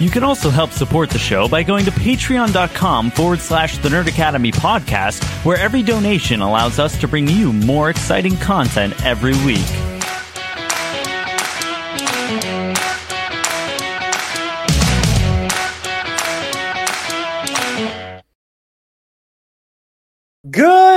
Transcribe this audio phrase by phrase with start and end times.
[0.00, 4.06] You can also help support the show by going to patreon.com forward slash the Nerd
[4.06, 9.93] Academy podcast, where every donation allows us to bring you more exciting content every week.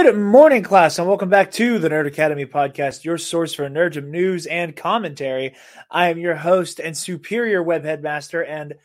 [0.07, 4.05] Good morning, class, and welcome back to the Nerd Academy podcast, your source for nerdum
[4.05, 5.53] news and commentary.
[5.91, 8.75] I am your host and superior web headmaster and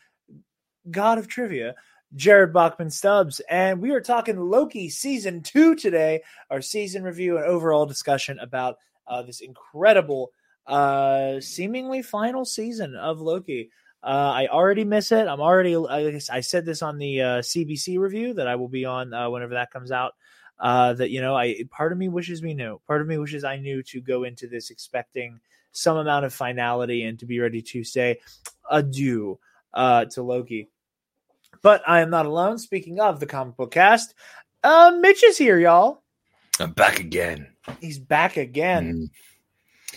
[0.90, 1.76] god of trivia,
[2.16, 6.22] Jarod Bachman Stubbs, and we are talking Loki season two today.
[6.50, 10.32] Our season review and overall discussion about uh, this incredible,
[10.66, 13.70] uh, seemingly final season of Loki.
[14.02, 15.28] Uh, I already miss it.
[15.28, 15.76] I'm already.
[15.76, 19.30] I, I said this on the uh, CBC review that I will be on uh,
[19.30, 20.14] whenever that comes out
[20.58, 22.80] uh, that you know i part of me wishes we knew.
[22.86, 25.40] Part of me wishes i knew to go into this expecting
[25.72, 28.18] some amount of finality and to be ready to say
[28.70, 29.38] adieu
[29.74, 30.68] uh, to loki.
[31.62, 32.58] But i am not alone.
[32.58, 34.14] Speaking of the comic book cast
[34.62, 36.02] uh, mitch is here y'all.
[36.60, 37.48] I'm back again.
[37.80, 38.94] he's back again.
[38.94, 39.10] Mm.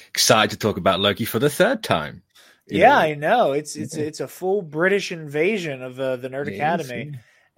[0.10, 2.24] Excited to talk about Loki for the third time.
[2.68, 3.52] Yeah know, i know.
[3.52, 7.14] It's it's it's a full british invasion of uh, the nerd academy.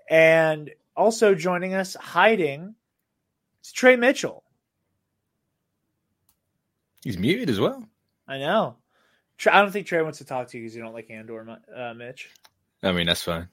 [0.09, 2.76] and also joining us hiding
[3.68, 4.44] is trey mitchell
[7.08, 7.88] He's muted as well.
[8.28, 8.76] I know.
[9.50, 11.94] I don't think Trey wants to talk to you because you don't like Andor, uh,
[11.94, 12.30] Mitch.
[12.84, 13.48] I mean, that's fine.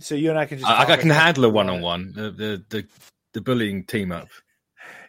[0.00, 0.70] So you and I can just.
[0.70, 2.12] I, I can handle a one on one.
[2.14, 2.86] The the the
[3.32, 4.28] the bullying team up.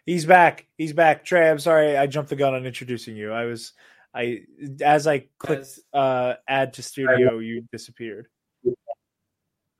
[0.05, 0.67] He's back.
[0.77, 1.25] He's back.
[1.25, 3.33] Trey, I'm sorry I jumped the gun on introducing you.
[3.33, 3.73] I was,
[4.13, 4.43] I
[4.81, 8.27] as I clicked uh, add to studio, you disappeared.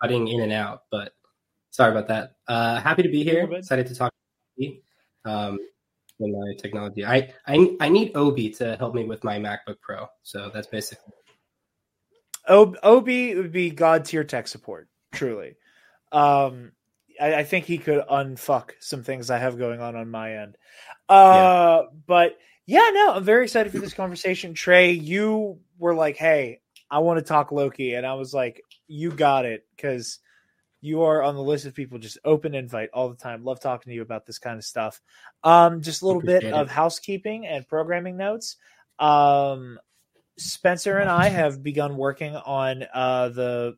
[0.02, 1.14] cutting in and out, but
[1.72, 2.34] sorry about that.
[2.48, 3.52] Uh, happy to be here.
[3.52, 4.12] Excited to talk
[5.26, 5.60] um,
[6.20, 7.06] with my technology.
[7.06, 10.08] I, I I need OB to help me with my MacBook Pro.
[10.24, 11.14] So that's basically
[12.48, 14.90] Ob- Obi would be god tier tech support.
[15.12, 15.56] Truly,
[16.12, 16.72] um,
[17.20, 20.58] I, I think he could unfuck some things I have going on on my end.
[21.08, 24.54] Uh, but yeah, no, I'm very excited for this conversation.
[24.54, 29.12] Trey, you were like, "Hey, I want to talk Loki," and I was like, "You
[29.12, 30.20] got it," because
[30.82, 33.44] you are on the list of people just open invite all the time.
[33.44, 35.02] Love talking to you about this kind of stuff.
[35.44, 38.58] Um, just a little bit Appreciate of housekeeping and programming notes.
[38.98, 39.80] Um,
[40.38, 43.78] Spencer and I have begun working on uh, the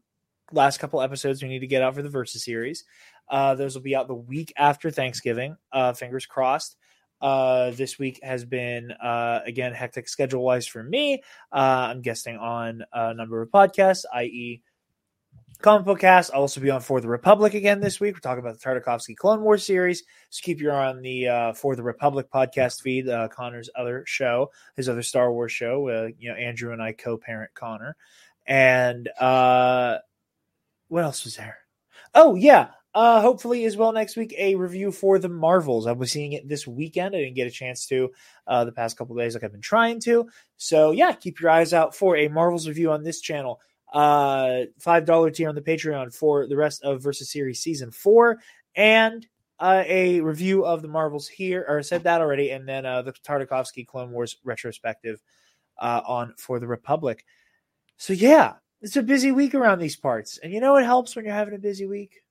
[0.51, 2.83] last couple episodes we need to get out for the Versus series.
[3.27, 5.55] Uh, those will be out the week after Thanksgiving.
[5.71, 6.75] Uh, fingers crossed.
[7.21, 11.21] Uh, this week has been uh, again hectic schedule wise for me.
[11.51, 14.63] Uh, I'm guesting on a number of podcasts, i.e.,
[15.61, 16.31] Comic Book Cast.
[16.33, 18.15] I'll also be on For the Republic again this week.
[18.15, 20.03] We're talking about the Tartakovsky Clone Wars series.
[20.29, 24.03] So keep your eye on the uh, For the Republic podcast feed, uh, Connor's other
[24.07, 25.87] show, his other Star Wars show.
[25.87, 27.95] Uh, you know, Andrew and I co-parent Connor.
[28.47, 29.99] And uh,
[30.87, 31.59] what else was there?
[32.13, 35.87] Oh yeah, uh, hopefully as well next week a review for the Marvels.
[35.87, 37.15] I was seeing it this weekend.
[37.15, 38.09] I didn't get a chance to
[38.47, 40.27] uh, the past couple days like I've been trying to.
[40.57, 43.61] So yeah, keep your eyes out for a Marvels review on this channel.
[43.91, 48.39] Uh, five dollar tier on the Patreon for the rest of Versus Series season four,
[48.75, 49.27] and
[49.59, 51.65] uh, a review of the Marvels here.
[51.67, 55.21] Or I said that already, and then uh, the Tartakovsky Clone Wars retrospective
[55.77, 57.25] uh, on for the Republic.
[57.97, 61.25] So yeah, it's a busy week around these parts, and you know what helps when
[61.25, 62.21] you're having a busy week?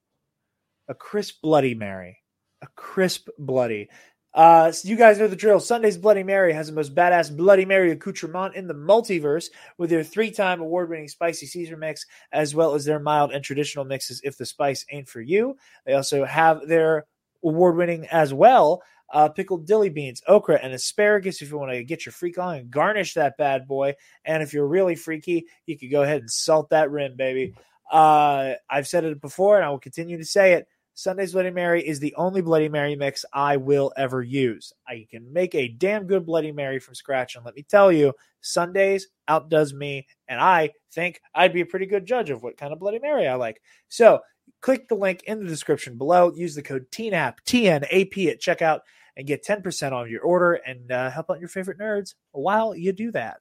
[0.89, 2.19] A crisp Bloody Mary,
[2.63, 3.91] a crisp Bloody.
[4.33, 5.59] Uh, so you guys know the drill.
[5.59, 10.05] Sunday's Bloody Mary has the most badass Bloody Mary accoutrement in the multiverse with their
[10.05, 14.21] three-time award-winning spicy Caesar mix, as well as their mild and traditional mixes.
[14.23, 17.07] If the spice ain't for you, they also have their
[17.43, 18.83] award-winning as well.
[19.13, 21.43] Uh, pickled dilly beans, okra, and asparagus.
[21.43, 24.53] If you want to get your freak on and garnish that bad boy, and if
[24.53, 27.55] you're really freaky, you could go ahead and salt that rim, baby.
[27.91, 30.69] Uh, I've said it before, and I will continue to say it.
[31.01, 34.71] Sunday's Bloody Mary is the only Bloody Mary mix I will ever use.
[34.87, 38.13] I can make a damn good Bloody Mary from scratch, and let me tell you,
[38.43, 42.75] Sundays outdoes me, and I think I'd be a pretty good judge of what kind
[42.75, 43.63] of Bloody Mary I like.
[43.89, 44.21] So,
[44.61, 46.35] click the link in the description below.
[46.35, 48.81] Use the code TNAP TNAP at checkout
[49.17, 52.75] and get ten percent off your order, and uh, help out your favorite nerds while
[52.75, 53.39] you do that.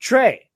[0.00, 0.50] Trey,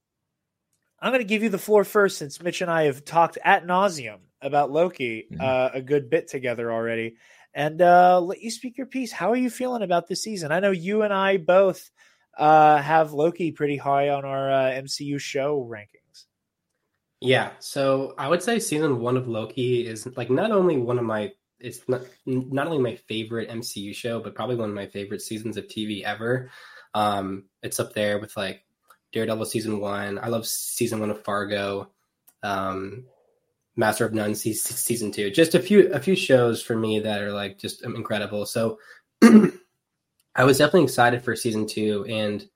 [0.99, 3.65] I'm going to give you the floor first since Mitch and I have talked at
[3.65, 5.41] nauseum about Loki Mhm.
[5.41, 7.15] uh, a good bit together already.
[7.53, 9.11] And uh, let you speak your piece.
[9.11, 10.51] How are you feeling about this season?
[10.51, 11.91] I know you and I both
[12.37, 16.25] uh, have Loki pretty high on our uh, MCU show rankings.
[17.19, 21.05] Yeah, so I would say season one of Loki is like not only one of
[21.05, 25.21] my it's not not only my favorite MCU show, but probably one of my favorite
[25.21, 26.49] seasons of TV ever.
[26.93, 28.63] Um, it's up there with like
[29.11, 30.17] Daredevil season one.
[30.17, 31.91] I love season one of Fargo,
[32.41, 33.05] um,
[33.75, 35.31] Master of None season two.
[35.31, 38.45] Just a few a few shows for me that are like just incredible.
[38.45, 38.77] So
[39.23, 42.47] I was definitely excited for season two, and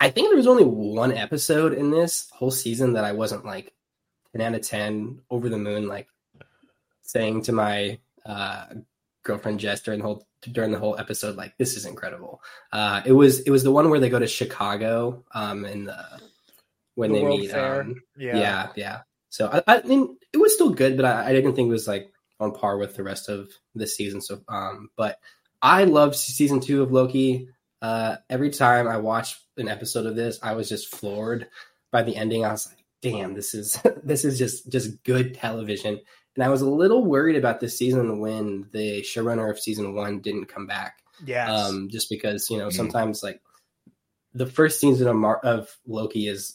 [0.00, 3.72] I think there was only one episode in this whole season that I wasn't like
[4.32, 6.08] ten out of ten over the moon, like
[7.02, 8.66] saying to my uh,
[9.24, 12.40] girlfriend Jess during the whole during the whole episode, like this is incredible.
[12.72, 16.04] Uh, it was it was the one where they go to Chicago um, in the
[16.94, 17.52] when the they meet.
[17.52, 19.00] Um, yeah, yeah, yeah.
[19.34, 21.88] So I, I mean, it was still good, but I, I, didn't think it was
[21.88, 24.20] like on par with the rest of the season.
[24.20, 25.18] So, um, but
[25.60, 27.48] I loved season two of Loki.
[27.82, 31.48] Uh, every time I watched an episode of this, I was just floored
[31.90, 32.44] by the ending.
[32.44, 35.98] I was like, "Damn, this is this is just just good television."
[36.36, 40.20] And I was a little worried about this season when the showrunner of season one
[40.20, 40.98] didn't come back.
[41.24, 41.52] Yeah.
[41.52, 42.76] Um, just because you know mm-hmm.
[42.76, 43.42] sometimes like
[44.32, 46.54] the first season of Mar- of Loki is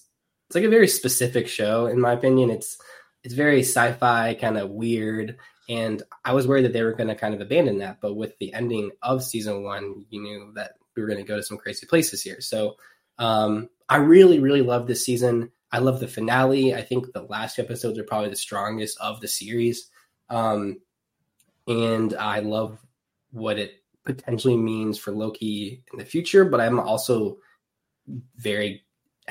[0.49, 2.49] it's like a very specific show in my opinion.
[2.49, 2.77] It's
[3.23, 5.37] it's very sci-fi, kind of weird,
[5.67, 8.01] and I was worried that they were going to kind of abandon that.
[8.01, 11.35] But with the ending of season one, you knew that we were going to go
[11.35, 12.41] to some crazy places here.
[12.41, 12.77] So
[13.19, 15.51] um, I really, really love this season.
[15.71, 16.73] I love the finale.
[16.73, 19.91] I think the last episodes are probably the strongest of the series.
[20.29, 20.79] Um,
[21.67, 22.79] and I love
[23.31, 27.37] what it potentially means for Loki in the future, but I'm also
[28.37, 28.83] very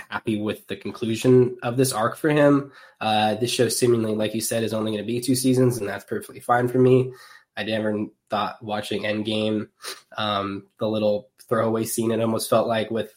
[0.08, 2.72] happy with the conclusion of this arc for him.
[3.00, 5.88] Uh, this show, seemingly, like you said, is only going to be two seasons, and
[5.88, 7.12] that's perfectly fine for me.
[7.56, 9.68] I never thought watching Endgame,
[10.16, 13.12] um, the little throwaway scene it almost felt like with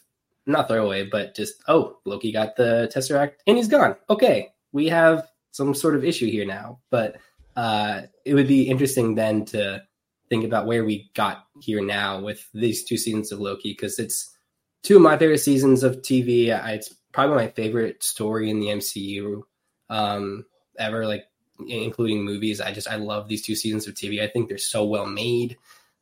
[0.46, 3.96] not throwaway, but just oh, Loki got the Tesseract and he's gone.
[4.10, 6.80] Okay, we have some sort of issue here now.
[6.90, 7.18] But
[7.56, 9.84] uh, it would be interesting then to
[10.30, 14.36] think about where we got here now with these two seasons of Loki because it's
[14.84, 16.48] two of my favorite seasons of TV.
[16.70, 19.42] It's probably my favorite story in the MCU
[19.90, 20.46] um,
[20.78, 21.26] ever, like
[21.68, 22.62] including movies.
[22.62, 24.22] I just I love these two seasons of TV.
[24.22, 25.58] I think they're so well made.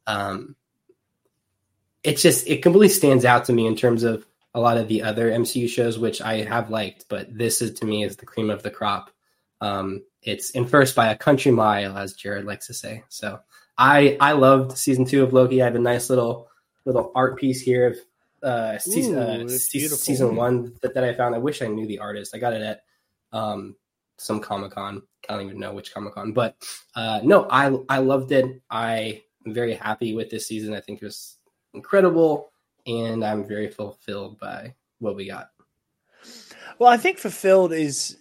[0.07, 0.55] Um,
[2.03, 5.03] it's just it completely stands out to me in terms of a lot of the
[5.03, 8.49] other MCU shows, which I have liked, but this is to me is the cream
[8.49, 9.11] of the crop.
[9.61, 13.03] Um, it's in first by a country mile, as Jarod likes to say.
[13.09, 13.39] So
[13.77, 15.61] I I loved season two of Loki.
[15.61, 16.47] I have a nice little
[16.85, 17.97] little art piece here of
[18.43, 21.35] uh, season Ooh, uh, season one that, that I found.
[21.35, 22.35] I wish I knew the artist.
[22.35, 22.81] I got it at
[23.31, 23.75] um,
[24.17, 25.01] some Comic Con.
[25.27, 26.55] I don't even know which Comic Con, but
[26.95, 28.61] uh, no, I I loved it.
[28.69, 30.73] I am very happy with this season.
[30.73, 31.37] I think it was
[31.73, 32.51] incredible
[32.89, 35.49] and I'm very fulfilled by what we got.
[36.77, 38.17] Well, I think fulfilled is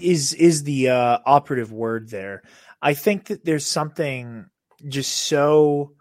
[0.00, 2.42] is is the uh, operative word there.
[2.80, 4.46] I think that there's something
[4.88, 5.92] just so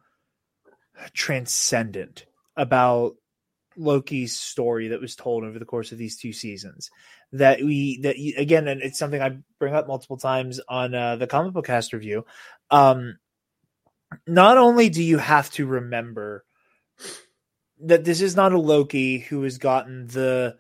[1.13, 2.25] transcendent
[2.55, 3.15] about
[3.77, 6.89] Loki's story that was told over the course of these two seasons
[7.31, 11.27] that we that again and it's something I bring up multiple times on uh, the
[11.27, 12.25] comic book cast review.
[12.71, 13.17] Um,
[14.27, 16.45] not only do you have to remember
[17.81, 20.57] that this is not a Loki who has gotten the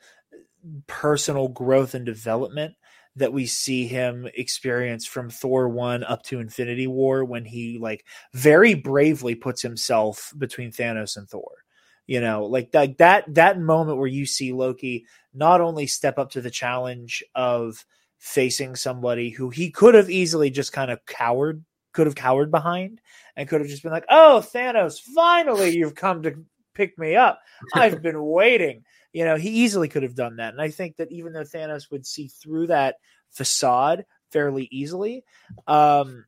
[0.87, 2.73] personal growth and development
[3.15, 8.05] that we see him experience from Thor 1 up to Infinity War when he like
[8.33, 11.64] very bravely puts himself between Thanos and Thor.
[12.07, 16.31] You know, like that that that moment where you see Loki not only step up
[16.31, 17.83] to the challenge of
[18.19, 23.01] facing somebody who he could have easily just kind of cowered could have cowered behind
[23.35, 26.45] and could have just been like, "Oh, Thanos, finally you've come to
[26.75, 27.39] pick me up.
[27.73, 28.83] I've been waiting.
[29.13, 30.53] You know, he easily could have done that.
[30.53, 32.97] And I think that even though Thanos would see through that
[33.31, 35.23] facade fairly easily,
[35.67, 36.25] um,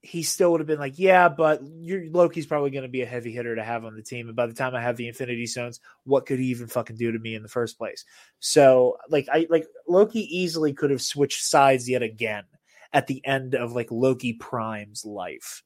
[0.00, 3.06] he still would have been like, yeah, but your Loki's probably going to be a
[3.06, 4.28] heavy hitter to have on the team.
[4.28, 7.10] And by the time I have the Infinity Stones, what could he even fucking do
[7.10, 8.04] to me in the first place?
[8.38, 12.44] So, like, I like Loki easily could have switched sides yet again
[12.92, 15.62] at the end of like Loki Prime's life,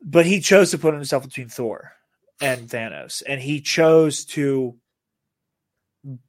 [0.00, 1.92] but he chose to put himself between Thor
[2.40, 4.76] and Thanos, and he chose to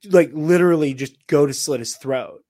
[0.09, 2.43] like literally just go to slit his throat.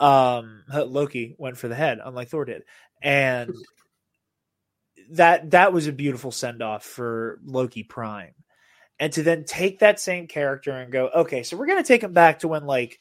[0.00, 2.64] Um, Loki went for the head, unlike Thor did,
[3.02, 3.54] and
[5.10, 8.34] that that was a beautiful send off for Loki Prime.
[8.98, 12.12] And to then take that same character and go, okay, so we're gonna take him
[12.12, 13.00] back to when like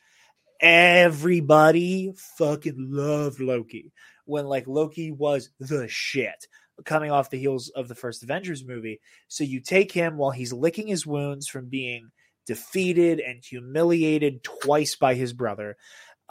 [0.59, 3.91] everybody fucking loved Loki,
[4.25, 6.47] when like Loki was the shit
[6.85, 8.99] coming off the heels of the first Avengers movie.
[9.27, 12.09] So you take him while he's licking his wounds from being
[12.45, 15.77] defeated and humiliated twice by his brother,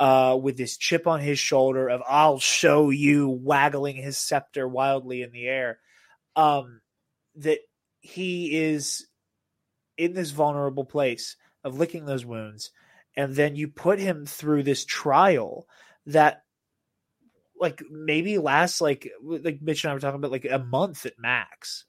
[0.02, 5.22] uh, with this chip on his shoulder of "I'll show you," waggling his scepter wildly
[5.22, 5.78] in the air.
[6.34, 6.80] Um,
[7.36, 7.60] that
[8.00, 9.06] he is
[9.96, 12.72] in this vulnerable place of licking those wounds,
[13.16, 15.68] and then you put him through this trial
[16.06, 16.42] that
[17.60, 21.16] like maybe lasts like like Mitch and I were talking about like a month at
[21.16, 21.84] max,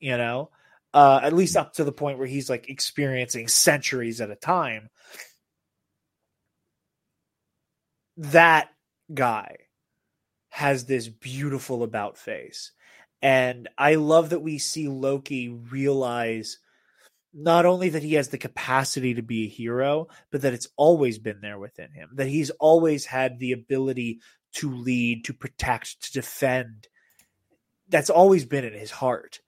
[0.00, 0.50] you know,
[0.92, 4.90] uh, at least up to the point where he's like experiencing centuries at a time.
[8.16, 8.68] That
[9.12, 9.56] guy
[10.50, 12.72] has this beautiful about face.
[13.20, 16.58] And I love that we see Loki realize
[17.32, 21.18] not only that he has the capacity to be a hero, but that it's always
[21.18, 24.20] been there within him, that he's always had the ability
[24.52, 26.86] to lead, to protect, to defend.
[27.88, 29.40] That's always been in his heart.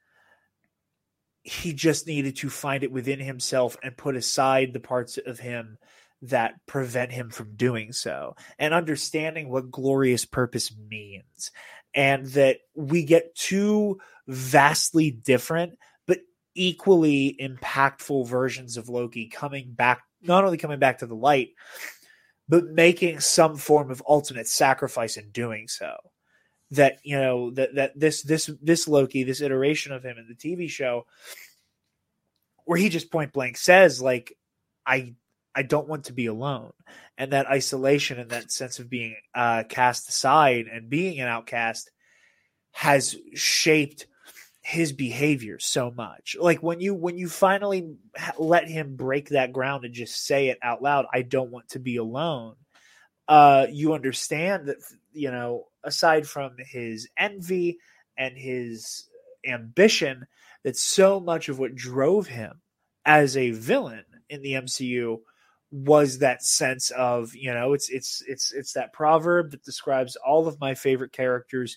[1.42, 5.78] He just needed to find it within himself and put aside the parts of him
[6.22, 11.50] that prevent him from doing so and understanding what glorious purpose means.
[11.94, 16.18] And that we get two vastly different but
[16.54, 21.50] equally impactful versions of Loki coming back, not only coming back to the light,
[22.48, 25.94] but making some form of ultimate sacrifice in doing so.
[26.72, 30.34] That you know that that this this this Loki, this iteration of him in the
[30.34, 31.06] TV show,
[32.64, 34.36] where he just point blank says like,
[34.84, 35.14] I
[35.56, 36.72] I don't want to be alone,
[37.18, 41.90] and that isolation and that sense of being uh, cast aside and being an outcast
[42.72, 44.06] has shaped
[44.60, 46.36] his behavior so much.
[46.38, 47.96] Like when you when you finally
[48.38, 51.78] let him break that ground and just say it out loud i don't want to
[51.78, 52.56] be alone
[53.28, 54.76] uh you understand that
[55.12, 57.78] you know aside from his envy
[58.16, 59.08] and his
[59.46, 60.26] ambition
[60.64, 62.60] that so much of what drove him
[63.04, 65.20] as a villain in the MCU
[65.72, 70.46] was that sense of you know it's it's it's it's that proverb that describes all
[70.46, 71.76] of my favorite characters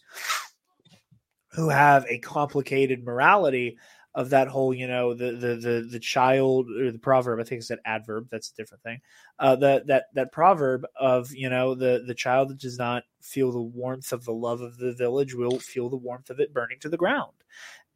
[1.54, 3.78] who have a complicated morality
[4.16, 7.40] of that whole, you know, the the the the child or the proverb.
[7.40, 8.28] I think it's an adverb.
[8.32, 9.00] That's a different thing.
[9.38, 13.52] Uh, the that that proverb of you know the the child that does not feel
[13.52, 16.80] the warmth of the love of the village will feel the warmth of it burning
[16.80, 17.34] to the ground,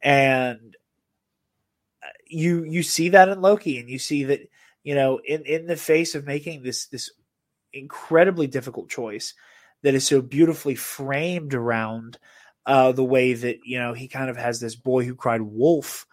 [0.02, 0.76] and
[2.02, 4.40] uh, you you see that in Loki, and you see that
[4.84, 7.10] you know in in the face of making this this
[7.72, 9.34] incredibly difficult choice
[9.82, 12.18] that is so beautifully framed around
[12.66, 16.06] uh, the way that you know he kind of has this boy who cried wolf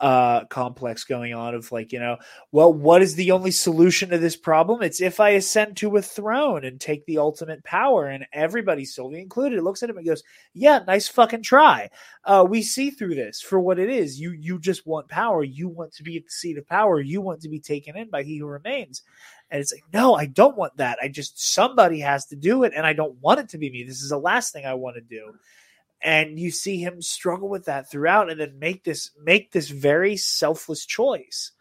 [0.00, 2.18] uh complex going on of like you know
[2.52, 4.82] well what is the only solution to this problem?
[4.82, 9.20] It's if i ascend to a throne and take the ultimate power and everybody sylvie
[9.20, 10.22] included looks at him and goes
[10.52, 11.88] yeah nice fucking try.
[12.24, 14.20] Uh we see through this for what it is.
[14.20, 15.42] You you just want power.
[15.42, 17.00] You want to be at the seat of power.
[17.00, 19.02] You want to be taken in by he who remains.
[19.50, 20.98] And it's like no i don't want that.
[21.02, 23.82] I just somebody has to do it and i don't want it to be me.
[23.84, 25.32] This is the last thing i want to do
[26.02, 30.16] and you see him struggle with that throughout and then make this make this very
[30.16, 31.52] selfless choice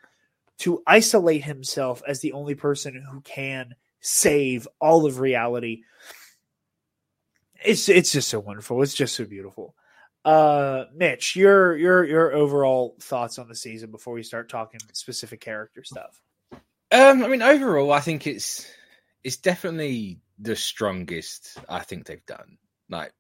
[0.60, 5.82] to isolate himself as the only person who can save all of reality.
[7.64, 8.82] It's it's just so wonderful.
[8.84, 9.76] It's just so beautiful.
[10.24, 15.40] Uh mitch your your your overall thoughts on the season before we start talking specific
[15.40, 16.22] character stuff?
[16.92, 18.68] Um i mean overall i think it's
[19.24, 22.58] it's definitely the strongest i think they've done.
[22.90, 23.14] Like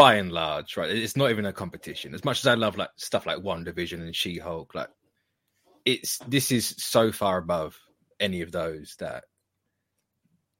[0.00, 0.90] by and large, right?
[0.90, 2.14] It's not even a competition.
[2.14, 4.88] As much as I love like stuff like WandaVision and She Hulk, like
[5.84, 7.78] it's this is so far above
[8.18, 9.24] any of those that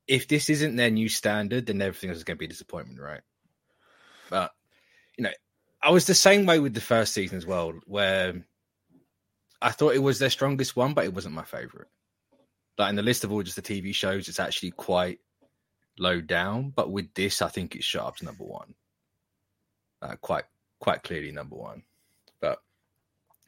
[0.06, 3.00] if this isn't their new standard, then everything else is going to be a disappointment,
[3.00, 3.22] right?
[4.28, 4.50] But
[5.16, 5.32] you know,
[5.82, 8.44] I was the same way with the first season as well, where
[9.62, 11.88] I thought it was their strongest one, but it wasn't my favorite.
[12.76, 15.18] Like in the list of all just the TV shows, it's actually quite
[15.98, 16.74] low down.
[16.76, 18.74] But with this, I think it's shot up to number one
[20.02, 20.44] uh, quite
[20.80, 21.82] quite clearly number one.
[22.40, 22.58] But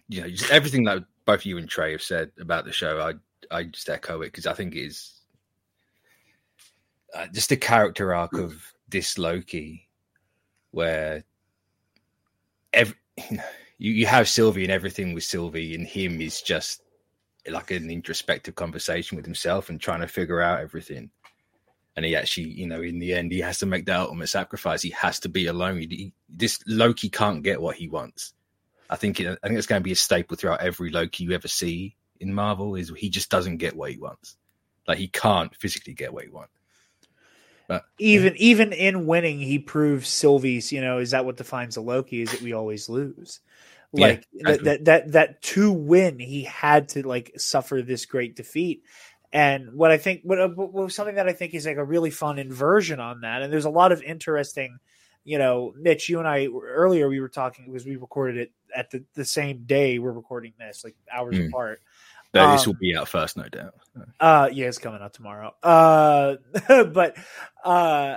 [0.08, 3.14] you know, just everything that both you and Trey have said about the show, I
[3.56, 5.20] I just echo it because I think it is
[7.14, 9.88] uh, just a character arc of this Loki,
[10.70, 11.24] where
[12.72, 12.96] every
[13.78, 16.82] you, you have Sylvie and everything with Sylvie, and him is just
[17.50, 21.10] like an introspective conversation with himself and trying to figure out everything
[21.96, 24.82] and he actually, you know, in the end, he has to make that ultimate sacrifice.
[24.82, 25.78] He has to be alone.
[25.78, 28.32] He, this Loki can't get what he wants.
[28.88, 31.32] I think it, I think it's going to be a staple throughout every Loki you
[31.32, 32.74] ever see in Marvel.
[32.76, 34.36] Is he just doesn't get what he wants.
[34.86, 36.52] Like he can't physically get what he wants.
[37.68, 40.72] But even even in winning, he proves Sylvie's.
[40.72, 42.22] You know, is that what defines a Loki?
[42.22, 43.40] Is that we always lose?
[43.94, 48.36] Yeah, Like that, that that that to win, he had to like suffer this great
[48.36, 48.82] defeat.
[49.32, 52.38] And what I think, what, what something that I think is like a really fun
[52.38, 54.78] inversion on that, and there's a lot of interesting,
[55.24, 58.90] you know, Mitch, you and I earlier we were talking because we recorded it at
[58.90, 61.48] the, the same day we're recording this, like hours Mm.
[61.48, 61.80] apart.
[62.32, 63.74] this Um, will be out first, no doubt.
[64.20, 65.54] Uh yeah, it's coming out tomorrow.
[65.62, 66.36] Uh
[66.84, 67.16] but
[67.64, 68.16] uh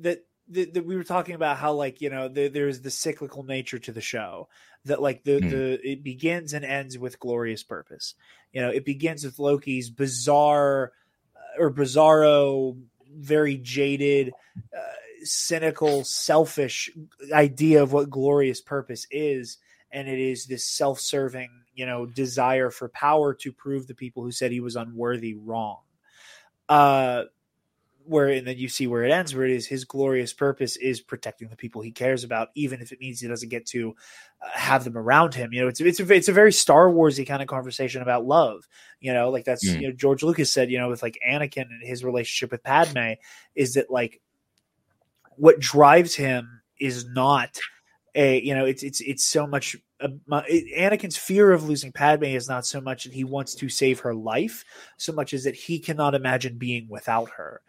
[0.00, 3.42] that that that we were talking about how like you know the, there's the cyclical
[3.42, 4.48] nature to the show
[4.84, 5.48] that like the Hmm.
[5.48, 8.14] the it begins and ends with glorious purpose
[8.52, 10.92] you know it begins with loki's bizarre
[11.36, 12.76] uh, or bizarro
[13.14, 14.32] very jaded
[14.76, 14.80] uh,
[15.24, 16.90] cynical selfish
[17.32, 19.58] idea of what glorious purpose is
[19.90, 24.32] and it is this self-serving you know desire for power to prove the people who
[24.32, 25.80] said he was unworthy wrong
[26.68, 27.24] uh
[28.06, 31.00] where and then you see where it ends where it is his glorious purpose is
[31.00, 33.94] protecting the people he cares about even if it means he doesn't get to
[34.42, 37.26] uh, have them around him you know it's it's a, it's a very star warsy
[37.26, 38.66] kind of conversation about love
[39.00, 39.80] you know like that's Mm.
[39.80, 43.12] you know george lucas said you know with like anakin and his relationship with padme
[43.54, 44.20] is that like
[45.36, 47.58] what drives him is not
[48.14, 52.24] a you know it's it's it's so much uh, my- Anakin's fear of losing Padme
[52.24, 54.64] is not so much that he wants to save her life
[54.96, 57.60] so much as that he cannot imagine being without her.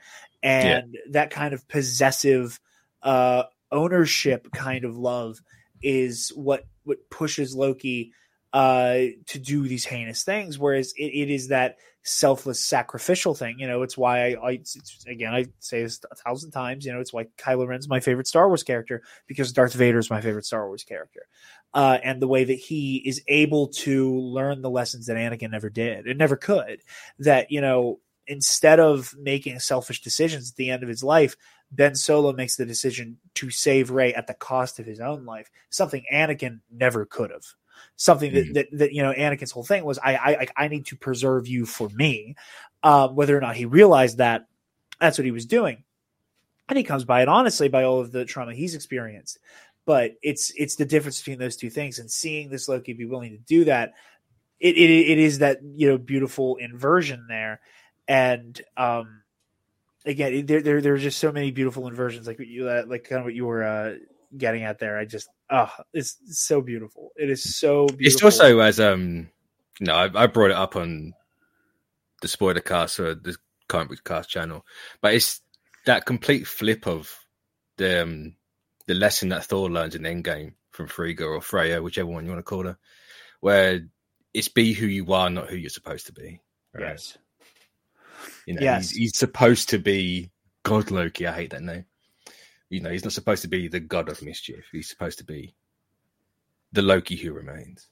[0.41, 2.59] And that kind of possessive
[3.01, 5.39] uh ownership kind of love
[5.81, 8.13] is what what pushes Loki
[8.53, 8.93] uh
[9.27, 10.59] to do these heinous things.
[10.59, 14.59] Whereas it, it is that selfless sacrificial thing you know it's why I, I
[15.07, 18.27] again I say this a thousand times you know it's why Kylo Ren's my favorite
[18.27, 21.27] Star Wars character because Darth Vader is my favorite Star Wars character
[21.73, 25.69] uh, and the way that he is able to learn the lessons that Anakin never
[25.69, 26.81] did and never could.
[27.19, 31.35] That you know, instead of making selfish decisions at the end of his life,
[31.71, 35.49] Ben Solo makes the decision to save Rey at the cost of his own life,
[35.69, 37.45] something Anakin never could have.
[37.95, 38.53] Something that, Mhm.
[38.53, 41.65] that, that you know Anakin's whole thing was I I I need to preserve you
[41.65, 42.35] for me,
[42.83, 44.47] um, whether or not he realized that
[44.99, 45.83] that's what he was doing,
[46.69, 49.39] and he comes by it honestly by all of the trauma he's experienced.
[49.85, 51.99] But it's it's the difference between those two things.
[51.99, 53.93] And seeing this loki be willing to do that
[54.59, 57.59] it it, it is that you know beautiful inversion there.
[58.07, 59.23] And um
[60.05, 63.25] again there, there there's just so many beautiful inversions like you uh, like kind of
[63.25, 63.95] what you were uh
[64.37, 68.59] getting at there i just oh it's, so beautiful it is so beautiful It's also
[68.59, 69.29] as um,
[69.81, 71.13] know, I, I brought it up on
[72.21, 73.35] the spoiler cast or the
[73.67, 74.65] comic book cast channel,
[75.01, 75.41] but it's
[75.85, 77.13] that complete flip of
[77.77, 78.35] the um,
[78.87, 82.39] the lesson that Thor learns in Endgame from Frigga or Freya, whichever one you want
[82.39, 82.77] to call her,
[83.41, 83.81] where
[84.33, 86.41] it's be who you are, not who you're supposed to be.
[86.73, 86.83] Right?
[86.87, 87.17] yes
[88.45, 88.89] You know, Yes.
[88.89, 90.31] he's, he's supposed to be
[90.63, 91.27] God Loki.
[91.27, 91.85] I hate that name.
[92.73, 94.65] You know, he's not supposed to be the god of mischief.
[94.71, 95.53] He's supposed to be
[96.71, 97.87] the Loki who remains.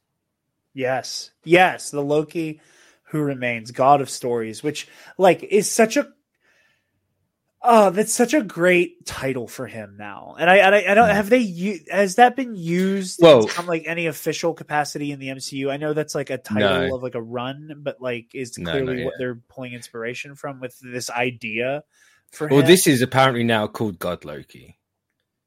[0.74, 1.30] Yes.
[1.44, 1.92] Yes.
[1.92, 2.62] The Loki
[3.04, 4.88] who remains God of stories, which
[5.20, 6.08] like is such a
[7.64, 10.36] Oh, that's such a great title for him now.
[10.40, 11.16] And I, and I, I don't mm-hmm.
[11.16, 15.28] have they u- has that been used Well- on like any official capacity in the
[15.28, 15.70] MCU?
[15.70, 16.96] I know that's like a title No.
[16.96, 19.14] of like a run, but like is clearly not what yet.
[19.20, 21.84] they're pulling inspiration from with this idea
[22.32, 22.66] for Well, him.
[22.68, 24.78] this is apparently now called God Loki,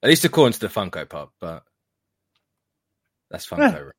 [0.03, 1.33] at least according to the Funko Pop.
[1.41, 1.65] But
[3.31, 3.91] that's Funko.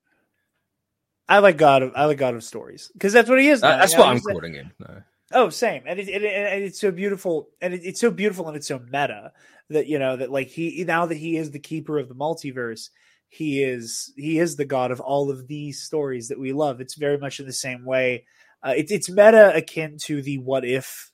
[1.27, 3.61] I like God of I like God of stories because that's what he is.
[3.61, 3.77] Now.
[3.77, 4.71] that's You know, what I'm calling him.
[4.79, 5.01] No.
[5.33, 8.55] Oh, same, and it, it, and it's so beautiful, and it, it's so beautiful, and
[8.55, 9.33] it's so meta
[9.71, 12.89] that you know that like he now that he is the keeper of the multiverse,
[13.27, 16.79] he is he is the god of all of these stories that we love.
[16.79, 18.25] It's very much in the same way.
[18.61, 21.11] Uh, it's it's meta akin to the what if,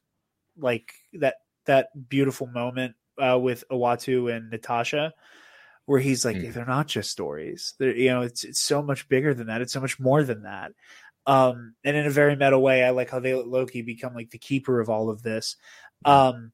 [0.57, 5.13] like that that beautiful moment uh, with Uatu and Natasha,
[5.85, 6.53] where he's like, Mm.
[6.53, 7.73] they're not just stories.
[7.77, 9.61] They're you know, it's it's so much bigger than that.
[9.61, 10.71] It's so much more than that
[11.27, 14.31] um and in a very meta way i like how they let loki become like
[14.31, 15.55] the keeper of all of this
[16.03, 16.51] um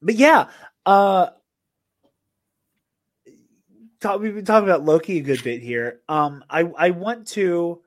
[0.00, 0.48] but yeah
[0.86, 1.30] uh
[4.00, 7.82] talk, we've been talking about loki a good bit here um i i want to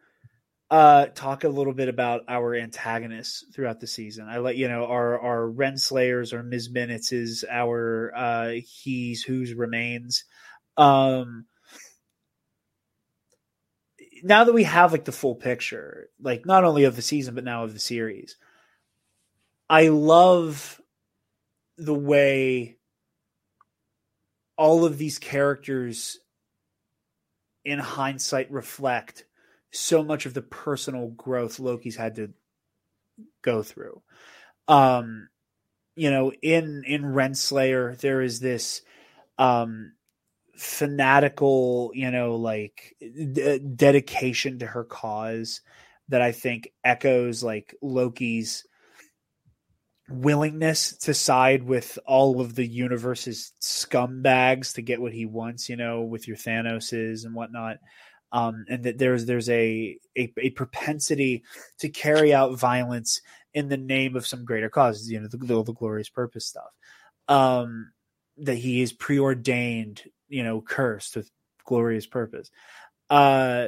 [0.69, 4.27] uh talk a little bit about our antagonists throughout the season.
[4.27, 9.53] I let you know our our renslayers or ms minutes is our uh he's whose
[9.53, 10.25] remains.
[10.75, 11.45] Um
[14.23, 17.43] now that we have like the full picture, like not only of the season but
[17.43, 18.35] now of the series,
[19.69, 20.81] I love
[21.77, 22.77] the way
[24.57, 26.17] all of these characters
[27.63, 29.25] in hindsight reflect
[29.71, 32.33] so much of the personal growth Loki's had to
[33.41, 34.01] go through.
[34.67, 35.29] Um
[35.95, 38.81] you know, in in Renslayer, there is this
[39.37, 39.93] um
[40.55, 45.61] fanatical, you know, like d- dedication to her cause
[46.09, 48.65] that I think echoes like Loki's
[50.09, 55.75] willingness to side with all of the universe's scumbags to get what he wants, you
[55.75, 57.77] know, with your Thanoses and whatnot.
[58.37, 61.43] Um, and that there's there's a, a, a propensity
[61.79, 63.21] to carry out violence
[63.53, 66.71] in the name of some greater cause, you know, the, the, the glorious purpose stuff.
[67.27, 67.91] Um,
[68.37, 71.31] that he is preordained, you know, cursed with
[71.65, 72.51] glorious purpose,
[73.09, 73.67] uh,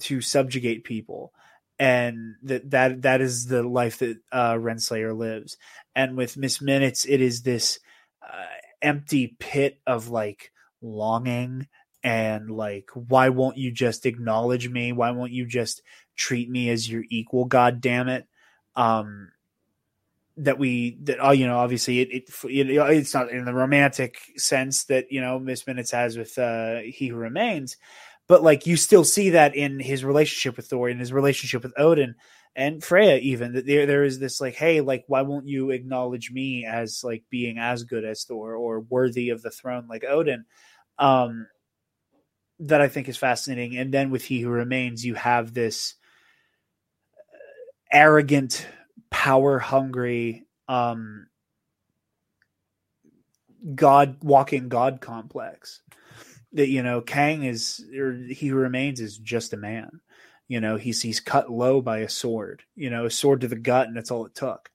[0.00, 1.32] to subjugate people
[1.78, 5.56] and that that that is the life that uh, Renslayer lives.
[5.94, 7.80] And with Miss Minutes, it is this
[8.22, 8.46] uh,
[8.80, 11.66] empty pit of like longing
[12.04, 14.92] and like, why won't you just acknowledge me?
[14.92, 15.82] Why won't you just
[16.14, 17.46] treat me as your equal?
[17.46, 18.28] God damn it!
[18.76, 19.32] Um,
[20.36, 24.18] that we that oh you know obviously it, it, it it's not in the romantic
[24.36, 27.76] sense that you know Miss Minutes has with uh, He Who Remains,
[28.26, 31.72] but like you still see that in his relationship with Thor and his relationship with
[31.78, 32.14] Odin
[32.56, 36.30] and Freya even that there there is this like hey like why won't you acknowledge
[36.30, 40.44] me as like being as good as Thor or worthy of the throne like Odin
[40.98, 41.46] um
[42.60, 45.94] that I think is fascinating and then with he who remains you have this
[47.92, 48.66] arrogant
[49.10, 51.26] power hungry um
[53.74, 55.80] god walking god complex
[56.54, 60.00] that you know Kang is or he who remains is just a man.
[60.48, 62.62] You know, he's he's cut low by a sword.
[62.76, 64.70] You know, a sword to the gut, and that's all it took.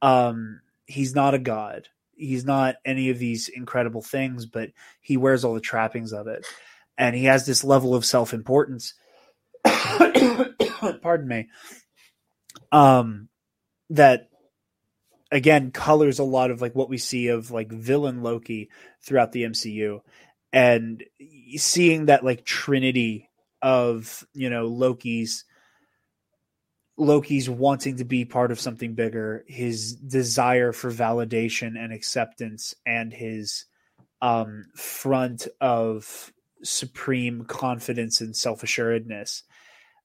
[0.00, 1.88] Um, he's not a god.
[2.16, 6.46] He's not any of these incredible things, but he wears all the trappings of it,
[6.98, 8.94] and he has this level of self importance.
[9.64, 11.48] pardon me.
[12.70, 13.28] Um,
[13.90, 14.28] that
[15.30, 18.68] again colors a lot of like what we see of like villain Loki
[19.02, 20.00] throughout the MCU
[20.52, 21.04] and
[21.56, 23.30] seeing that like trinity
[23.62, 25.44] of you know Loki's
[26.96, 33.12] Loki's wanting to be part of something bigger, his desire for validation and acceptance, and
[33.12, 33.66] his
[34.20, 39.42] um, front of supreme confidence and self assuredness.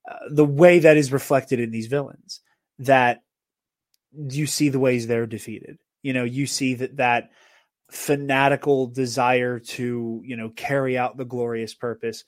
[0.08, 2.40] Uh, the way that is reflected in these villains,
[2.78, 3.22] that
[4.12, 5.78] you see the ways they're defeated.
[6.02, 7.30] You know, you see that that
[7.90, 12.24] fanatical desire to you know carry out the glorious purpose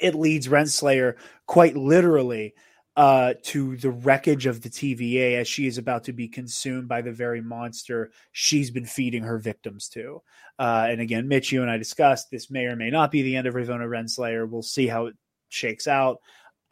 [0.00, 1.14] it leads renslayer
[1.46, 2.54] quite literally
[2.98, 7.00] uh, to the wreckage of the TVA as she is about to be consumed by
[7.00, 10.20] the very monster she's been feeding her victims to.
[10.58, 13.36] Uh, and again, Mitch, you and I discussed this may or may not be the
[13.36, 14.50] end of Ravonna Renslayer.
[14.50, 15.14] We'll see how it
[15.48, 16.18] shakes out.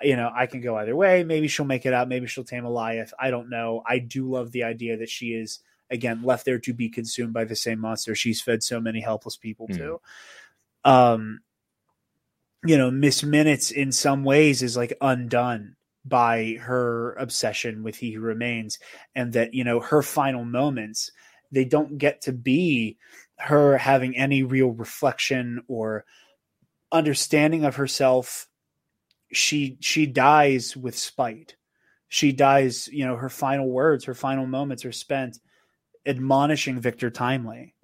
[0.03, 1.23] You know, I can go either way.
[1.23, 2.09] Maybe she'll make it out.
[2.09, 3.13] Maybe she'll tame Alioth.
[3.21, 3.85] I don't know.
[3.87, 5.61] I do love the idea that she is
[5.93, 9.37] again left there to be consumed by the same monster she's fed so many helpless
[9.37, 9.77] people mm.
[9.77, 10.01] to.
[10.85, 11.39] Um,
[12.65, 15.76] you know, Miss Minutes in some ways is like undone
[16.09, 18.79] by her obsession with He Who Remains,
[19.15, 21.11] and that you know her final moments
[21.53, 22.97] they don't get to be
[23.39, 26.05] her having any real reflection or
[26.91, 28.49] understanding of herself.
[29.33, 31.57] She she dies with spite.
[32.09, 35.39] She dies you know her final words her final moments are spent
[36.07, 37.75] admonishing Victor Timely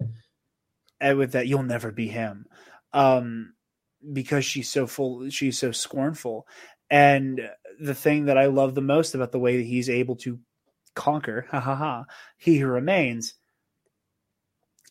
[1.03, 2.45] and with that you'll never be him
[2.93, 3.53] um,
[4.11, 6.47] because she's so full she's so scornful
[6.89, 7.41] and
[7.79, 10.39] the thing that I love the most about the way that he's able to
[10.95, 12.05] conquer ha ha ha
[12.37, 13.33] he who remains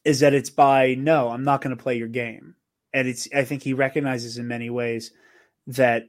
[0.05, 2.57] is that it's by no I'm not going to play your game
[2.92, 5.12] and it's I think he recognizes in many ways
[5.68, 6.09] that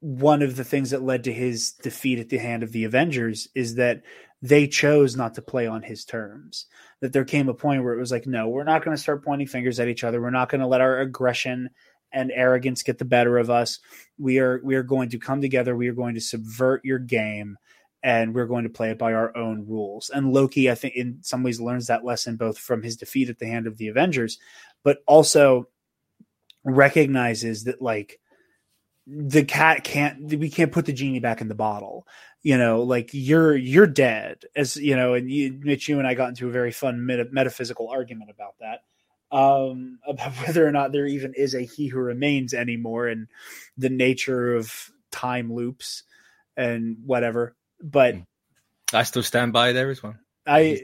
[0.00, 3.48] one of the things that led to his defeat at the hand of the Avengers
[3.54, 4.02] is that
[4.40, 6.66] they chose not to play on his terms.
[7.00, 9.24] That there came a point where it was like, no, we're not going to start
[9.24, 10.20] pointing fingers at each other.
[10.20, 11.70] We're not going to let our aggression
[12.12, 13.80] and arrogance get the better of us.
[14.18, 15.76] We are we are going to come together.
[15.76, 17.58] We are going to subvert your game
[18.02, 20.10] and we're going to play it by our own rules.
[20.10, 23.38] And Loki, I think, in some ways learns that lesson both from his defeat at
[23.38, 24.38] the hand of the Avengers,
[24.84, 25.68] but also
[26.64, 28.20] recognizes that like
[29.06, 32.06] the cat can't we can't put the genie back in the bottle
[32.42, 36.12] you know like you're you're dead as you know and you, mitch you and i
[36.12, 38.80] got into a very fun meta- metaphysical argument about that
[39.30, 43.28] um about whether or not there even is a he who remains anymore and
[43.76, 46.02] the nature of time loops
[46.56, 48.20] and whatever but hmm.
[48.92, 50.18] i still stand by there is one.
[50.46, 50.80] i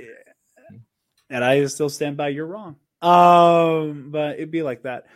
[1.31, 5.07] and i still stand by you're wrong um but it'd be like that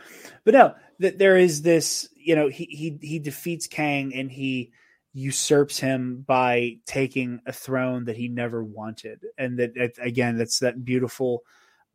[0.45, 4.73] but no that there is this you know he he he defeats kang and he
[5.15, 10.85] usurps him by taking a throne that he never wanted and that again that's that
[10.85, 11.43] beautiful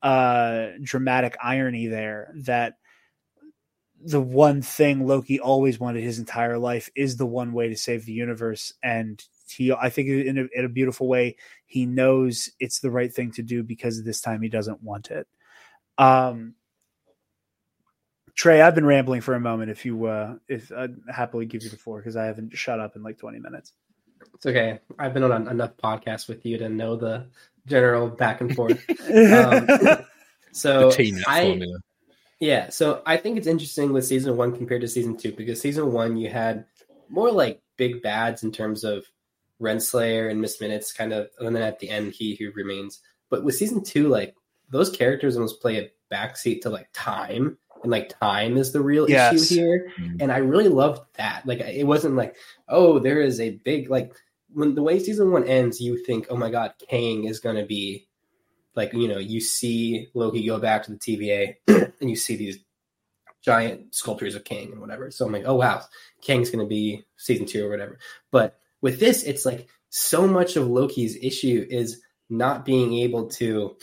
[0.03, 2.75] uh dramatic irony there that
[4.05, 8.05] the one thing Loki always wanted his entire life is the one way to save
[8.05, 12.79] the universe and he I think in a, in a beautiful way he knows it's
[12.79, 15.25] the right thing to do because this time he doesn't want it
[15.97, 16.55] um
[18.35, 19.69] Trey, I've been rambling for a moment.
[19.69, 22.95] If you, uh, if I'd happily give you the floor because I haven't shut up
[22.95, 23.73] in like twenty minutes.
[24.33, 24.79] It's okay.
[24.97, 27.27] I've been on enough podcasts with you to know the
[27.67, 28.83] general back and forth.
[29.13, 29.67] um,
[30.51, 30.91] so
[31.27, 31.79] I, formula.
[32.39, 35.91] yeah, so I think it's interesting with season one compared to season two because season
[35.91, 36.65] one you had
[37.09, 39.05] more like big bads in terms of
[39.61, 42.99] Renslayer and Miss Minutes, kind of, and then at the end he who remains.
[43.29, 44.35] But with season two, like
[44.69, 49.09] those characters almost play a backseat to like time and like time is the real
[49.09, 49.51] yes.
[49.51, 49.91] issue here.
[49.99, 50.17] Mm-hmm.
[50.21, 51.45] And I really loved that.
[51.45, 52.35] Like it wasn't like,
[52.67, 54.13] oh, there is a big like
[54.53, 58.07] when the way season one ends, you think, oh my god, Kang is gonna be
[58.75, 61.55] like, you know, you see Loki go back to the TVA
[61.99, 62.59] and you see these
[63.41, 65.11] giant sculptures of Kang and whatever.
[65.11, 65.81] So I'm like, oh wow,
[66.21, 67.99] Kang's gonna be season two or whatever.
[68.31, 73.75] But with this, it's like so much of Loki's issue is not being able to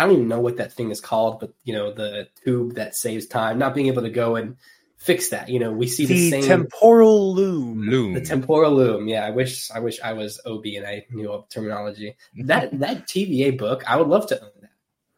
[0.00, 2.94] I don't even know what that thing is called, but you know, the tube that
[2.94, 4.56] saves time, not being able to go and
[5.00, 5.48] fix that.
[5.48, 7.88] You know, we see the, the same temporal loom.
[7.88, 8.12] Loom.
[8.12, 9.08] The temporal loom.
[9.08, 12.16] Yeah, I wish I wish I was OB and I knew all terminology.
[12.44, 14.70] That that TVA book, I would love to own that.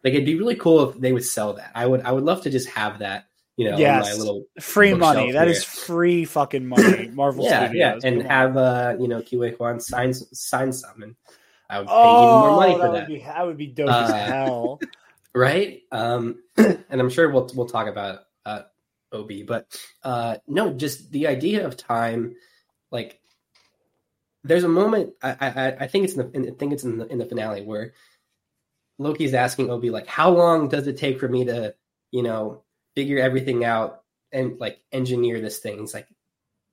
[0.04, 1.72] Like it'd be really cool if they would sell that.
[1.74, 3.26] I would I would love to just have that.
[3.56, 4.06] You know, yes.
[4.06, 5.32] my little free money.
[5.32, 5.56] That here.
[5.56, 7.08] is free fucking money.
[7.12, 8.00] Marvel yeah, Studios.
[8.02, 11.16] Yeah, and have uh, you know, Ke Huy Quan sign sign some and
[11.68, 13.08] I would pay oh, even more money for that.
[13.08, 14.80] Would be, that would be dope uh, as hell.
[15.34, 15.80] Right?
[15.90, 18.62] Um, and I'm sure we'll we'll talk about uh,
[19.12, 19.66] OB, but
[20.02, 22.36] uh, no, just the idea of time,
[22.90, 23.20] like
[24.44, 27.06] there's a moment I I, I think it's in the I think it's in the
[27.06, 27.92] in the finale where
[28.98, 31.74] Loki's asking OB like, how long does it take for me to,
[32.10, 32.62] you know,
[32.94, 35.82] figure everything out and like engineer this thing?
[35.82, 36.08] It's like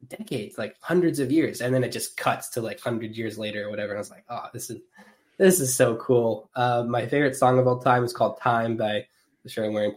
[0.08, 3.68] decades, like hundreds of years, and then it just cuts to like hundred years later
[3.68, 3.92] or whatever.
[3.92, 4.80] And I was like, oh, this is
[5.38, 6.50] this is so cool.
[6.56, 9.08] Uh, my favorite song of all time is called "Time" by
[9.48, 9.96] sure I'm wearing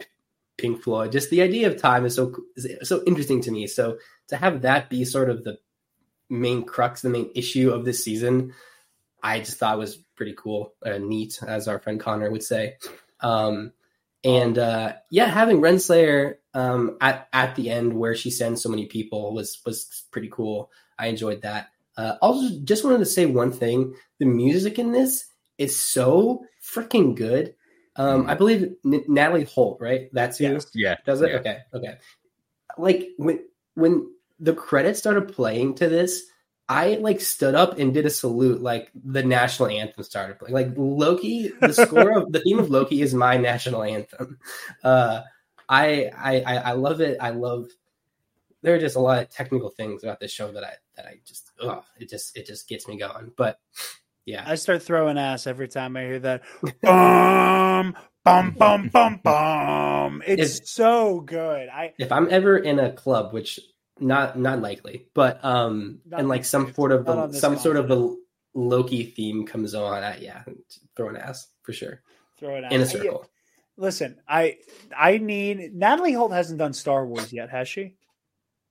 [0.57, 1.11] Pink Floyd.
[1.11, 3.67] Just the idea of time is so is so interesting to me.
[3.67, 5.57] So to have that be sort of the
[6.29, 8.53] main crux, the main issue of this season,
[9.21, 12.77] I just thought was pretty cool, uh, neat, as our friend Connor would say.
[13.19, 13.71] Um,
[14.23, 18.85] and uh, yeah, having Renslayer um, at at the end where she sends so many
[18.85, 20.71] people was was pretty cool.
[20.97, 21.69] I enjoyed that.
[21.97, 25.25] Uh, also, just wanted to say one thing: the music in this
[25.57, 27.55] is so freaking good.
[27.95, 30.09] Um, I believe N- Natalie Holt, right?
[30.13, 30.67] That's who yes.
[30.73, 31.29] yeah does it.
[31.29, 31.37] Yeah.
[31.37, 31.97] Okay, okay.
[32.77, 33.39] Like when
[33.75, 36.23] when the credits started playing to this,
[36.67, 40.53] I like stood up and did a salute, like the national anthem started playing.
[40.53, 44.39] Like Loki, the score of the theme of Loki is my national anthem.
[44.83, 45.21] Uh,
[45.69, 47.17] I, I I love it.
[47.21, 47.67] I love.
[48.61, 51.19] There are just a lot of technical things about this show that I that I
[51.25, 53.31] just ugh, it just it just gets me going.
[53.35, 53.59] But
[54.25, 56.43] yeah, I start throwing ass every time I hear that.
[56.81, 60.23] bum bum bum bum bum.
[60.25, 61.69] It's if, so good.
[61.69, 63.59] I if I'm ever in a club, which
[63.99, 68.17] not not likely, but um, and like some sort of the, some sort of the
[68.53, 70.03] Loki theme comes on.
[70.03, 70.43] I, yeah,
[70.95, 72.01] throw an ass for sure.
[72.37, 73.27] Throw it in a circle.
[73.77, 74.57] Listen, I
[74.95, 77.95] I need Natalie Holt hasn't done Star Wars yet, has she?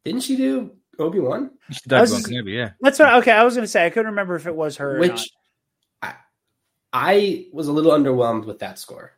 [0.04, 1.50] Didn't she do Obi Wan?
[1.70, 2.70] She did Obi Wan yeah.
[2.80, 3.14] That's what.
[3.14, 4.98] Okay, I was going to say I couldn't remember if it was her.
[4.98, 5.41] Which I,
[6.92, 9.12] I was a little underwhelmed with that score.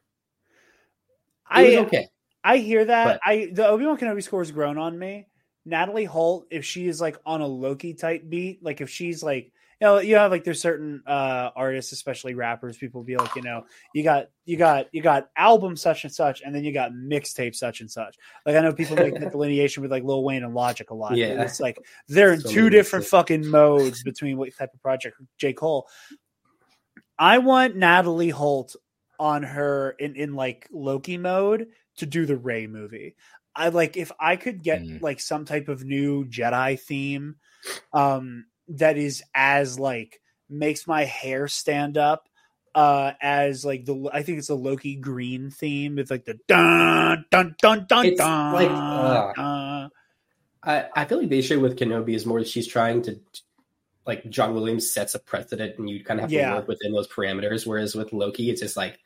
[1.46, 2.08] I okay.
[2.42, 3.04] I hear that.
[3.04, 5.26] But, I the Obi Wan Kenobi score has grown on me.
[5.64, 9.50] Natalie Holt, if she is like on a Loki type beat, like if she's like,
[9.80, 13.42] you know, you have like there's certain uh artists, especially rappers, people be like, you
[13.42, 16.92] know, you got you got you got album such and such, and then you got
[16.92, 18.16] mixtape such and such.
[18.44, 21.16] Like I know people make the delineation with like Lil Wayne and Logic a lot.
[21.16, 25.16] Yeah, it's like they're in so two different fucking modes between what type of project.
[25.38, 25.88] J Cole.
[27.18, 28.76] I want Natalie Holt
[29.18, 33.14] on her in in like Loki mode to do the Rey movie.
[33.54, 35.00] I like if I could get mm.
[35.00, 37.36] like some type of new Jedi theme
[37.92, 42.28] um that is as like makes my hair stand up
[42.74, 47.24] uh as like the I think it's a Loki green theme with like the dun
[47.30, 48.52] dun dun dun it's dun.
[48.52, 49.90] Like, uh, dun.
[50.64, 53.20] I I feel like the issue with Kenobi is more that she's trying to
[54.06, 57.08] like John Williams sets a precedent and you kind of have to work within those
[57.08, 57.66] parameters.
[57.66, 58.98] Whereas with Loki, it's just like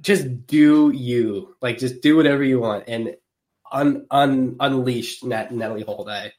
[0.00, 3.16] just do you like just do whatever you want and
[3.70, 6.08] un, un unleash Nat, Natalie Holt.
[6.08, 6.32] I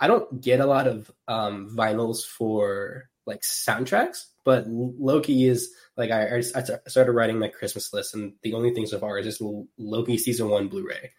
[0.00, 6.10] I don't get a lot of um, vinyls for like soundtracks, but Loki is like
[6.10, 9.42] I, I started writing my Christmas list, and the only thing so far is just
[9.76, 11.10] Loki season one Blu-ray.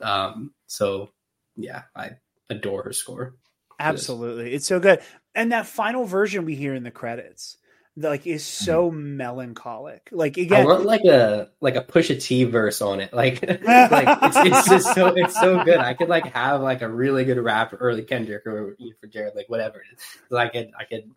[0.00, 1.10] Um, so
[1.56, 2.12] yeah, I
[2.48, 3.34] adore her score.
[3.80, 5.00] Absolutely, it's so good,
[5.38, 7.56] and that final version we hear in the credits
[7.96, 8.64] like is mm-hmm.
[8.64, 10.08] so melancholic.
[10.12, 13.12] Like again, I want like a like a Pusha T verse on it.
[13.18, 15.78] Like like it's, it's just so it's so good.
[15.78, 19.48] I could like have like a really good rap early Kendrick or for Jarod, like
[19.48, 19.78] whatever.
[19.80, 20.36] It is.
[20.36, 21.10] I could I could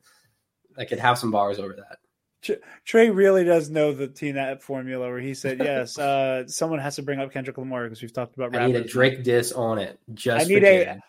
[0.77, 2.59] I could have some bars over that.
[2.85, 7.03] Trey really does know the TNAT formula where he said, "Yes, uh, someone has to
[7.03, 9.99] bring up Kendrick Lamar because we've talked about." I need a Drake diss on it.
[10.15, 10.99] Just I need a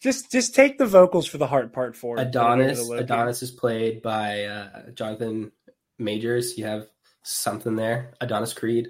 [0.00, 2.88] just just take the vocals for the heart part for Adonis.
[2.90, 5.52] Adonis is played by uh, Jonathan
[5.98, 6.56] Majors.
[6.56, 6.86] You have
[7.22, 8.14] something there.
[8.20, 8.88] Adonis Creed.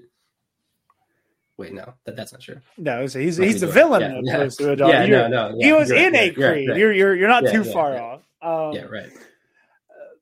[1.57, 2.61] Wait, no, that, that's not true.
[2.77, 4.67] No, he's he's, he's the villain yeah, opposed yeah.
[4.67, 5.09] to Adonis.
[5.09, 5.57] Yeah, no, no.
[5.57, 6.69] Yeah, he was in right, a Creed.
[6.69, 8.23] Right, you're you're you're not too far off.
[8.41, 9.11] Um, yeah, right.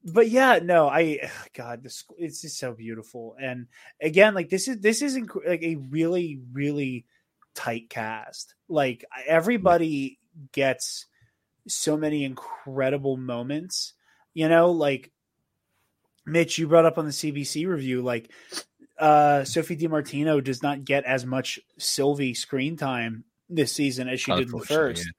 [0.05, 3.37] But yeah, no, I God, this it's just so beautiful.
[3.40, 3.66] And
[4.01, 7.07] again, like this is this is inc- like a really really
[7.55, 8.55] tight cast.
[8.68, 10.20] Like everybody
[10.53, 11.07] gets
[11.68, 13.94] so many incredible moments.
[14.35, 15.11] You know, like
[16.25, 18.31] Mitch, you brought up on the CBC review, like
[18.99, 24.33] uh Sophie DiMartino does not get as much Sylvie screen time this season as she
[24.33, 25.05] did in the first.
[25.05, 25.12] Yeah.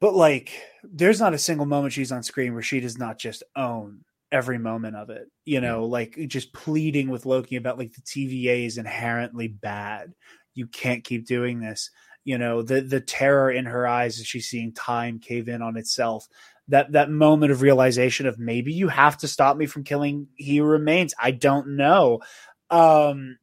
[0.00, 3.42] But like, there's not a single moment she's on screen where she does not just
[3.54, 5.30] own every moment of it.
[5.44, 5.90] You know, yeah.
[5.90, 10.12] like just pleading with Loki about like the TVA is inherently bad.
[10.54, 11.90] You can't keep doing this
[12.26, 15.76] you know the the terror in her eyes as she's seeing time cave in on
[15.76, 16.26] itself.
[16.68, 20.60] That that moment of realization of maybe you have to stop me from killing he
[20.60, 21.14] remains.
[21.18, 22.20] I don't know.
[22.68, 23.38] Um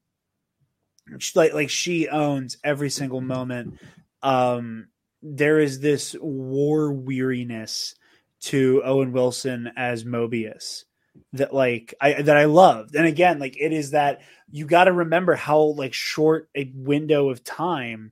[1.34, 3.80] like like she owns every single moment.
[4.22, 4.90] Um
[5.22, 7.96] there is this war weariness
[8.42, 10.84] to owen wilson as mobius
[11.32, 12.96] that like i that i loved.
[12.96, 17.30] And again like it is that you got to remember how like short a window
[17.30, 18.12] of time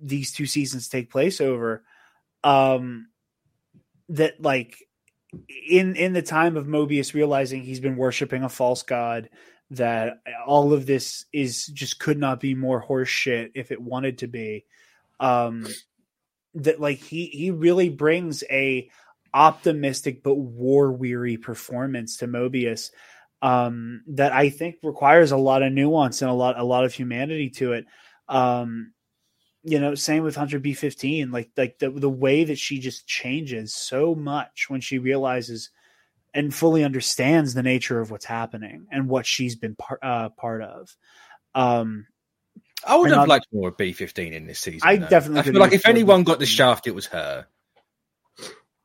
[0.00, 1.84] these two seasons take place over
[2.44, 3.08] um
[4.08, 4.76] that like
[5.68, 9.30] in in the time of Mobius realizing he's been worshiping a false god
[9.70, 14.26] that all of this is just could not be more horseshit if it wanted to
[14.26, 14.64] be
[15.20, 15.66] um
[16.54, 18.90] that like he he really brings a
[19.32, 22.90] optimistic but war weary performance to Mobius
[23.42, 26.92] um that I think requires a lot of nuance and a lot a lot of
[26.92, 27.86] humanity to it
[28.28, 28.92] um
[29.62, 31.30] you know, same with Hunter B fifteen.
[31.30, 35.70] Like like the the way that she just changes so much when she realizes
[36.32, 40.62] and fully understands the nature of what's happening and what she's been part uh, part
[40.62, 40.96] of.
[41.54, 42.06] Um,
[42.86, 44.80] I would have not, liked more of B fifteen in this season.
[44.82, 45.08] I though.
[45.08, 47.46] definitely I feel like if anyone got the shaft, it was her.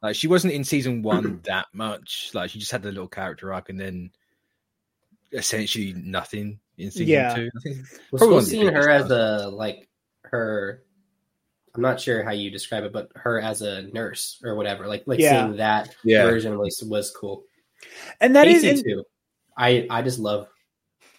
[0.02, 2.32] Like she wasn't in season one that much.
[2.34, 4.12] Like she just had the little character arc, and then
[5.32, 7.36] essentially nothing in season yeah.
[7.36, 7.50] two.
[7.56, 7.78] I think
[8.12, 9.88] well, seeing her as a like
[10.32, 10.84] her
[11.76, 14.88] I'm not sure how you describe it, but her as a nurse or whatever.
[14.88, 15.44] Like like yeah.
[15.44, 16.24] seeing that yeah.
[16.24, 17.44] version was was cool.
[18.22, 19.04] And that Casey is in- too.
[19.58, 20.48] I I just love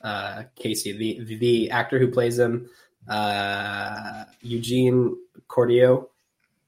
[0.02, 2.68] uh Casey, the the actor who plays him,
[3.08, 5.16] uh Eugene
[5.48, 6.08] Cordio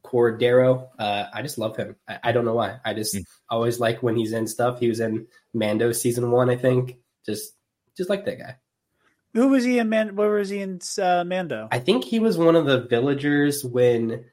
[0.04, 0.88] Cordero.
[0.98, 1.96] Uh, I just love him.
[2.08, 2.78] I, I don't know why.
[2.84, 3.24] I just mm.
[3.50, 4.80] always like when he's in stuff.
[4.80, 6.96] He was in Mando season one, I think.
[7.26, 7.54] Just
[7.96, 8.56] just like that guy.
[9.34, 10.16] Who was he in Man?
[10.16, 11.68] Where was he in uh, Mando?
[11.70, 14.24] I think he was one of the villagers when.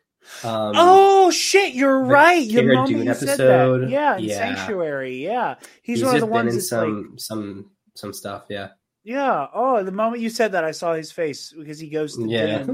[0.44, 1.76] Um, oh shit!
[1.76, 2.42] You're right.
[2.42, 3.90] You Dune episode.
[3.90, 4.38] Yeah, yeah.
[4.38, 5.24] Sanctuary.
[5.24, 8.46] Yeah, he's, he's one of the ones in some like, some some stuff.
[8.50, 8.70] Yeah.
[9.04, 9.48] Yeah.
[9.54, 12.66] Oh, the moment you said that, I saw his face because he goes to yeah.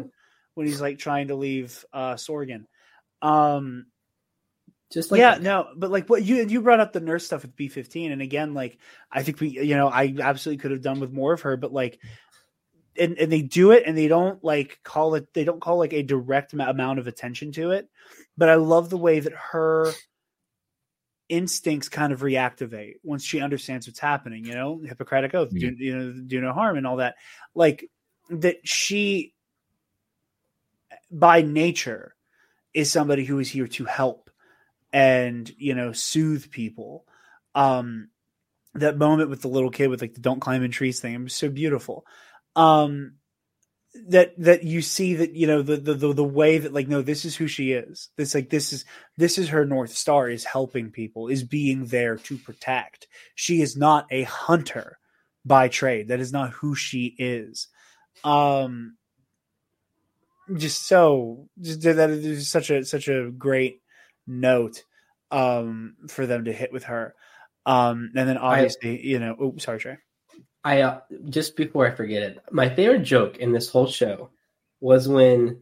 [0.54, 2.66] when he's like trying to leave uh Sorgan.
[3.22, 3.88] Um,
[4.92, 5.42] just like yeah, that.
[5.42, 8.22] no, but like what you you brought up the nurse stuff with B fifteen, and
[8.22, 8.78] again, like
[9.12, 11.72] I think we, you know, I absolutely could have done with more of her, but
[11.72, 12.00] like
[12.98, 15.94] and, and they do it and they don't like call it they don't call like
[15.94, 17.90] a direct amount of attention to it
[18.38, 19.92] but i love the way that her
[21.30, 25.70] instincts kind of reactivate once she understands what's happening you know hippocratic oath yeah.
[25.70, 27.16] do, you know do no harm and all that
[27.56, 27.90] like
[28.30, 29.34] that she
[31.10, 32.16] by nature
[32.74, 34.30] is somebody who is here to help
[34.94, 37.06] and you know soothe people.
[37.56, 38.10] Um
[38.74, 41.36] that moment with the little kid with like the don't climb in trees thing was
[41.36, 42.06] so beautiful.
[42.56, 43.14] Um
[44.08, 47.02] that that you see that you know the, the the the way that like no
[47.02, 48.10] this is who she is.
[48.16, 48.86] This like this is
[49.18, 53.08] this is her north star is helping people is being there to protect.
[53.36, 54.98] She is not a hunter
[55.44, 56.08] by trade.
[56.08, 57.68] That is not who she is.
[58.24, 58.96] Um
[60.56, 63.82] just so just that is such a such a great
[64.28, 64.84] note
[65.32, 67.16] um for them to hit with her.
[67.66, 69.98] Um and then obviously, I, you know, oh sorry, Trey.
[70.64, 71.00] I uh,
[71.30, 74.30] just before I forget it, my favorite joke in this whole show
[74.80, 75.62] was when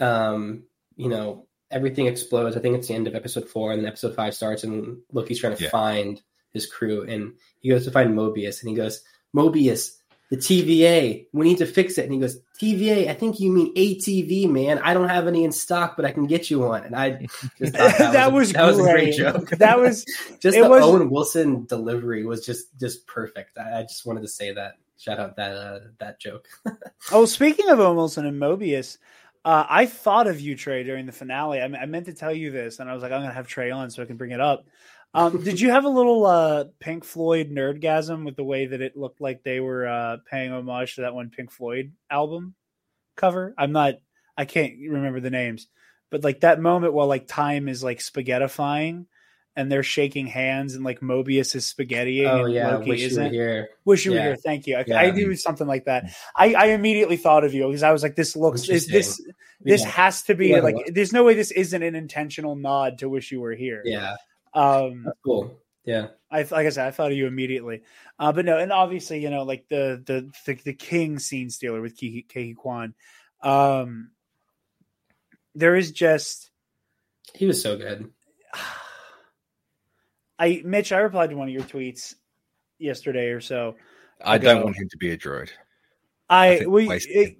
[0.00, 0.64] um
[0.96, 2.56] you know everything explodes.
[2.56, 5.40] I think it's the end of episode four, and then episode five starts, and Loki's
[5.40, 5.70] trying to yeah.
[5.70, 6.20] find
[6.52, 9.02] his crew, and he goes to find Mobius, and he goes,
[9.34, 9.92] Mobius,
[10.30, 12.04] the TVA, we need to fix it.
[12.04, 14.78] And he goes, TVA, I think you mean ATV, man.
[14.78, 16.84] I don't have any in stock, but I can get you one.
[16.84, 17.26] And I
[17.58, 19.50] just that, that was, was that was a great joke.
[19.58, 20.04] That was
[20.40, 23.58] just the was, Owen Wilson delivery was just just perfect.
[23.58, 24.74] I, I just wanted to say that.
[24.98, 26.46] Shout out that uh, that joke.
[27.10, 28.98] oh, speaking of Owen Wilson and Mobius,
[29.44, 31.60] uh, I thought of you, Trey, during the finale.
[31.60, 33.48] I, I, meant to tell you this, and I was like, I'm going to have
[33.48, 34.66] Trey on so I can bring it up.
[35.12, 38.96] Um, did you have a little uh, Pink Floyd nerdgasm with the way that it
[38.96, 42.54] looked like they were uh, paying homage to that one Pink Floyd album
[43.16, 43.54] cover?
[43.58, 43.94] I'm not,
[44.36, 45.66] I can't remember the names,
[46.10, 49.06] but like that moment while like time is like spaghettifying
[49.56, 52.24] and they're shaking hands and like Mobius is spaghetti.
[52.24, 53.34] Oh yeah, Loki wish isn't.
[53.34, 53.68] you were here.
[53.84, 54.18] Wish you yeah.
[54.18, 54.36] were here.
[54.36, 54.76] Thank you.
[54.76, 55.00] I, yeah.
[55.00, 56.14] I do something like that.
[56.36, 59.20] I, I immediately thought of you because I was like, this looks is this
[59.60, 59.88] this yeah.
[59.88, 60.76] has to be like.
[60.94, 63.82] There's no way this isn't an intentional nod to wish you were here.
[63.84, 64.16] Yeah.
[64.54, 65.58] Um, That's cool.
[65.84, 66.08] Yeah.
[66.30, 67.82] I like I said, I thought of you immediately.
[68.18, 71.80] Uh, but no, and obviously, you know, like the the the, the king scene stealer
[71.80, 72.94] with Ke Huy Quan.
[73.42, 74.10] Um,
[75.54, 76.50] there is just
[77.34, 78.10] he was so good.
[80.38, 82.14] I Mitch, I replied to one of your tweets
[82.78, 83.76] yesterday or so.
[84.24, 84.54] I ago.
[84.54, 85.50] don't want him to be a droid.
[86.28, 87.38] I, I we it,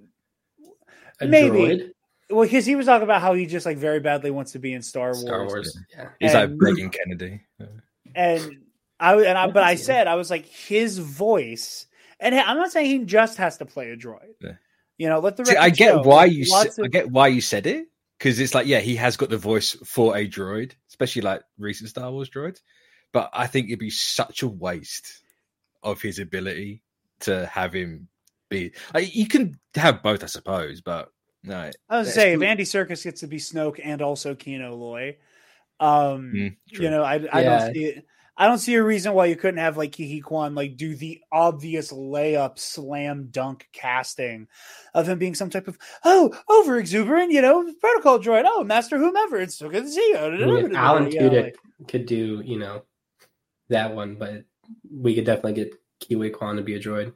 [1.21, 1.91] maybe droid?
[2.31, 4.73] Well because he was talking about how he just like very badly wants to be
[4.73, 5.21] in Star Wars.
[5.21, 6.09] Star Wars, yeah.
[6.19, 7.43] He's and, like begging Kennedy.
[8.15, 8.59] And
[8.99, 11.87] I and I, but I said I was like his voice,
[12.19, 14.35] and I'm not saying he just has to play a droid.
[14.41, 14.53] Yeah.
[14.99, 17.67] You know, let the See, I get why you of, I get why you said
[17.67, 17.87] it
[18.19, 21.91] because it's like yeah he has got the voice for a droid, especially like recent
[21.91, 22.61] Star Wars droids.
[23.13, 25.23] But I think it'd be such a waste
[25.83, 26.83] of his ability
[27.21, 28.09] to have him
[28.51, 28.73] be.
[28.93, 31.11] Like, you can have both, I suppose, but
[31.43, 31.71] no.
[31.89, 35.17] I was say if Andy Serkis gets to be Snoke and also Kino Loy,
[35.79, 37.59] um, mm, you know, I, I yeah.
[37.59, 38.07] don't see it.
[38.37, 40.95] I don't see a reason why you couldn't have like Ke Huy Quan like do
[40.95, 44.49] the obvious layup slam dunk casting
[44.95, 48.45] of him being some type of oh over exuberant, you know, protocol droid.
[48.47, 49.37] Oh, master whomever.
[49.37, 50.17] It's so good to see you.
[50.17, 52.83] I mean, Alan Tudyk like, could do you know
[53.69, 54.45] that one, but
[54.91, 57.13] we could definitely get Ke Huy Quan to be a droid.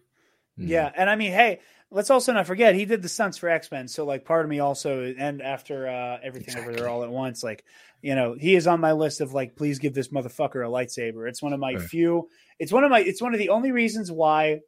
[0.59, 0.69] Hmm.
[0.69, 1.61] Yeah, and I mean, hey,
[1.95, 3.89] let's also not forget he did the stunts for X Men.
[3.89, 6.73] So like, part of me also, and after uh, everything exactly.
[6.75, 7.65] over there all at once, like,
[8.03, 11.29] you know, he is on my list of like, please give this motherfucker a lightsaber.
[11.29, 11.81] It's one of my right.
[11.83, 12.29] few.
[12.59, 13.01] It's one of my.
[13.01, 14.61] It's one of the only reasons why,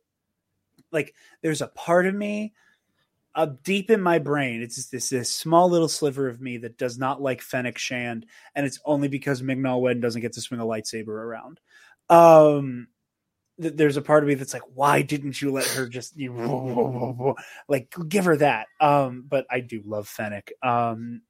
[0.91, 2.55] like, there's a part of me.
[3.35, 6.97] Uh, deep in my brain, it's this, this small little sliver of me that does
[6.97, 8.24] not like Fennec Shand,
[8.55, 11.61] and it's only because Ming Na Wen doesn't get to swing a lightsaber around.
[12.09, 12.89] Um,
[13.59, 17.35] there's a part of me that's like, why didn't you let her just you
[17.69, 18.67] like give her that?
[18.81, 20.53] Um, but I do love Fennec.
[20.63, 21.23] Um,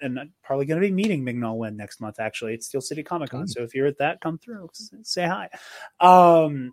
[0.00, 2.20] and I'm probably going to be meeting Ming Na Wen next month.
[2.20, 4.70] Actually, it's Steel City Comic Con, so if you're at that, come through,
[5.02, 5.48] say hi.
[6.00, 6.72] Um,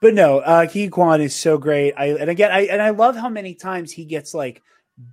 [0.00, 1.92] but no, uh, Ke Quan is so great.
[1.96, 4.62] I and again, I and I love how many times he gets like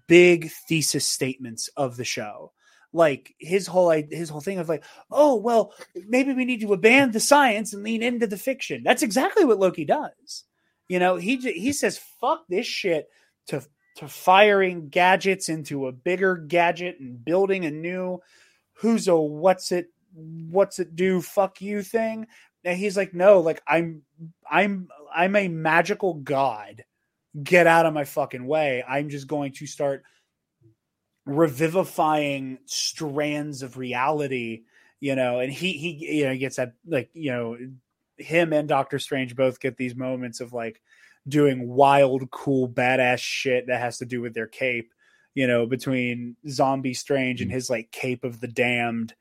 [0.07, 2.51] big thesis statements of the show
[2.97, 5.73] like his whole his whole thing of like, oh well,
[6.07, 8.83] maybe we need to abandon the science and lean into the fiction.
[8.83, 10.43] That's exactly what Loki does.
[10.89, 13.07] You know, he he says fuck this shit
[13.47, 13.63] to
[13.97, 18.19] to firing gadgets into a bigger gadget and building a new
[18.73, 22.27] who's a what's it what's it do fuck you thing.
[22.63, 24.01] And he's like, no, like I'm
[24.49, 26.83] I'm I'm a magical god.
[27.43, 28.83] Get out of my fucking way.
[28.87, 30.03] I'm just going to start
[31.27, 34.63] revivifying strands of reality
[35.01, 37.57] you know and he he you know gets that like you know
[38.17, 40.81] him and doctor strange both get these moments of like
[41.27, 44.93] doing wild cool badass shit that has to do with their cape
[45.35, 47.53] you know between zombie strange and mm.
[47.53, 49.13] his like cape of the damned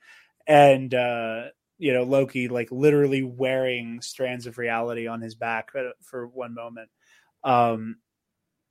[0.47, 1.43] and uh
[1.79, 6.89] you know loki like literally wearing strands of reality on his back for one moment
[7.43, 7.97] um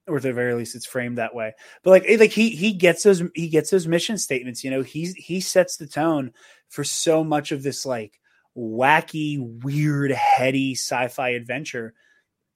[0.08, 1.54] or at the very least it's framed that way.
[1.84, 5.14] But like like he he gets those he gets those mission statements you know he's
[5.16, 6.32] he sets the tone
[6.70, 8.20] for so much of this like
[8.58, 11.94] wacky weird heady sci-fi adventure.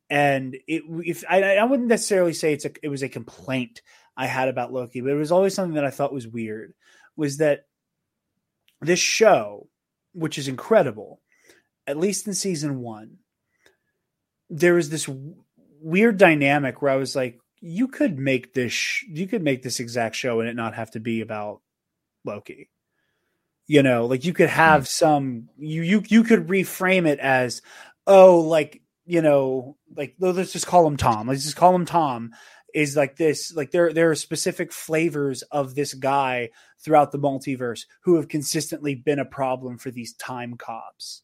[0.10, 3.82] And it if I, I wouldn't necessarily say it's a it was a complaint
[4.18, 6.74] i had about loki but it was always something that i thought was weird
[7.16, 7.66] was that
[8.82, 9.68] this show
[10.14, 11.22] which is incredible
[11.88, 13.18] at least in season one
[14.50, 15.08] there was this
[15.82, 19.80] weird dynamic where I was like, you could make this sh- you could make this
[19.80, 21.62] exact show and it not have to be about
[22.26, 22.70] Loki.
[23.68, 24.86] You know, like you could have hmm.
[24.86, 27.62] some you you you could reframe it as
[28.08, 31.28] oh like you know like let's just call him Tom.
[31.28, 32.32] Let's just call him Tom
[32.74, 36.50] is like this like there there are specific flavors of this guy
[36.80, 41.24] throughout the multiverse who have consistently been a problem for these time cops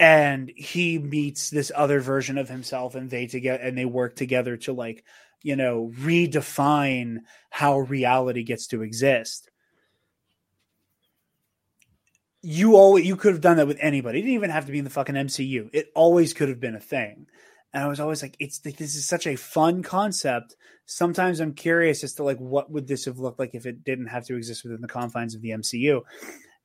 [0.00, 4.56] and he meets this other version of himself and they together and they work together
[4.56, 5.04] to like
[5.42, 7.18] you know redefine
[7.50, 9.50] how reality gets to exist.
[12.42, 14.18] You always you could have done that with anybody.
[14.18, 16.74] It didn't even have to be in the fucking mcu it always could have been
[16.74, 17.26] a thing.
[17.72, 20.56] And i was always like it's this is such a fun concept.
[20.86, 24.08] Sometimes i'm curious as to like what would this have looked like if it didn't
[24.08, 26.02] have to exist within the confines of the mcu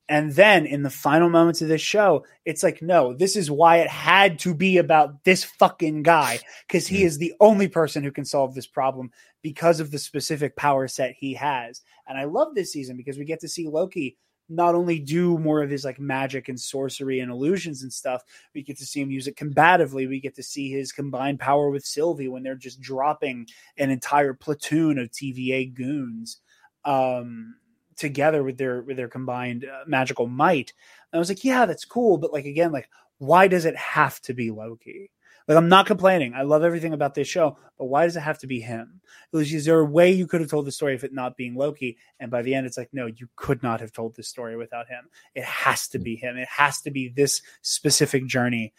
[0.09, 3.77] and then in the final moments of this show, it's like, no, this is why
[3.77, 8.11] it had to be about this fucking guy because he is the only person who
[8.11, 9.11] can solve this problem
[9.43, 11.81] because of the specific power set he has.
[12.07, 14.17] And I love this season because we get to see Loki
[14.49, 18.23] not only do more of his like magic and sorcery and illusions and stuff,
[18.55, 20.09] we get to see him use it combatively.
[20.09, 23.45] We get to see his combined power with Sylvie when they're just dropping
[23.77, 26.39] an entire platoon of TVA goons.
[26.83, 27.57] Um,
[27.99, 30.73] together with their with their combined uh, magical might.
[31.11, 32.89] And I was like, yeah, that's cool, but like again, like
[33.19, 35.11] why does it have to be Loki?
[35.47, 36.35] Like I'm not complaining.
[36.35, 39.01] I love everything about this show, but why does it have to be him?
[39.31, 41.55] Was, is there a way you could have told the story if it not being
[41.55, 41.97] Loki?
[42.19, 44.87] And by the end, it's like, no, you could not have told this story without
[44.87, 45.09] him.
[45.33, 46.37] It has to be him.
[46.37, 48.73] It has to be this specific journey.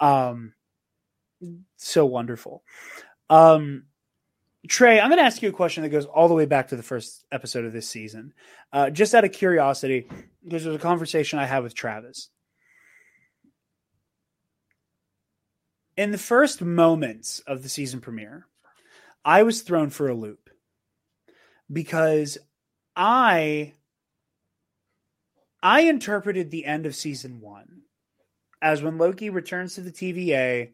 [0.00, 0.54] Um,
[1.76, 2.64] so wonderful.
[3.30, 3.84] Um,
[4.68, 6.76] Trey, I'm going to ask you a question that goes all the way back to
[6.76, 8.32] the first episode of this season.
[8.72, 10.08] Uh, just out of curiosity,
[10.44, 12.30] because there's a conversation I had with Travis.
[15.96, 18.46] In the first moments of the season premiere,
[19.24, 20.50] I was thrown for a loop
[21.72, 22.38] because
[22.94, 23.74] I
[25.62, 27.82] I interpreted the end of season 1
[28.62, 30.72] as when Loki returns to the TVA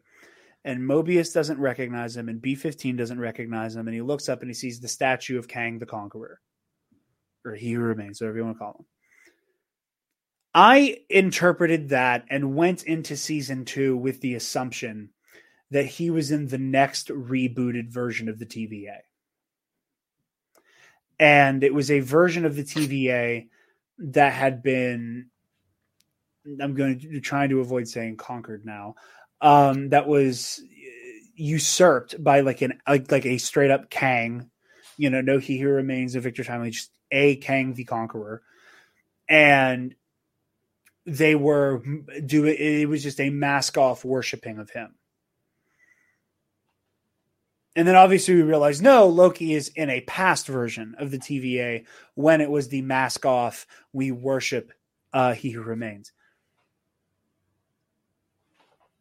[0.65, 4.41] and Mobius doesn't recognize him, and B 15 doesn't recognize him, and he looks up
[4.41, 6.39] and he sees the statue of Kang the Conqueror,
[7.45, 8.85] or He Remains, whatever you want to call him.
[10.55, 15.09] I interpreted that and went into season two with the assumption
[15.71, 18.99] that he was in the next rebooted version of the TVA.
[21.19, 23.47] And it was a version of the TVA
[23.97, 25.29] that had been,
[26.61, 28.95] I'm going to trying to avoid saying conquered now,
[29.43, 30.63] um, that was
[31.35, 34.49] usurped by like an like, like a straight up Kang.
[34.97, 38.41] You know, no he who remains a Victor Timely, just a Kang the Conqueror,
[39.27, 39.93] and
[41.05, 41.83] they were
[42.25, 42.59] do it.
[42.59, 44.95] It was just a mask off worshiping of him.
[47.75, 51.85] And then obviously we realize no, Loki is in a past version of the TVA
[52.13, 54.71] when it was the mask off, we worship
[55.11, 56.13] uh, he who remains.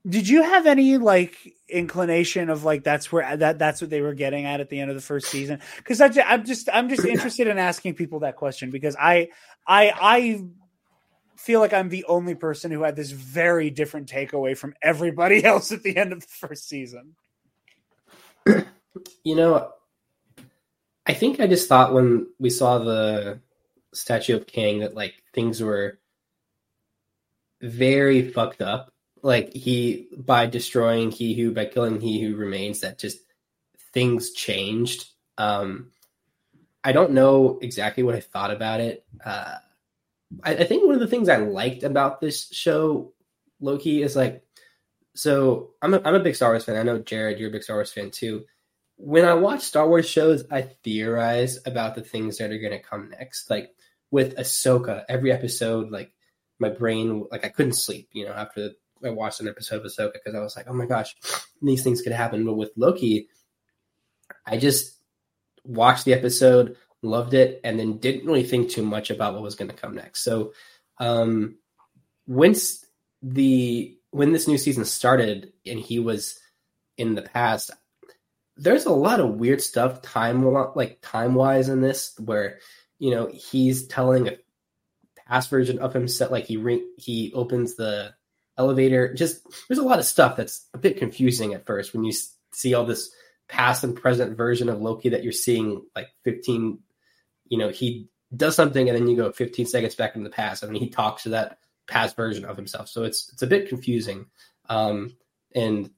[0.09, 1.37] Did you have any like
[1.69, 4.91] inclination of like that's where that that's what they were getting at at the end
[4.91, 5.61] of the first season?
[5.77, 9.29] Because I'm just I'm just interested in asking people that question because I
[9.67, 10.45] I I
[11.37, 15.71] feel like I'm the only person who had this very different takeaway from everybody else
[15.71, 17.15] at the end of the first season.
[19.25, 19.73] You know,
[21.07, 23.41] I think I just thought when we saw the
[23.95, 25.99] statue of Kang that like things were
[27.63, 28.92] very fucked up
[29.23, 33.19] like he by destroying he who by killing he who remains that just
[33.93, 35.07] things changed.
[35.39, 35.91] Um
[36.85, 39.05] i don't know exactly what i thought about it.
[39.25, 39.57] Uh
[40.43, 43.13] I, I think one of the things i liked about this show
[43.61, 44.45] loki is like
[45.15, 46.77] so i'm a, I'm a big star wars fan.
[46.77, 48.45] I know Jarod you're a big star wars fan too.
[48.97, 52.79] When i watch star wars shows i theorize about the things that are going to
[52.81, 53.51] come next.
[53.51, 53.75] Like
[54.13, 56.13] with ahsoka every episode like
[56.61, 58.71] my brain like i couldn't sleep you know after
[59.05, 61.15] I watched an episode of Ahsoka because I was like, oh my gosh,
[61.61, 62.45] these things could happen.
[62.45, 63.29] But with Loki,
[64.47, 64.99] I just
[65.65, 69.55] watched the episode, loved it, and then didn't really think too much about what was
[69.55, 70.23] going to come next.
[70.23, 70.53] So,
[70.99, 71.57] um,
[72.27, 72.85] once
[73.23, 76.39] the when this new season started and he was
[76.97, 77.71] in the past,
[78.57, 80.45] there's a lot of weird stuff time
[80.75, 82.59] like time wise in this where
[82.99, 84.37] you know he's telling a
[85.27, 88.13] past version of himself like he re- he opens the
[88.63, 89.13] elevator.
[89.13, 92.13] Just there's a lot of stuff that's a bit confusing at first when you
[92.53, 93.11] see all this
[93.49, 96.79] past and present version of Loki that you're seeing like 15.
[97.49, 100.65] You know, he does something and then you go 15 seconds back in the past
[100.65, 102.89] I and he talks to that past version of himself.
[102.89, 104.27] So it's it's a bit confusing.
[104.69, 105.17] Um,
[105.55, 105.91] and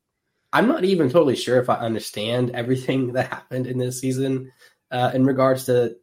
[0.53, 4.53] I'm not even totally sure if I understand everything that happened in this season
[4.91, 5.97] uh, in regards to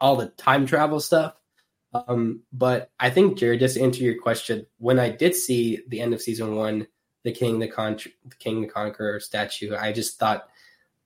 [0.00, 1.34] all the time travel stuff.
[1.94, 6.00] Um, but I think Jarod, just to answer your question, when I did see the
[6.00, 6.86] end of season one,
[7.22, 10.48] the Kang, the, Con- the Kang, the Conqueror statue, I just thought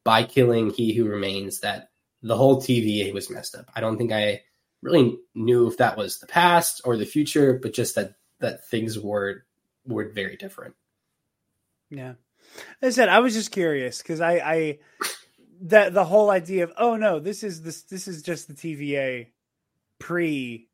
[0.04, 1.90] by killing He Who Remains that
[2.22, 3.70] the whole TVA was messed up.
[3.74, 4.42] I don't think I
[4.82, 8.98] really knew if that was the past or the future, but just that that things
[8.98, 9.44] were
[9.86, 10.74] were very different.
[11.90, 12.14] Yeah.
[12.80, 14.78] As I said, I was just curious because I, I
[15.62, 19.28] that the whole idea of oh no, this is this this is just the TVA
[19.98, 20.68] pre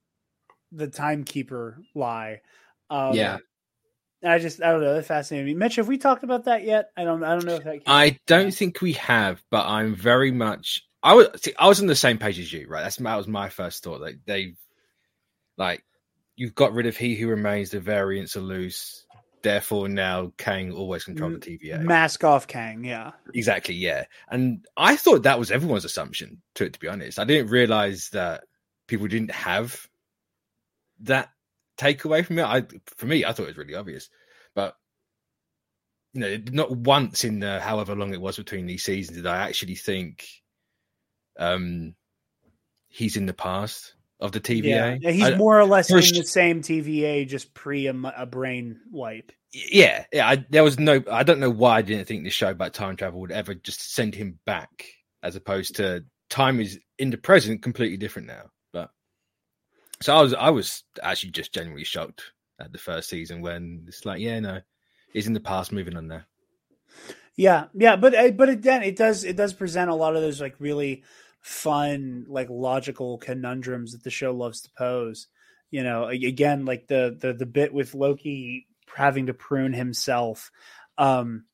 [0.73, 2.41] the timekeeper lie.
[2.91, 3.39] Um, yeah.
[4.25, 4.95] I just I don't know.
[4.95, 5.55] That fascinated me.
[5.55, 6.91] Mitch, have we talked about that yet?
[6.97, 7.81] I don't I don't know if that.
[7.87, 10.87] I don't think we have, but I'm very much.
[11.03, 12.83] I was see, I was on the same page as you, right?
[12.83, 14.01] That's that was my first thought.
[14.01, 14.55] Like they,
[15.57, 15.85] like
[16.37, 17.71] you've got rid of he who remains.
[17.71, 19.05] The variants are loose.
[19.43, 21.83] Therefore, now Kang always control the TVA.
[21.83, 23.11] Mask off Kang, yeah.
[23.35, 24.05] Exactly, yeah.
[24.31, 26.41] And I thought that was everyone's assumption.
[26.55, 28.45] To it, to be honest, I didn't realize that
[28.87, 29.89] people didn't have
[31.03, 31.31] that
[31.79, 32.45] takeaway from it.
[32.45, 32.65] I
[32.97, 34.09] for me, I thought it was really obvious,
[34.55, 34.77] but
[36.13, 39.49] you know, not once in the however long it was between these seasons did I
[39.49, 40.27] actually think
[41.39, 41.95] um
[42.89, 44.65] he's in the past of the TVA.
[44.65, 48.27] Yeah, yeah he's I, more or less in the same TVA, just pre a, a
[48.27, 49.33] brain wipe.
[49.53, 50.29] Yeah, yeah.
[50.29, 51.03] I, there was no.
[51.11, 53.95] I don't know why I didn't think this show about time travel would ever just
[53.95, 54.87] send him back,
[55.23, 58.45] as opposed to time is in the present completely different now.
[60.03, 62.23] So I was, I was actually just genuinely shocked
[62.61, 64.61] at the first season when it's like, yeah, no,
[65.13, 66.23] he's in the past, moving on now.
[67.35, 70.41] Yeah, yeah, but uh, but again, it does it does present a lot of those
[70.41, 71.03] like really
[71.41, 75.29] fun, like logical conundrums that the show loves to pose.
[75.71, 80.51] You know, again, like the the the bit with Loki having to prune himself.
[80.99, 81.47] Um,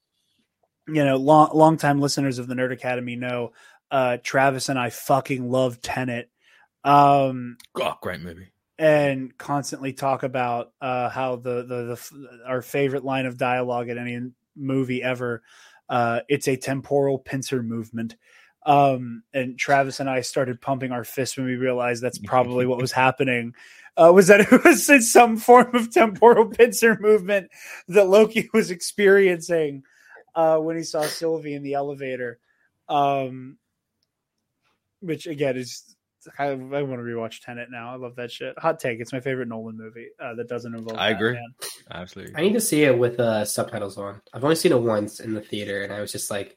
[0.89, 3.53] you know, long long time listeners of the Nerd Academy know
[3.91, 6.31] uh, Travis and I fucking love Tenet.
[6.89, 8.49] Um, oh, great movie.
[8.79, 13.99] And constantly talk about uh, how the, the the our favorite line of dialogue in
[13.99, 15.43] any movie ever.
[15.89, 18.17] Uh, it's a temporal pincer movement.
[18.65, 22.81] Um, and Travis and I started pumping our fists when we realized that's probably what
[22.81, 23.55] was happening.
[23.97, 27.51] Uh, was that it was in some form of temporal pincer movement
[27.89, 29.83] that Loki was experiencing
[30.35, 32.39] uh, when he saw Sylvie in the elevator.
[32.89, 33.59] Um,
[35.01, 35.97] which again is
[36.39, 37.93] I, I want to rewatch Tenet now.
[37.93, 38.59] I love that shit.
[38.59, 40.99] Hot take: It's my favorite Nolan movie uh, that doesn't involve.
[40.99, 41.39] I agree.
[41.91, 42.35] Absolutely.
[42.37, 44.21] I need to see it with uh, subtitles on.
[44.33, 46.57] I've only seen it once in the theater, and I was just like,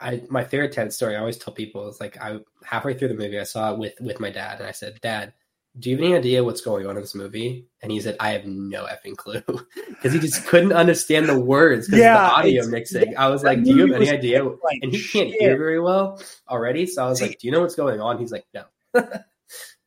[0.00, 1.16] I my favorite Tenet story.
[1.16, 3.94] I always tell people is like I halfway through the movie I saw it with
[4.00, 5.32] with my dad, and I said, Dad,
[5.78, 7.66] do you have any idea what's going on in this movie?
[7.82, 9.42] And he said, I have no effing clue
[9.88, 13.16] because he just couldn't understand the words because yeah, the audio mixing.
[13.16, 14.42] I was like, Do you have any idea?
[14.44, 15.40] Like, and he can't shit.
[15.40, 16.86] hear very well already.
[16.86, 18.18] So I was See, like, Do you know what's going on?
[18.18, 18.64] He's like, No.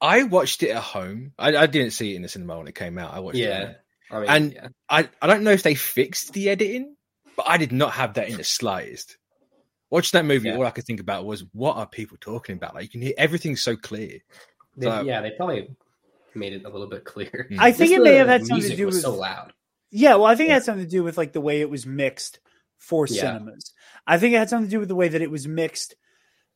[0.01, 1.33] I watched it at home.
[1.37, 3.13] I, I, didn't see it in the cinema when it came out.
[3.13, 3.61] I watched yeah.
[3.61, 3.77] it.
[4.11, 4.67] I mean, and yeah.
[4.89, 6.95] I, I don't know if they fixed the editing,
[7.35, 9.17] but I did not have that in the slightest.
[9.89, 10.55] Watching that movie, yeah.
[10.55, 12.75] all I could think about was what are people talking about?
[12.75, 14.19] Like you can hear everything so clear.
[14.77, 15.75] They, so, yeah, they probably
[16.35, 17.47] made it a little bit clear.
[17.49, 17.59] Hmm.
[17.59, 19.53] I think Just it may have had something to do with so loud.
[19.91, 20.53] Yeah, well, I think yeah.
[20.53, 22.39] it had something to do with like the way it was mixed
[22.77, 23.21] for yeah.
[23.21, 23.73] cinemas.
[24.05, 25.95] I think it had something to do with the way that it was mixed.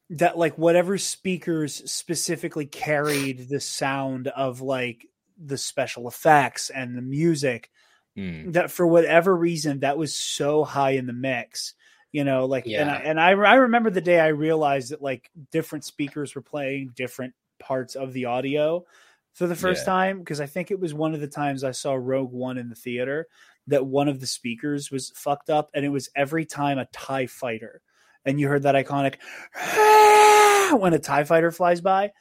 [0.09, 5.07] That like whatever speakers specifically carried the sound of like
[5.43, 7.71] the special effects and the music.
[8.17, 8.53] Mm.
[8.53, 11.73] That for whatever reason that was so high in the mix
[12.13, 12.81] you know like yeah.
[12.81, 16.41] and I, and I I remember the day I realized that like different speakers were
[16.41, 17.33] playing different
[17.63, 18.85] parts of the audio
[19.33, 19.93] for the first yeah.
[19.93, 22.69] time because I think it was one of the times I saw Rogue One in
[22.69, 23.27] the theater
[23.67, 27.27] that one of the speakers was fucked up, and it was every time a Tie
[27.27, 27.81] Fighter,
[28.25, 29.15] and you heard that iconic
[29.55, 32.11] ah, when a Tie Fighter flies by,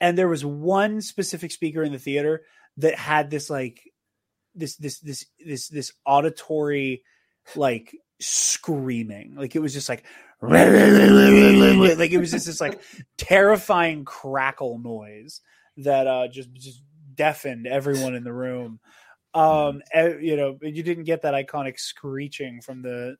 [0.00, 2.42] and there was one specific speaker in the theater
[2.78, 3.82] that had this like
[4.54, 7.02] this this this this this auditory
[7.56, 10.04] like screaming like it was just like
[11.98, 12.80] like it was just this like
[13.18, 15.40] terrifying crackle noise
[15.78, 16.82] that uh, just just
[17.14, 18.80] deafened everyone in the room.
[19.34, 20.22] Um, mm-hmm.
[20.22, 23.16] you know, you didn't get that iconic screeching from the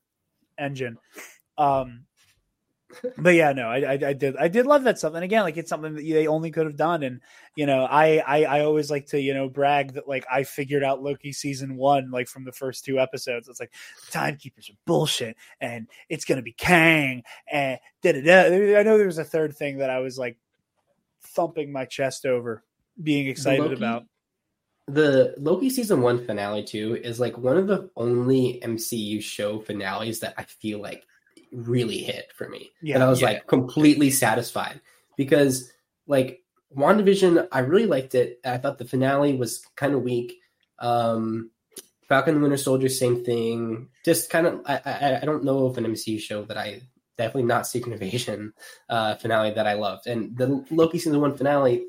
[0.58, 0.96] engine.
[1.58, 2.06] Um,
[3.18, 5.14] but yeah, no, I, I, I, did, I did love that stuff.
[5.14, 7.02] And again, like it's something that they only could have done.
[7.02, 7.20] And
[7.54, 10.84] you know, I, I, I always like to, you know, brag that like I figured
[10.84, 13.48] out Loki season one, like from the first two episodes.
[13.48, 13.72] It's like
[14.10, 18.78] timekeepers are bullshit, and it's gonna be Kang, and da da da.
[18.78, 20.36] I know there was a third thing that I was like
[21.22, 22.64] thumping my chest over,
[23.02, 24.04] being excited Loki, about.
[24.88, 30.20] the Loki season one finale too is like one of the only MCU show finales
[30.20, 31.04] that I feel like
[31.52, 32.70] really hit for me.
[32.82, 33.28] Yeah, and I was yeah.
[33.28, 34.80] like completely satisfied
[35.16, 35.70] because
[36.06, 36.42] like
[36.76, 38.40] WandaVision, I really liked it.
[38.44, 40.34] I thought the finale was kind of weak.
[40.78, 41.50] Um,
[42.08, 43.88] Falcon and Winter Soldier, same thing.
[44.04, 46.82] Just kind of, I, I, I don't know of an MCU show that I
[47.16, 48.52] definitely not Secret Invasion
[48.88, 51.84] uh, finale that I loved, and the Loki season one finale.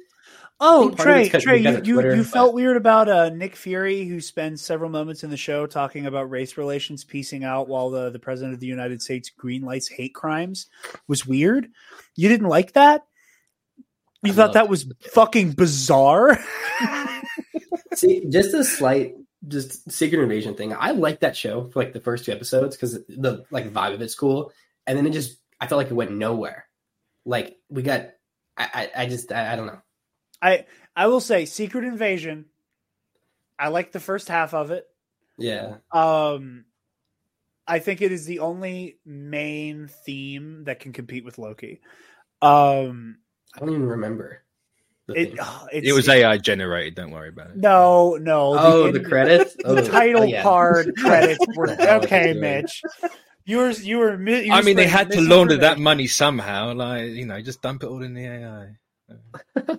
[0.64, 4.06] Oh, think part of Trey, Trey, you, you, you felt weird about uh, Nick Fury,
[4.06, 8.12] who spends several moments in the show talking about race relations, piecing out while the,
[8.12, 10.68] the president of the United States green lights hate crimes
[11.08, 11.68] was weird.
[12.16, 13.08] You didn't like that?
[14.22, 16.40] You I thought that was fucking bizarre?
[17.96, 19.16] See, just a slight,
[19.48, 20.76] just Secret Invasion thing.
[20.78, 24.02] I liked that show for like the first two episodes because the like vibe of
[24.04, 24.54] it's cool,
[24.86, 26.68] and then it just I felt like it went nowhere.
[27.26, 28.12] Like we got,
[28.56, 29.82] I, I, I just, I, I don't know.
[30.42, 30.66] I
[30.96, 32.46] I will say Secret Invasion.
[33.60, 34.88] I like the first half of it.
[35.38, 36.66] Yeah, Um,
[37.68, 41.82] I think it is the only main theme that can compete with Loki.
[42.42, 43.18] Um,
[43.56, 44.44] I don't even remember.
[45.14, 46.96] It, oh, It was AI generated.
[46.96, 47.58] Don't worry about it.
[47.58, 48.54] no, no.
[48.58, 50.42] oh, the end- credits, the Oh, title oh, yeah.
[50.44, 52.34] card credits were What the hell are they okay.
[52.34, 52.84] Mitch.
[53.46, 54.18] You were you were.
[54.18, 56.74] mi- You I mean, they had to launder that money somehow.
[56.74, 58.78] Like, you know, just dump it all in the AI.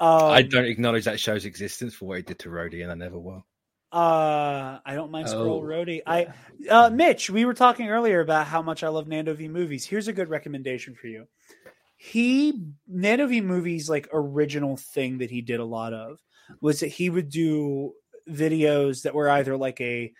[0.00, 2.94] Um, I don't acknowledge that show's existence for what it did to Rhodey, and I
[2.94, 3.44] never will.
[3.92, 6.00] Uh, I don't mind Skrull Oh, Rhodey.
[6.06, 6.28] I,
[6.70, 9.84] uh, Mitch, we were talking earlier about how much I love Nando V movies.
[9.84, 11.26] Here's a good recommendation for you.
[11.96, 16.18] He Nando V movies like original thing that he did a lot of
[16.62, 17.92] was that he would do
[18.28, 20.12] videos that were either like a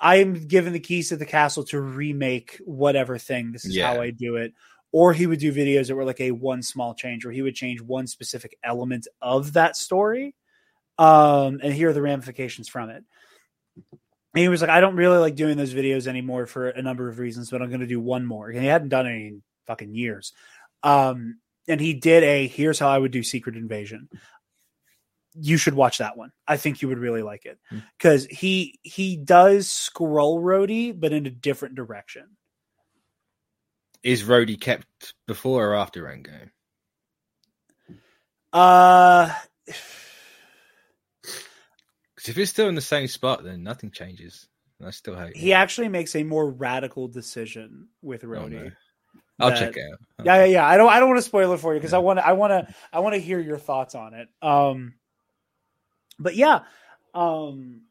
[0.00, 3.52] I'm given the keys to the castle to remake whatever thing.
[3.52, 4.52] This is how I do it.
[4.94, 7.56] Or he would do videos that were like a one small change, where he would
[7.56, 10.34] change one specific element of that story
[10.98, 13.04] um, and here are the ramifications from it.
[13.76, 17.08] And he was like, I don't really like doing those videos anymore for a number
[17.08, 18.48] of reasons, but I'm going to do one more.
[18.48, 20.32] And he hadn't done any in fucking years.
[20.82, 21.38] Um,
[21.68, 24.08] and he did a here's how I would do Secret Invasion.
[25.34, 26.30] You should watch that one.
[26.46, 27.78] I think you would really like it Hmm.
[27.98, 32.36] because he he does Skrull Rhodey, but in a different direction.
[34.04, 36.50] Is Rhodey kept before or after Endgame?
[38.52, 39.34] Uh,
[42.16, 44.48] Because if it's still in the same spot, then nothing changes.
[44.78, 45.54] And I still hate he it.
[45.54, 48.50] actually makes a more radical decision with Oh, Rhodey.
[48.64, 48.70] no.
[49.40, 49.98] I'll that- check it out.
[50.24, 50.66] Yeah, yeah, yeah.
[50.66, 52.52] I don't I don't want to spoil it for you because I want I want
[52.52, 54.28] to I want to hear your thoughts on it.
[54.40, 54.94] Um
[56.18, 56.60] but yeah,
[57.14, 57.82] um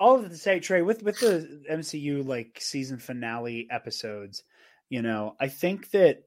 [0.00, 4.42] all of to say, Trey, with with the MCU like season finale episodes,
[4.88, 6.24] you know, I think that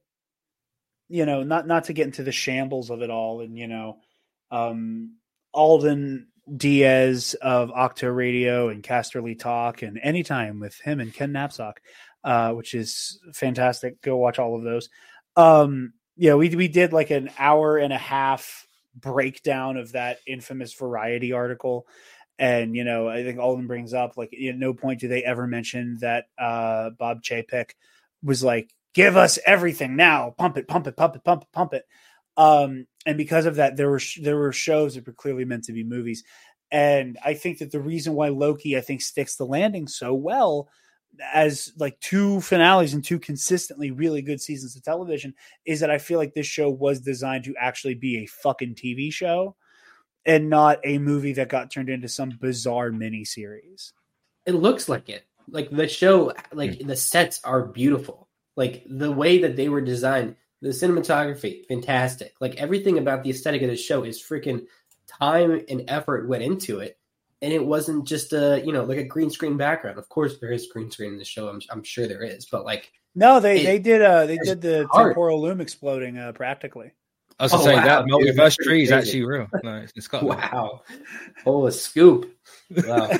[1.08, 3.98] you know, not not to get into the shambles of it all and you know,
[4.50, 5.16] um
[5.54, 11.80] Alden Diaz of Octo Radio and Casterly Talk and anytime with him and Ken Knapsack
[12.24, 14.00] uh, which is fantastic.
[14.00, 14.88] Go watch all of those.
[15.36, 20.74] Um, yeah, we we did like an hour and a half breakdown of that infamous
[20.74, 21.86] Variety article,
[22.38, 25.46] and you know I think Alden brings up like at no point do they ever
[25.46, 27.70] mention that uh, Bob Chapek
[28.22, 31.74] was like, "Give us everything now, pump it, pump it, pump it, pump it, pump
[31.74, 31.84] it."
[32.36, 35.64] Um, and because of that, there were sh- there were shows that were clearly meant
[35.64, 36.24] to be movies.
[36.70, 40.68] And I think that the reason why Loki, I think, sticks the landing so well
[41.32, 45.34] as like two finales and two consistently really good seasons of television
[45.66, 49.12] is that I feel like this show was designed to actually be a fucking TV
[49.12, 49.54] show
[50.24, 53.92] and not a movie that got turned into some bizarre mini series.
[54.46, 55.24] it looks like it.
[55.48, 58.28] Like the show, like the sets are beautiful.
[58.56, 62.34] Like the way that they were designed, the cinematography, fantastic.
[62.40, 64.66] Like everything about the aesthetic of the show is freaking
[65.08, 66.96] time and effort went into it.
[67.40, 69.98] And it wasn't just a, you know, like a green screen background.
[69.98, 71.48] Of course, there is green screen in the show.
[71.48, 74.60] I'm, I'm sure there is, but like, No, they It- they did uh they did
[74.60, 75.08] the hard.
[75.10, 76.92] temporal loom exploding uh practically.
[77.42, 79.48] I was going Oh, to say wow, that multiverse that's tree is actually real.
[79.64, 80.40] No, it's in Scotland.
[80.52, 80.82] wow,
[81.44, 82.32] oh, a scoop.
[82.86, 83.10] Wow.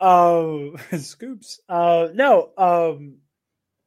[0.00, 1.60] um scoops.
[1.68, 3.16] Uh no, um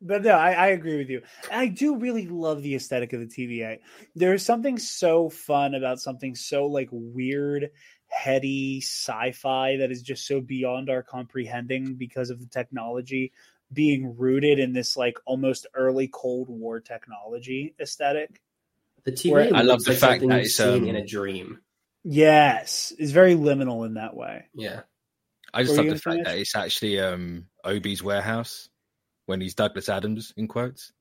[0.01, 1.21] but no, I, I agree with you.
[1.49, 3.79] I do really love the aesthetic of the TVA.
[4.13, 7.71] There's something so fun about something so like weird,
[8.07, 13.31] heady sci-fi that is just so beyond our comprehending because of the technology
[13.73, 18.41] being rooted in this like almost early Cold War technology aesthetic.
[19.03, 21.05] The TV Where- I love the like fact that you've it's, seen um, in a
[21.05, 21.59] dream.
[22.03, 24.45] Yes, it's very liminal in that way.
[24.53, 24.81] Yeah.
[25.53, 28.69] I just love the gonna fact that it's actually um, OB's warehouse
[29.25, 30.91] when he's Douglas Adams in quotes.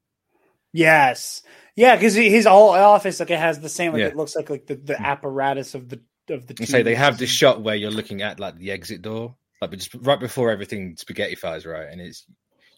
[0.73, 1.43] Yes.
[1.77, 4.07] Yeah, because his whole office like it has the same like Yeah.
[4.07, 7.19] it looks like like the, the apparatus of the of the And say they have
[7.19, 10.51] this shot where you're looking at like the exit door, like but just right before
[10.51, 11.89] everything spaghettifies, right?
[11.91, 12.25] And it's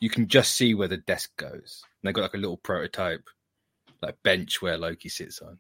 [0.00, 1.82] you can just see where the desk goes.
[2.02, 3.28] And they got like a little prototype,
[4.02, 5.58] like bench where Loki sits on.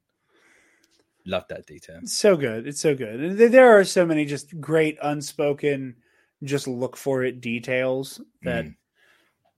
[1.26, 1.98] Love that detail.
[2.02, 2.66] It's so good.
[2.68, 3.20] It's so good.
[3.20, 5.96] And there are so many just great unspoken,
[6.44, 8.76] just look for it details that Mm.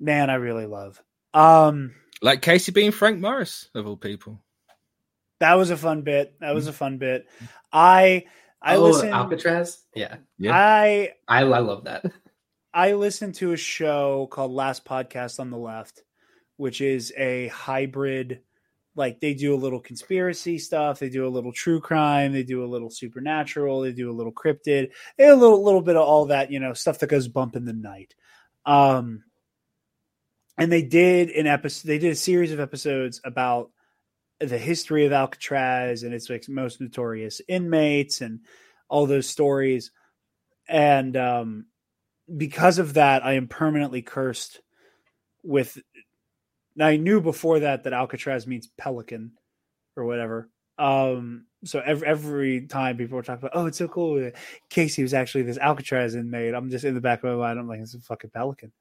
[0.01, 1.03] man I really love.
[1.35, 4.43] Um, Like Casey being Frank Morris of all people.
[5.41, 6.35] that was a fun bit.
[6.41, 7.29] That was a fun bit.
[7.72, 8.24] I
[8.62, 9.12] I oh, listened.
[9.12, 9.85] Alcatraz.
[9.95, 10.53] Yeah, Yeah.
[10.57, 12.05] I I, I love that.
[12.79, 16.05] I listened to a show called Last Podcast on the Left,
[16.59, 18.43] which is a hybrid.
[18.95, 22.62] Like they do a little conspiracy stuff, they do a little true crime, they do
[22.62, 26.53] a little supernatural, they do a little cryptid, a little little bit of all that,
[26.53, 28.14] you know, stuff that goes bump in the night.
[28.64, 29.24] Um,
[30.57, 31.89] and they did an episode.
[31.89, 33.72] They did a series of episodes about
[34.39, 38.39] the history of Alcatraz and its most notorious inmates and
[38.89, 39.91] all those stories.
[40.68, 41.66] And um,
[42.37, 44.61] because of that, I am permanently cursed
[45.43, 45.79] with.
[46.76, 49.33] Now, I knew before that that Alcatraz means pelican
[49.97, 50.49] or whatever.
[50.79, 54.31] Um, so every, every time people were talking about, oh, it's so cool.
[54.70, 56.55] Casey was actually this Alcatraz inmate.
[56.55, 57.59] I'm just in the back of my mind.
[57.59, 58.72] I'm like, it's a fucking pelican.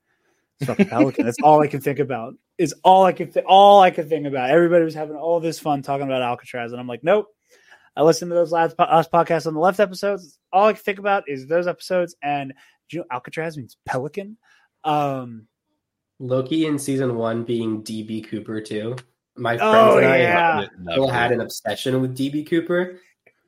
[0.60, 1.26] It's a fucking pelican.
[1.26, 2.36] That's all I can think about.
[2.58, 4.50] Is all I can th- all I could think about.
[4.50, 7.28] Everybody was having all this fun talking about Alcatraz, and I'm like, nope.
[7.96, 10.38] I listened to those last po- last podcasts on the left episodes.
[10.54, 12.54] All I can think about is those episodes, and
[12.90, 14.38] do you know Alcatraz means pelican.
[14.84, 15.48] Um,
[16.20, 18.96] Loki in season one being DB Cooper too.
[19.36, 20.66] My friends Oh, and I yeah.
[20.92, 23.00] still had an obsession with DB Cooper.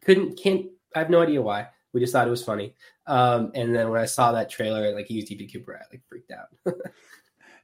[0.03, 1.67] Couldn't can't I have no idea why.
[1.93, 2.75] We just thought it was funny.
[3.07, 6.03] Um, and then when I saw that trailer, like he used DB Cooper, I like
[6.07, 6.49] freaked out.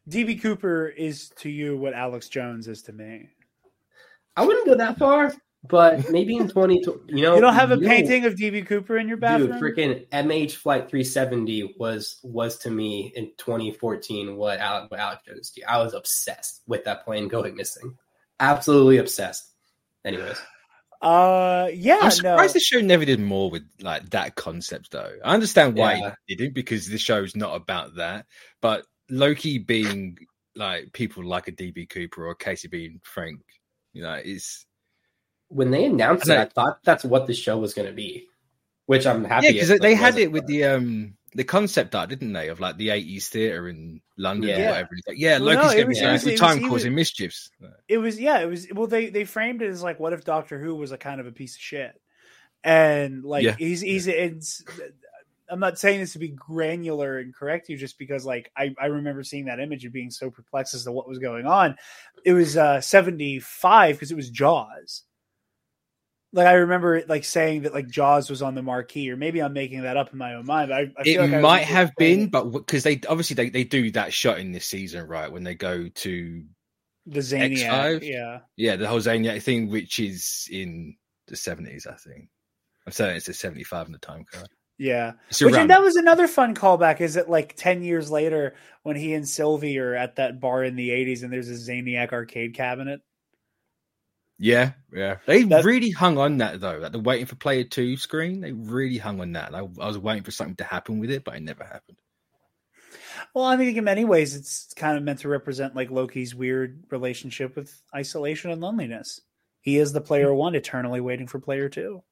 [0.09, 3.29] DB Cooper is to you what Alex Jones is to me.
[4.35, 5.33] I wouldn't go that far,
[5.67, 8.97] but maybe in twenty, you know, You don't have a you painting of DB Cooper
[8.97, 9.59] in your Dude, bathroom.
[9.61, 15.51] freaking MH Flight 370 was was to me in 2014 what Alec, what Alex Jones
[15.51, 15.63] did.
[15.65, 17.97] I was obsessed with that plane going missing.
[18.39, 19.49] Absolutely obsessed.
[20.03, 20.37] Anyways,
[21.01, 22.09] uh, yeah, I'm no.
[22.09, 25.11] surprised the show never did more with like that concept though.
[25.23, 26.13] I understand why Yeah.
[26.27, 28.25] it didn't because the show's not about that.
[28.61, 30.17] But Loki being
[30.55, 33.41] like people like a DB Cooper or Casey being Frank,
[33.93, 34.65] you know, is
[35.49, 36.39] when they announced I it.
[36.39, 38.27] I thought that's what the show was going to be,
[38.85, 39.47] which I'm happy.
[39.47, 42.59] yeah, because it they had it with the um the concept art, didn't they, of
[42.61, 44.67] like the eighties theater in London Yeah.
[44.67, 44.89] or whatever.
[45.07, 46.95] Like, yeah, Well, Loki's it gonna be it was- spending it was- time was- causing
[46.95, 47.49] mischiefs.
[47.89, 50.59] It was yeah, it was well they they framed it as like what if Doctor
[50.59, 51.99] Who was a kind of a piece of shit.
[52.63, 53.55] And like Yeah.
[53.57, 54.63] he's he's it's
[55.47, 58.87] I'm not saying this to be granular and correct you just because like I, I
[58.87, 61.75] remember seeing that image and being so perplexed as to what was going on.
[62.23, 65.03] It was uh 75 because it was Jaws.
[66.35, 69.53] Like I remember like saying that like Jaws was on the marquee, or maybe I'm
[69.53, 70.69] making that up in my own mind.
[70.69, 73.63] But I, I It like I might have been, but because they obviously they, they
[73.63, 75.31] do that shot in this season, right?
[75.31, 76.43] When they go to
[77.05, 78.01] the Zaniac.
[78.01, 78.03] X5?
[78.03, 78.39] Yeah.
[78.57, 82.27] yeah, the whole Zaniac thing, which is in the seventies, I think.
[82.85, 84.49] I'm saying it's a seventy five in the time card.
[84.77, 85.13] Yeah.
[85.29, 86.99] Which around that was another fun callback.
[86.99, 90.75] Is it like ten years later when he and Sylvie are at that bar in
[90.75, 92.99] the eighties and there's a Zaniac arcade cabinet?
[94.37, 95.17] Yeah, yeah.
[95.25, 96.77] They That- really hung on that though.
[96.77, 99.55] Like the waiting for player two screen, they really hung on that.
[99.55, 101.97] I, I was waiting for something to happen with it, but it never happened.
[103.33, 106.83] Well, I mean, in many ways, it's kind of meant to represent like Loki's weird
[106.89, 109.21] relationship with isolation and loneliness.
[109.61, 110.37] He is the player hmm.
[110.37, 112.03] one, eternally waiting for player two.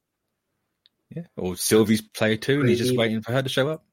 [1.16, 1.24] Yeah.
[1.38, 3.86] Or Sylvie's player two, and he's just waiting for her to show up.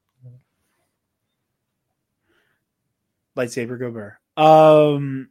[3.36, 4.18] Lightsaber go burr.
[4.36, 5.28] Um,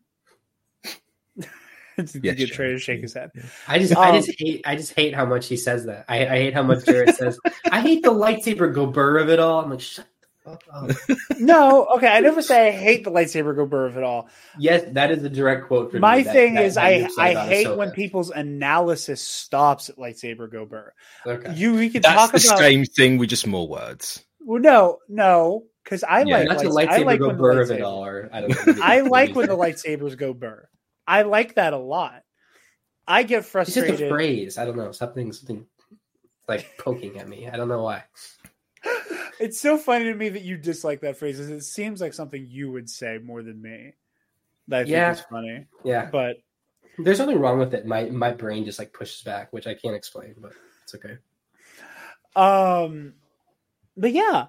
[2.00, 2.56] Um, Yes, get Joe.
[2.56, 3.32] Trey to shake his head.
[3.68, 6.06] I just, I Um, just hate, I just hate how much he says that.
[6.08, 7.40] I, I hate how much Jarod says.
[7.72, 9.62] I hate the lightsaber go burr of it all.
[9.62, 10.06] I'm like, shut
[10.46, 11.18] the fuck up.
[11.40, 14.28] No, okay, I never say I hate the lightsaber go burr of it all.
[14.58, 15.92] Yes, that is a direct quote.
[15.92, 17.78] From My me, thing that- is, that I I hate Ahsoka.
[17.78, 20.94] when people's analysis stops at lightsaber go burr.
[21.26, 21.54] Okay.
[21.56, 24.26] You we can That's talk the about same thing with just more words.
[24.42, 26.40] well, no, no, because I Yeah.
[26.40, 28.76] like lights- I like go when the burr of it lightsaber- all.
[28.84, 28.98] I.
[28.98, 30.68] I like when the lightsabers go burr.
[31.10, 32.24] I like that a lot.
[33.08, 34.02] I get It's just frustrated.
[34.02, 34.58] a phrase.
[34.60, 34.92] I don't know.
[34.92, 35.66] Something, something
[36.48, 37.50] like poking at me.
[37.50, 38.04] I don't know why.
[39.40, 41.40] It's so funny to me that you dislike that phrase.
[41.40, 43.94] It seems like something you would say more than me.
[44.68, 45.12] That I think Yeah.
[45.14, 45.66] is funny.
[45.86, 46.38] Yeah, But
[46.98, 47.86] there's nothing wrong with it.
[47.86, 50.52] My my brain just like pushes back, which I can't explain, but
[50.84, 51.18] it's okay.
[52.36, 53.14] um
[53.96, 54.48] but yeah.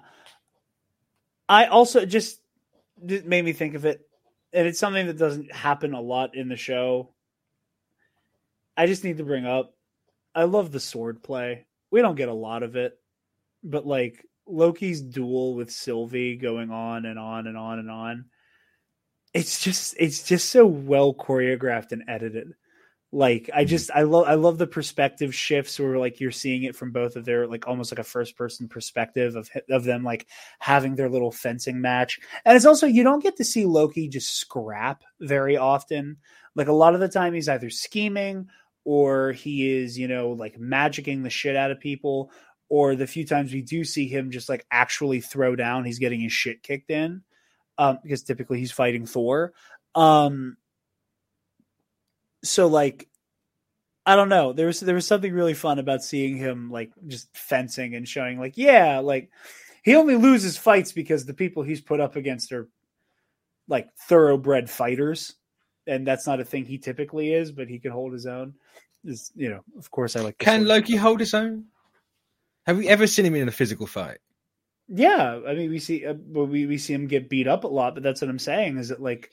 [1.47, 2.41] I also just
[3.01, 4.05] made me think of it.
[4.53, 7.13] And it's something that doesn't happen a lot in the show.
[8.75, 9.75] I just need to bring up.
[10.33, 11.65] I love the sword play.
[11.91, 12.97] We don't get a lot of it,
[13.63, 18.25] but like Loki's duel with Sylvie going on and on and on and on.
[19.33, 22.53] It's just it's just so well choreographed and edited.
[23.13, 26.77] Like I just I love I love the perspective shifts where like you're seeing it
[26.77, 30.27] from both of their like almost like a first person perspective of of them like
[30.59, 32.19] having their little fencing match.
[32.45, 36.17] And it's also you don't get to see Loki just scrap very often.
[36.55, 38.47] Like a lot of the time he's either scheming
[38.85, 42.31] or he is, you know, like magicking the shit out of people
[42.69, 46.21] or the few times we do see him just like actually throw down, he's getting
[46.21, 47.23] his shit kicked in.
[47.77, 49.53] Um, because typically he's fighting Thor.
[49.95, 50.55] Um,
[52.43, 53.07] so like,
[54.05, 54.53] I don't know.
[54.53, 58.39] There was there was something really fun about seeing him like just fencing and showing
[58.39, 59.29] like, yeah, like
[59.83, 62.67] he only loses fights because the people he's put up against are
[63.67, 65.35] like thoroughbred fighters,
[65.87, 68.55] and that's not a thing he typically is, but he can hold his own.
[69.05, 70.37] Is you know, of course, I like.
[70.37, 71.65] Can Loki hold his own?
[72.65, 74.19] Have we ever seen him in a physical fight?
[74.87, 77.93] Yeah, I mean, we see uh, we we see him get beat up a lot,
[77.93, 78.77] but that's what I'm saying.
[78.77, 79.31] Is that like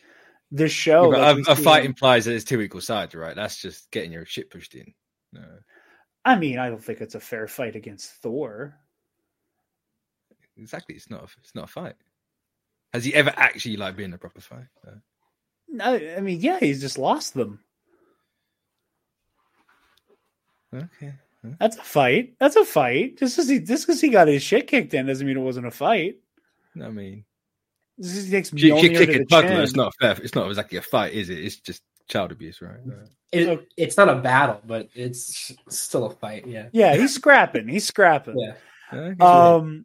[0.51, 1.15] this show?
[1.15, 3.37] Yeah, a, a fight implies that it's two equal sides, right?
[3.37, 4.93] That's just getting your shit pushed in.
[5.33, 5.45] No.
[6.25, 8.75] I mean, I don't think it's a fair fight against Thor.
[10.57, 11.23] Exactly, it's not.
[11.23, 11.95] A, it's not a fight.
[12.93, 14.67] Has he ever actually like been a proper fight?
[14.85, 14.93] No.
[15.69, 17.61] no, I mean, yeah, he's just lost them.
[20.75, 21.15] Okay.
[21.61, 22.35] That's a fight.
[22.41, 23.19] That's a fight.
[23.19, 25.67] Just because he just because he got his shit kicked in doesn't mean it wasn't
[25.67, 26.17] a fight.
[26.83, 27.25] I mean,
[27.99, 29.63] this he takes kick, kick, kick Butler.
[29.63, 30.17] It's not fair.
[30.23, 31.39] It's not exactly a fight, is it?
[31.39, 32.79] It's just child abuse, right?
[33.33, 36.47] It, it's not a battle, but it's still a fight.
[36.47, 36.69] Yeah.
[36.73, 37.69] Yeah, he's scrapping.
[37.69, 38.37] He's scrapping.
[38.93, 39.15] Yeah.
[39.21, 39.85] Um.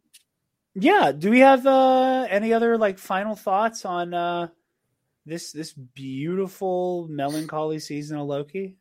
[0.74, 1.12] Yeah.
[1.12, 4.48] Do we have uh any other like final thoughts on uh
[5.26, 8.76] this this beautiful melancholy season of Loki?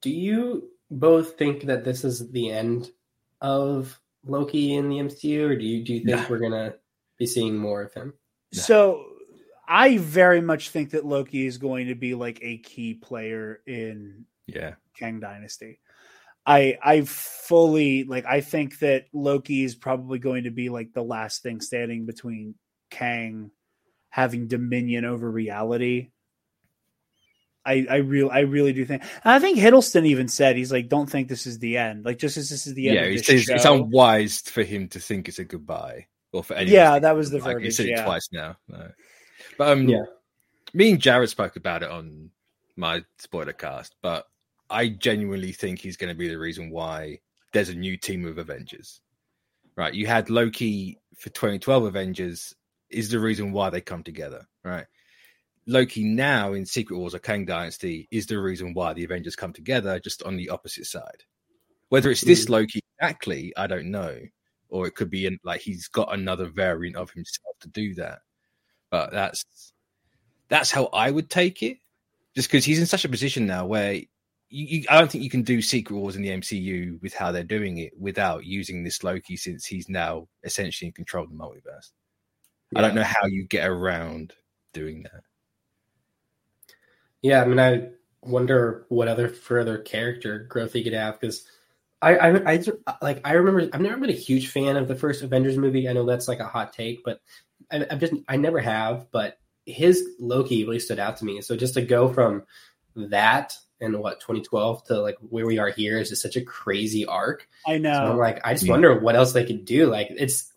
[0.00, 2.90] do you both think that this is the end
[3.40, 6.26] of Loki in the MCU, or do you do you think nah.
[6.28, 6.74] we're gonna
[7.18, 8.14] be seeing more of him?
[8.52, 9.04] So
[9.66, 14.24] I very much think that Loki is going to be like a key player in
[14.46, 15.80] yeah Kang Dynasty.
[16.46, 21.02] I I fully like I think that Loki is probably going to be like the
[21.02, 22.54] last thing standing between
[22.90, 23.50] Kang
[24.10, 26.08] having dominion over reality
[27.68, 29.02] I I really I really do think.
[29.24, 32.04] I think Hiddleston even said he's like, don't think this is the end.
[32.04, 32.96] Like just as this is the end.
[32.96, 36.06] Yeah, it's, it's, unwise for him to think it's a goodbye
[36.38, 36.74] or for anyone.
[36.74, 37.74] Yeah, that was the like, verbiage.
[37.74, 38.02] said yeah.
[38.02, 38.56] it twice now.
[38.68, 38.90] No.
[39.56, 40.04] But um, yeah,
[40.72, 42.30] me and Jarod spoke about it on
[42.76, 44.26] my spoiler cast, but
[44.70, 47.20] I genuinely think he's going to be the reason why
[47.52, 49.00] there's a new team of Avengers.
[49.76, 52.54] Right, you had Loki for 2012 Avengers
[52.90, 54.46] is the reason why they come together.
[54.64, 54.86] Right,
[55.66, 59.52] Loki now in Secret Wars of Kang Dynasty is the reason why the Avengers come
[59.52, 61.22] together, just on the opposite side.
[61.90, 62.48] Whether it's this.
[62.48, 64.18] Loki exactly, I don't know,
[64.68, 68.20] or it could be in, like he's got another variant of himself to do that.
[68.90, 69.72] But that's
[70.48, 71.78] that's how I would take it,
[72.34, 74.06] just because he's in such a position now where you,
[74.50, 77.42] you, I don't think you can do Secret Wars in the MCU with how they're
[77.42, 81.90] doing it without using this Loki, since he's now essentially in control of the multiverse.
[82.72, 82.78] Yeah.
[82.78, 84.32] I don't know how you get around
[84.72, 85.22] doing that.
[87.20, 87.88] Yeah, I mean, I
[88.22, 91.46] wonder what other further character growth he could have because
[92.00, 92.62] I, I, I,
[93.02, 95.88] like, I remember I've never been a huge fan of the first Avengers movie.
[95.88, 97.20] I know that's like a hot take, but
[97.70, 99.10] I, I've just I never have.
[99.10, 101.40] But his Loki really stood out to me.
[101.40, 102.44] So just to go from
[102.94, 107.06] that in what 2012 to like where we are here is just such a crazy
[107.06, 107.48] arc.
[107.66, 107.92] I know.
[107.92, 108.72] So I'm like, I just yeah.
[108.72, 109.90] wonder what else they could do.
[109.90, 110.52] Like, it's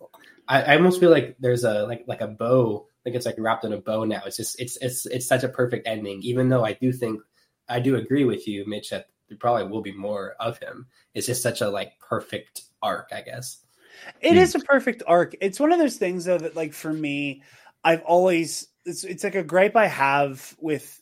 [0.47, 3.65] I, I almost feel like there's a like like a bow like it's like wrapped
[3.65, 4.21] in a bow now.
[4.25, 6.21] It's just it's it's it's such a perfect ending.
[6.23, 7.21] Even though I do think
[7.67, 10.87] I do agree with you, Mitch, that there probably will be more of him.
[11.13, 13.59] It's just such a like perfect arc, I guess.
[14.19, 15.35] It is a perfect arc.
[15.39, 17.41] It's one of those things though that like for me,
[17.81, 21.01] I've always it's it's like a gripe I have with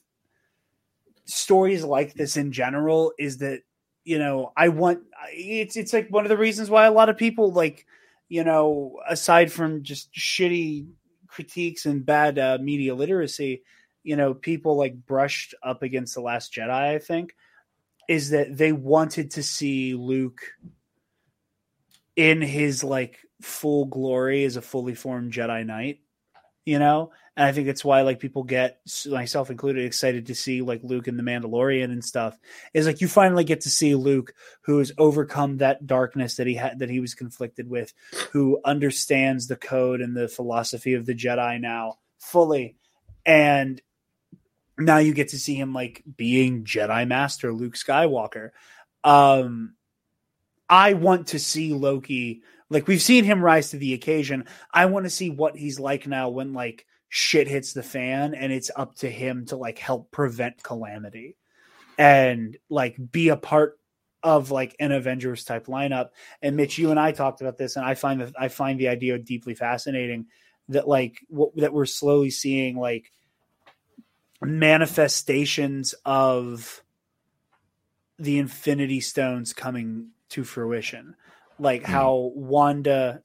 [1.25, 3.61] stories like this in general is that
[4.03, 4.99] you know I want
[5.31, 7.87] it's it's like one of the reasons why a lot of people like
[8.27, 10.85] you know aside from just shitty
[11.27, 13.63] critiques and bad uh, media literacy,
[14.03, 16.69] you know, people like brushed up against the Last Jedi.
[16.69, 17.35] I think
[18.09, 20.41] is that they wanted to see Luke
[22.15, 25.99] in his like full glory as a fully formed Jedi Knight,
[26.65, 30.63] you know, and I think that's why like people get myself included excited to see
[30.63, 32.35] like Luke and the Mandalorian and stuff.
[32.73, 34.33] Is like you finally get to see Luke
[34.63, 37.93] who has overcome that darkness that he had that he was conflicted with,
[38.31, 42.75] who understands the code and the philosophy of the Jedi now fully,
[43.23, 43.79] and
[44.79, 48.51] now you get to see him like being Jedi Master Luke Skywalker.
[49.03, 49.75] Um,
[50.69, 52.41] I want to see Loki.
[52.69, 54.45] Like we've seen him rise to the occasion.
[54.73, 58.53] I want to see what he's like now when like shit hits the fan and
[58.53, 61.35] it's up to him to like help prevent calamity
[61.97, 63.79] and like be a part
[64.21, 66.09] of like an Avengers type lineup.
[66.41, 68.89] And Mitch, you and I talked about this, and I find that I find the
[68.89, 70.27] idea deeply fascinating
[70.69, 73.11] that like what, that we're slowly seeing like
[74.41, 76.83] manifestations of
[78.17, 81.15] the Infinity Stones coming to fruition,
[81.57, 81.91] like mm-hmm.
[81.91, 83.21] how Wanda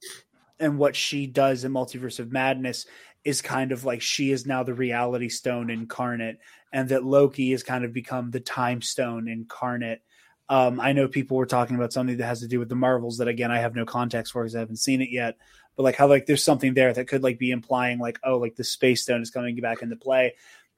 [0.59, 2.85] and what she does in Multiverse of Madness
[3.23, 6.37] is kind of like she is now the reality stone incarnate
[6.71, 10.01] and that Loki has kind of become the time stone incarnate.
[10.47, 13.17] Um, I know people were talking about something that has to do with the Marvels
[13.17, 15.37] that again I have no context for because I haven't seen it yet.
[15.75, 18.55] But like how like there's something there that could like be implying like oh like
[18.55, 20.35] the space stone is coming back into play.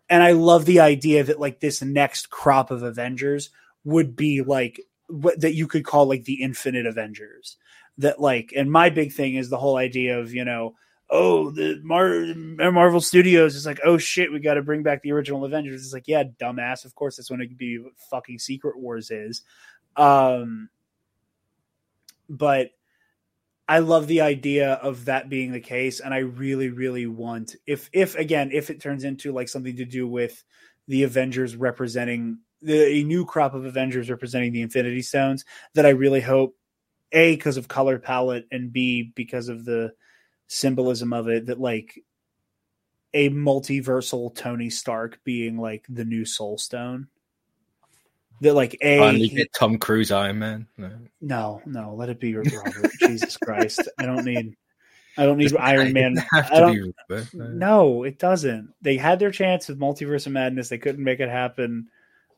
[0.09, 3.49] And I love the idea that like this next crop of Avengers
[3.83, 7.57] would be like what that you could call like the Infinite Avengers.
[7.97, 10.75] That like and my big thing is the whole idea of you know
[11.09, 15.11] oh, the Mar- Marvel Studios is like, oh shit, we got to bring back the
[15.11, 15.83] original Avengers.
[15.83, 16.85] It's like, yeah, dumbass.
[16.85, 17.79] Of course, that's when it be
[18.09, 19.41] fucking Secret Wars is.
[19.95, 20.69] Um,
[22.29, 22.71] but
[23.69, 27.89] I love the idea of that being the case, and I really, really want if
[27.91, 30.43] if again if it turns into like something to do with
[30.87, 35.43] the Avengers representing the a new crop of Avengers representing the Infinity Stones,
[35.73, 36.55] that I really hope
[37.11, 39.93] a because of color palette and b because of the
[40.47, 42.01] symbolism of it that like
[43.13, 47.07] a multiversal Tony Stark being like the new Soul Stone.
[48.41, 50.67] That like a finally get Tom Cruise Iron Man.
[50.77, 52.91] No, no, no let it be your Robert.
[52.99, 54.55] Jesus Christ, I don't need.
[55.17, 56.23] I don't need Iron Man.
[56.31, 58.73] I don't, be, no, it doesn't.
[58.81, 60.69] They had their chance with Multiverse of Madness.
[60.69, 61.87] They couldn't make it happen.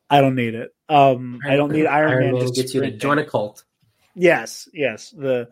[0.09, 0.73] I don't need it.
[0.87, 2.33] Um, I don't need Iron, Iron Man.
[2.45, 3.65] Man gets you to join a cult.
[4.15, 5.11] Yes, yes.
[5.11, 5.49] The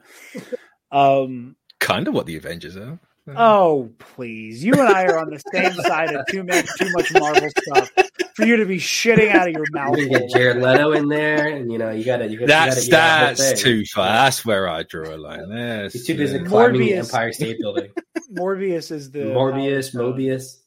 [0.92, 3.00] um, kind of what the Avengers are.
[3.36, 4.64] Oh please!
[4.64, 7.92] You and I are on the same side of too much too much Marvel stuff
[8.38, 9.98] for you to be shitting out of your mouth.
[9.98, 12.30] You get Jared Leto in there, and you know you got to.
[12.30, 14.06] You that's you gotta, that's too far.
[14.06, 15.50] That's where I draw a line.
[15.50, 17.92] There, he's too busy climbing the Empire State Building.
[18.32, 20.58] Morbius is the Morbius, Mobius.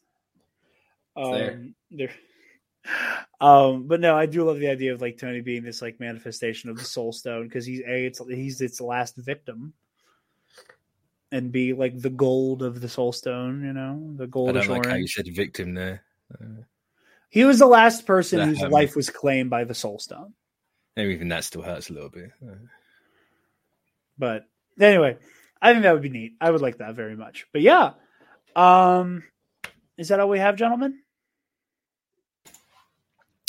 [1.17, 2.11] Um, there.
[3.41, 6.71] Um, but no, I do love the idea of like Tony being this like manifestation
[6.71, 9.75] of the Soul Stone because he's a it's he's its last victim
[11.31, 14.57] and be like the gold of the soul stone, you know, the gold.
[14.57, 16.03] I don't like how you said victim there.
[16.35, 16.63] Uh,
[17.31, 20.35] he was the last person whose um, life was claimed by the soul stone.
[20.97, 22.33] Maybe even that still hurts a little bit.
[24.19, 24.47] But
[24.79, 25.17] anyway,
[25.63, 26.33] I think that would be neat.
[26.41, 27.47] I would like that very much.
[27.53, 27.93] But yeah,
[28.57, 29.23] um,
[29.97, 31.01] is that all we have, gentlemen?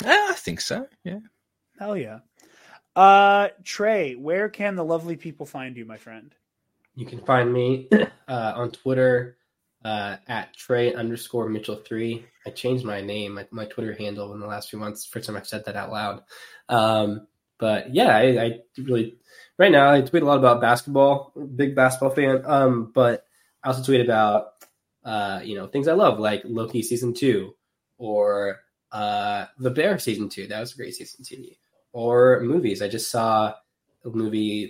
[0.04, 0.88] Yeah, I think so.
[1.04, 1.20] Yeah.
[1.80, 2.20] Hell yeah.
[2.96, 6.34] Uh, Trey, where can the lovely people find you, my friend?
[6.96, 7.88] You can find me
[8.28, 9.38] uh, on Twitter
[9.84, 12.26] uh, at Trey underscore Mitchell three.
[12.46, 15.06] I changed my name, my, my, Twitter handle in the last few months.
[15.06, 16.24] First time I've said that out loud.
[16.70, 17.28] Um,
[17.58, 19.16] but yeah, I, I, really
[19.58, 21.34] right now I tweet a lot about basketball.
[21.56, 22.44] Big basketball fan.
[22.46, 23.26] Um, but
[23.64, 24.48] I also tweet about
[25.04, 27.56] uh, you know things I love like Loki season two
[27.98, 28.60] or
[28.92, 30.48] uh, The Bear season two.
[30.48, 31.46] That was a great season two.
[31.94, 32.82] Or movies.
[32.82, 33.54] I just saw
[34.06, 34.68] a movie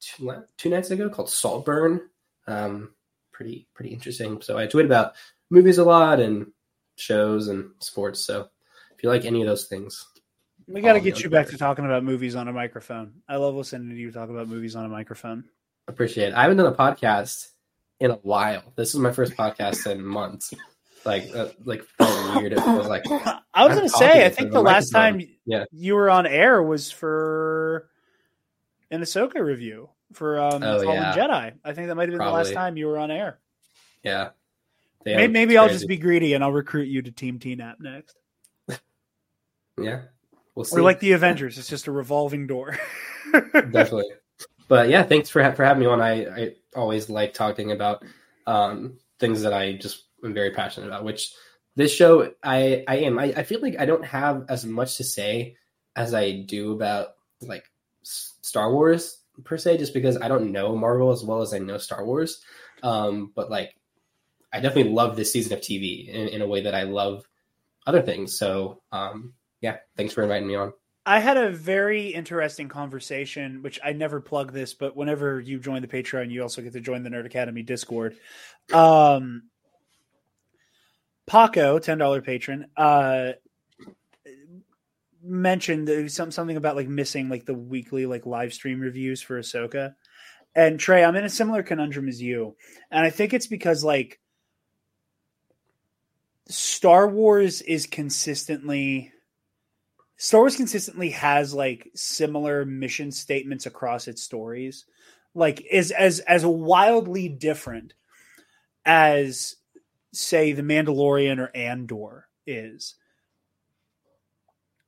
[0.00, 2.00] two, two nights ago called Saltburn.
[2.46, 2.90] Um,
[3.34, 4.40] pretty pretty interesting.
[4.40, 5.12] So I tweet about
[5.50, 6.46] movies a lot and
[6.96, 8.24] shows and sports.
[8.24, 8.48] So
[8.96, 10.06] if you like any of those things,
[10.66, 13.12] we got to get you back to talking about movies on a microphone.
[13.28, 15.44] I love listening to you talk about movies on a microphone.
[15.88, 16.34] Appreciate it.
[16.34, 17.48] I haven't done a podcast
[18.00, 18.62] in a while.
[18.76, 20.54] This is my first podcast in months.
[21.04, 22.54] Like, uh, like weird.
[22.54, 23.02] It was like
[23.54, 24.24] I was going to say.
[24.24, 25.64] I think the last time yeah.
[25.70, 27.90] you were on air was for
[28.90, 31.14] an Ahsoka review for um, oh, Fallen yeah.
[31.14, 31.52] Jedi.
[31.64, 32.42] I think that might have been Probably.
[32.42, 33.38] the last time you were on air.
[34.02, 34.30] Yeah.
[35.04, 38.16] maybe, maybe I'll just be greedy and I'll recruit you to Team TNAP next.
[39.80, 40.02] yeah.
[40.54, 40.76] We'll see.
[40.76, 41.58] We're like the Avengers.
[41.58, 42.78] It's just a revolving door.
[43.32, 44.10] Definitely.
[44.68, 46.00] But yeah, thanks for for having me on.
[46.00, 48.04] I, I always like talking about
[48.46, 51.04] um, things that I just am very passionate about.
[51.04, 51.34] Which
[51.76, 53.18] this show, I I am.
[53.18, 55.56] I, I feel like I don't have as much to say
[55.96, 57.64] as I do about like
[58.02, 61.78] Star Wars per se, just because I don't know Marvel as well as I know
[61.78, 62.42] Star Wars.
[62.82, 63.76] Um, but like,
[64.52, 67.26] I definitely love this season of TV in, in a way that I love
[67.86, 68.38] other things.
[68.38, 70.72] So um, yeah, thanks for inviting me on.
[71.06, 75.82] I had a very interesting conversation, which I never plug this, but whenever you join
[75.82, 78.16] the Patreon, you also get to join the Nerd Academy Discord.
[78.72, 79.50] Um,
[81.26, 83.32] Paco, ten dollar patron, uh,
[85.24, 89.94] mentioned some something about like missing like the weekly like live stream reviews for Ahsoka.
[90.54, 92.56] And Trey, I'm in a similar conundrum as you,
[92.90, 94.20] and I think it's because like
[96.48, 99.12] Star Wars is consistently
[100.16, 104.84] Star Wars consistently has like similar mission statements across its stories,
[105.34, 107.94] like is as as wildly different
[108.86, 109.56] as
[110.12, 112.94] say the Mandalorian or Andor is.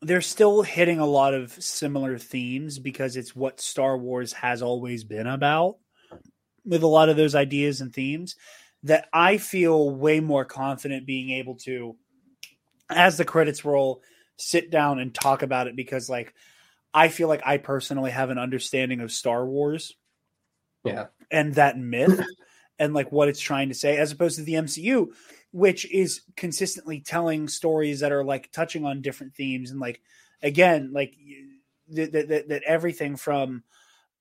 [0.03, 5.05] They're still hitting a lot of similar themes because it's what Star Wars has always
[5.05, 5.77] been about
[6.65, 8.37] with a lot of those ideas and themes
[8.83, 11.97] that I feel way more confident being able to,
[12.91, 14.03] as the credits roll,
[14.37, 16.35] sit down and talk about it because, like,
[16.93, 19.95] I feel like I personally have an understanding of Star Wars.
[20.85, 21.07] Yeah.
[21.31, 22.25] And that myth
[22.79, 25.09] and like what it's trying to say, as opposed to the MCU,
[25.53, 30.01] which is consistently telling stories that are like touching on different themes and like
[30.43, 31.15] again, like
[31.91, 33.63] that that, that everything from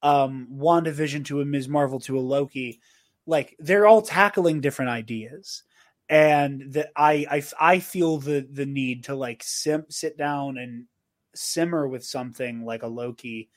[0.02, 1.68] um WandaVision to a Ms.
[1.68, 2.80] Marvel to a Loki
[3.28, 5.64] like they're all tackling different ideas
[6.10, 10.86] and that I, I i feel the the need to like sim, sit down and
[11.34, 13.50] simmer with something like a loki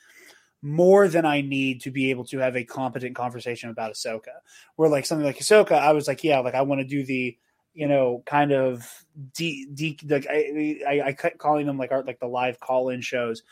[0.63, 4.41] more than i need to be able to have a competent conversation about ahsoka
[4.77, 7.37] where like something like ahsoka i was like yeah like i want to do the
[7.79, 12.09] you know kind of de, de like I, I i kept calling them like art
[12.09, 13.45] like the live call-in shows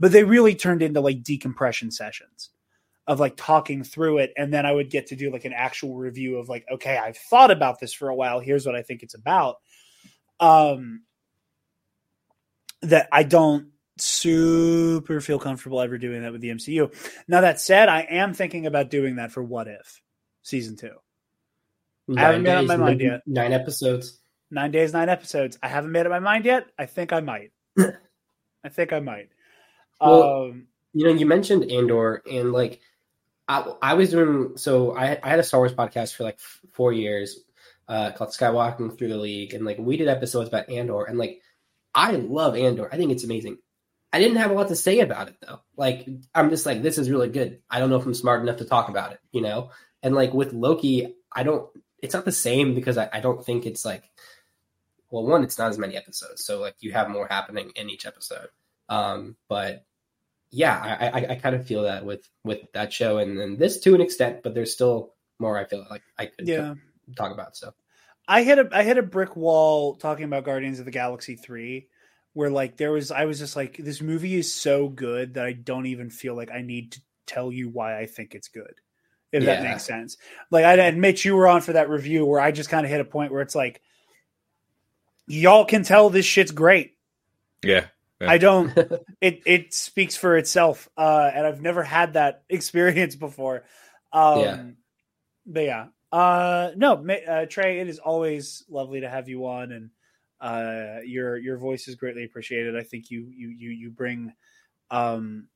[0.00, 2.50] but they really turned into like decompression sessions
[3.06, 4.32] of like talking through it.
[4.36, 7.18] And then i would get to do like an actual review of like okay i've
[7.18, 8.40] thought about this for a while.
[8.40, 9.56] Here's what i think it's about.
[10.40, 11.02] Um
[12.82, 16.92] that i don't super feel comfortable ever doing that with the mcu
[17.26, 20.02] now that said i am thinking about doing that for what if
[20.42, 20.92] season two
[22.08, 23.20] Nine I haven't made up my mind nine- yet.
[23.26, 24.20] Nine episodes.
[24.50, 27.50] nine days nine episodes i haven't made up my mind yet i think i might
[28.64, 29.28] i think i might
[30.00, 32.80] Well, um You know, you mentioned Andor, and like,
[33.48, 34.96] I, I was doing so.
[34.96, 37.38] I, I had a Star Wars podcast for like f- four years,
[37.86, 41.42] uh, called Skywalking Through the League, and like we did episodes about Andor, and like,
[41.94, 42.88] I love Andor.
[42.92, 43.58] I think it's amazing.
[44.12, 45.60] I didn't have a lot to say about it though.
[45.76, 47.60] Like, I'm just like, this is really good.
[47.68, 49.70] I don't know if I'm smart enough to talk about it, you know.
[50.02, 51.68] And like with Loki, I don't.
[52.00, 54.04] It's not the same because I, I don't think it's like.
[55.10, 58.06] Well, one, it's not as many episodes, so like you have more happening in each
[58.06, 58.48] episode.
[58.88, 59.84] Um, but
[60.50, 63.78] yeah, I, I, I kind of feel that with with that show and, and this
[63.80, 66.74] to an extent, but there's still more I feel like I could yeah
[67.16, 67.56] talk about.
[67.56, 67.72] So
[68.26, 71.88] I hit a I hit a brick wall talking about Guardians of the Galaxy 3
[72.32, 75.52] where like there was I was just like this movie is so good that I
[75.52, 78.74] don't even feel like I need to tell you why I think it's good.
[79.36, 80.16] If that makes sense.
[80.50, 83.00] Like I admit you were on for that review where I just kind of hit
[83.00, 83.80] a point where it's like
[85.26, 86.96] y'all can tell this shit's great.
[87.62, 87.86] Yeah.
[88.20, 88.30] Yeah.
[88.30, 88.76] I don't
[89.20, 90.88] it it speaks for itself.
[90.96, 93.64] Uh and I've never had that experience before.
[94.12, 94.64] Um Yeah.
[95.46, 95.86] but yeah.
[96.12, 99.90] Uh no, uh, Trey, it is always lovely to have you on and
[100.40, 102.76] uh your your voice is greatly appreciated.
[102.76, 104.32] I think you you you you bring
[104.90, 105.48] um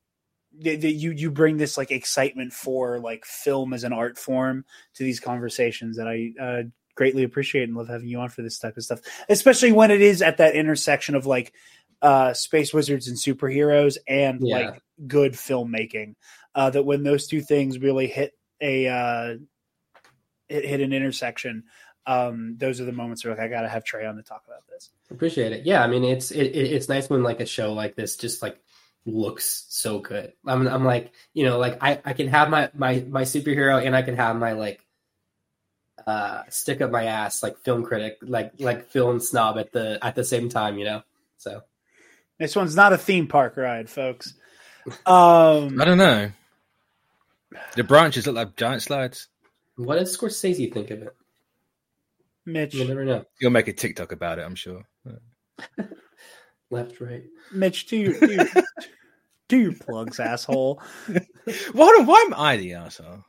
[0.58, 4.64] the, the, you you bring this like excitement for like film as an art form
[4.94, 6.62] to these conversations that I uh
[6.96, 10.02] greatly appreciate and love having you on for this type of stuff, especially when it
[10.02, 11.54] is at that intersection of like
[12.02, 14.56] uh space wizards and superheroes and Yeah.
[14.56, 16.14] like good filmmaking.
[16.54, 19.36] Uh that when those two things really hit a uh
[20.48, 21.64] hit, hit an intersection,
[22.06, 24.66] um those are the moments where like I gotta have Trey on to talk about
[24.68, 24.90] this.
[25.10, 25.64] appreciate it.
[25.64, 28.42] Yeah, I mean it's it, it, it's nice when like a show like this just
[28.42, 28.60] like
[29.06, 30.32] looks so good.
[30.46, 33.96] I'm I'm like you know like I I can have my my my superhero and
[33.96, 34.84] I can have my like
[36.06, 40.14] uh stick up my ass like film critic like like film snob at the at
[40.14, 41.02] the same time you know
[41.36, 41.62] so
[42.38, 44.34] This one's not a theme park ride, folks.
[45.06, 46.30] Um I don't know.
[47.76, 49.28] The branches look like giant slides.
[49.76, 51.14] what does Scorsese think of it
[52.46, 54.86] Mitch you'll never know You'll make a TikTok about it, I'm sure.
[56.70, 58.48] left right Mitch, do your do your,
[59.48, 60.80] do your plugs, asshole.
[61.72, 63.24] Why, why am I the asshole?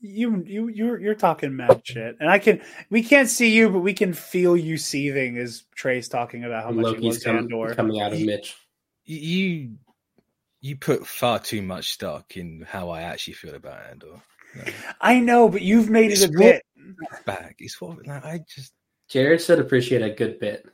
[0.00, 3.80] You you you're you're talking mad shit, and I can we can't see you, but
[3.80, 7.74] we can feel you seething as Trey's talking about how much he loves come, Andor.
[7.74, 8.56] coming out of Mitch
[9.04, 9.74] You
[10.60, 14.22] you put far too much stock in how I actually feel about Andor.
[15.00, 16.62] I know, but you've made it a It's bit.
[17.26, 17.56] Back.
[17.58, 18.72] It's what like, I just
[19.10, 20.64] Jarod should appreciate a good bit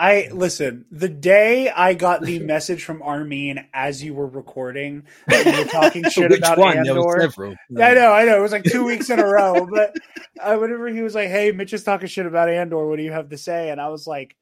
[0.00, 0.86] I listen.
[0.90, 6.04] The day I got the message from Armin as you were recording, you were talking
[6.10, 6.78] shit about one?
[6.78, 7.20] Andor.
[7.20, 7.54] several.
[7.78, 8.38] I know, I know.
[8.38, 9.66] It was like two weeks in a row.
[9.70, 9.94] But
[10.40, 12.88] uh, whenever he was like, "Hey, Mitch is talking shit about Andor.
[12.88, 14.34] What do you have to say?" and I was like,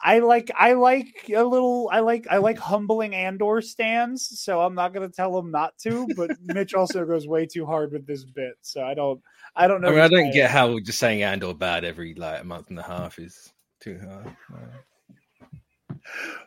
[0.00, 4.40] "I like, I like a little, I like, I like humbling Andor stands.
[4.40, 6.06] So I'm not to tell him not to.
[6.16, 8.54] But Mitch also goes way too hard with this bit.
[8.60, 9.20] So I don't,
[9.56, 9.88] I don't know.
[9.88, 12.78] I mean, I don't get how just saying Andor bad every like a month and
[12.78, 14.34] a half is too hard.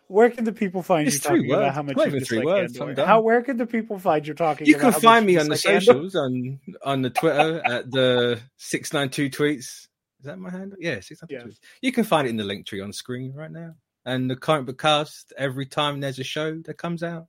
[0.07, 2.77] Where can the people find It's you talking about how much you three words?
[2.77, 4.67] How where can the people find you talking?
[4.67, 9.09] You can find me on the socials on on the Twitter at the six nine
[9.09, 9.87] two tweets.
[10.19, 10.77] Is that my handle?
[10.79, 11.59] Yeah, six nine two tweets.
[11.81, 13.75] You can find it in the link tree on screen right now.
[14.05, 17.27] And the Comic Book Cast every time there's a show that comes out.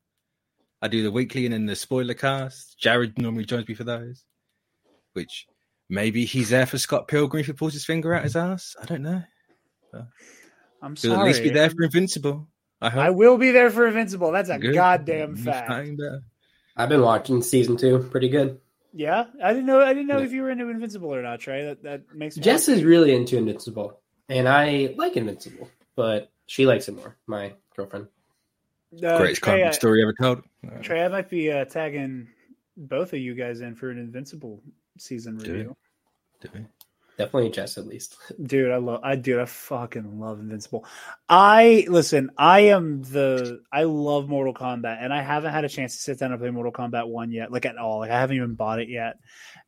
[0.82, 2.78] I do the weekly and then the spoiler cast.
[2.78, 4.24] Jarod normally joins me for those.
[5.14, 5.46] Which
[5.88, 8.76] maybe he's there for Scott Pilgrim if he pulls his finger out his ass.
[8.82, 9.22] I don't know.
[10.82, 11.20] I'm He'll sorry.
[11.20, 12.48] at least be there for Invincible.
[12.80, 13.02] I hope.
[13.02, 14.30] I will be there for Invincible.
[14.32, 14.74] That's a Good.
[14.74, 15.68] goddamn fact.
[15.68, 16.20] fine, but-
[16.76, 18.60] I've been watching season two, pretty good.
[18.92, 19.80] Yeah, I didn't know.
[19.80, 20.24] I didn't know Yeah.
[20.26, 21.64] if you were into Invincible or not, Trey.
[21.64, 26.66] That that makes me Jess is really into Invincible, and I like Invincible, but she
[26.66, 27.16] likes it more.
[27.26, 28.08] My girlfriend.
[29.02, 30.42] uh, Greatest Trey, comic I, story ever told.
[30.82, 32.28] Trey, I might be uh, tagging
[32.76, 34.62] both of you guys in for an Invincible
[34.98, 35.52] season Do it.
[35.54, 35.76] review.
[36.40, 36.60] Do we?
[37.16, 38.16] Definitely Jess, at least.
[38.42, 39.00] Dude, I love.
[39.04, 40.84] I dude, I fucking love Invincible.
[41.28, 42.30] I listen.
[42.36, 43.60] I am the.
[43.72, 46.50] I love Mortal Kombat, and I haven't had a chance to sit down and play
[46.50, 48.00] Mortal Kombat One yet, like at all.
[48.00, 49.18] Like I haven't even bought it yet,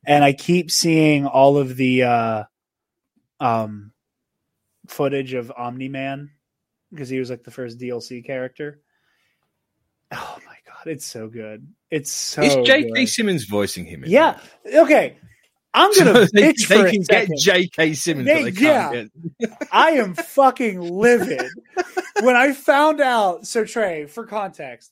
[0.04, 2.44] and I keep seeing all of the uh
[3.38, 3.92] um
[4.88, 6.30] footage of Omni Man
[6.90, 8.80] because he was like the first DLC character.
[10.12, 11.68] Oh my god, it's so good!
[11.92, 12.42] It's so.
[12.42, 13.06] Is J.K.
[13.06, 14.02] Simmons voicing him?
[14.04, 14.40] Yeah.
[14.64, 14.78] it?
[14.78, 15.18] Okay.
[15.76, 17.28] I'm gonna So they, bitch they for a can get.
[17.38, 17.94] J.K.
[17.94, 19.46] Simmons, They- but they can't yeah.
[19.48, 19.68] get.
[19.72, 21.50] I am fucking livid.
[22.22, 24.90] when I found out, so Trey, for context,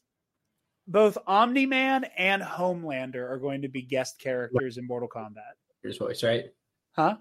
[0.86, 5.54] both Omni Man and Homelander are going to be guest characters in Mortal Kombat.
[5.82, 6.44] His voice, right?
[6.92, 7.16] Huh?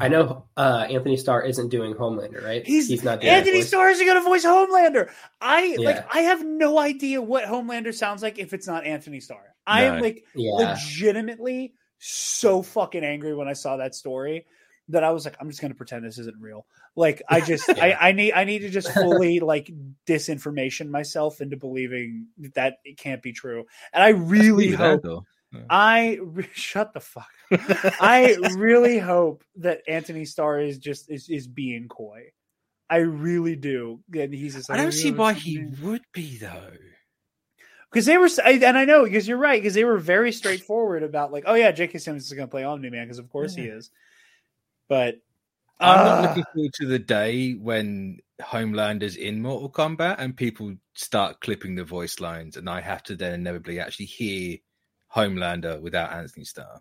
[0.00, 2.64] I know uh, Anthony Starr isn't doing Homelander, right?
[2.64, 3.66] He's, not doing Anthony voice.
[3.68, 5.10] Starr is going to voice Homelander.
[5.40, 5.88] I Yeah.
[5.88, 6.14] like.
[6.14, 9.56] I have no idea what Homelander sounds like if it's not Anthony Starr.
[9.66, 14.46] I am like Yeah, legitimately so fucking angry when I saw that story
[14.90, 16.66] that I was like, I'm just gonna pretend this isn't real.
[16.96, 19.70] Like I just I, I need I need to just fully like
[20.06, 23.64] disinformation myself into believing that it can't be true.
[23.92, 25.24] And I really Leave it there, hope though.
[25.70, 27.30] I re- shut the fuck.
[27.50, 32.32] I really hope that Anthony Starr is just is, is being coy.
[32.90, 34.00] I really do.
[34.14, 36.72] And he's just I like, don't see oh, why he would be though.
[37.90, 41.02] Because they were, I- and I know because you're right because they were very straightforward
[41.02, 41.98] about like, oh yeah, J.K.
[41.98, 43.90] Simmons is going to play Omni Man because of course he is.
[44.88, 45.20] But
[45.80, 46.22] I'm not Ah.
[46.28, 51.84] looking forward to the day when Homelander's in Mortal Kombat and people start clipping the
[51.84, 54.58] voice lines, and I have to then inevitably actually hear
[55.14, 56.80] Homelander without Anthony Starr.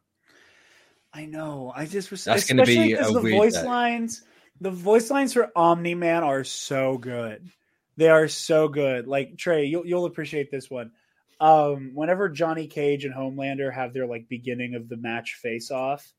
[1.13, 1.71] I know.
[1.75, 3.63] I just was That's gonna especially be a 'cause the weird voice day.
[3.65, 4.23] lines.
[4.59, 7.49] The voice lines for Omni Man are so good.
[7.97, 9.07] They are so good.
[9.07, 10.91] Like Trey, you'll you'll appreciate this one.
[11.39, 16.13] Um, whenever Johnny Cage and Homelander have their like beginning of the match face off,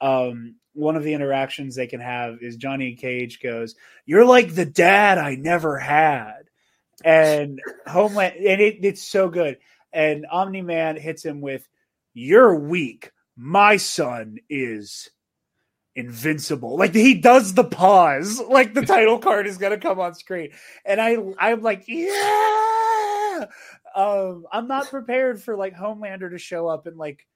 [0.00, 3.74] um, one of the interactions they can have is Johnny Cage goes,
[4.04, 6.44] "You're like the dad I never had,"
[7.02, 9.58] and Homeland, and it, it's so good.
[9.92, 11.66] And Omni Man hits him with,
[12.12, 13.12] "You're weak.
[13.36, 15.10] My son is."
[15.96, 16.76] Invincible.
[16.76, 18.40] Like he does the pause.
[18.40, 20.50] Like the title card is gonna come on screen.
[20.84, 23.46] And i i'm like yeah!
[23.94, 27.26] Um i'm not prepared for like homelander to show up and like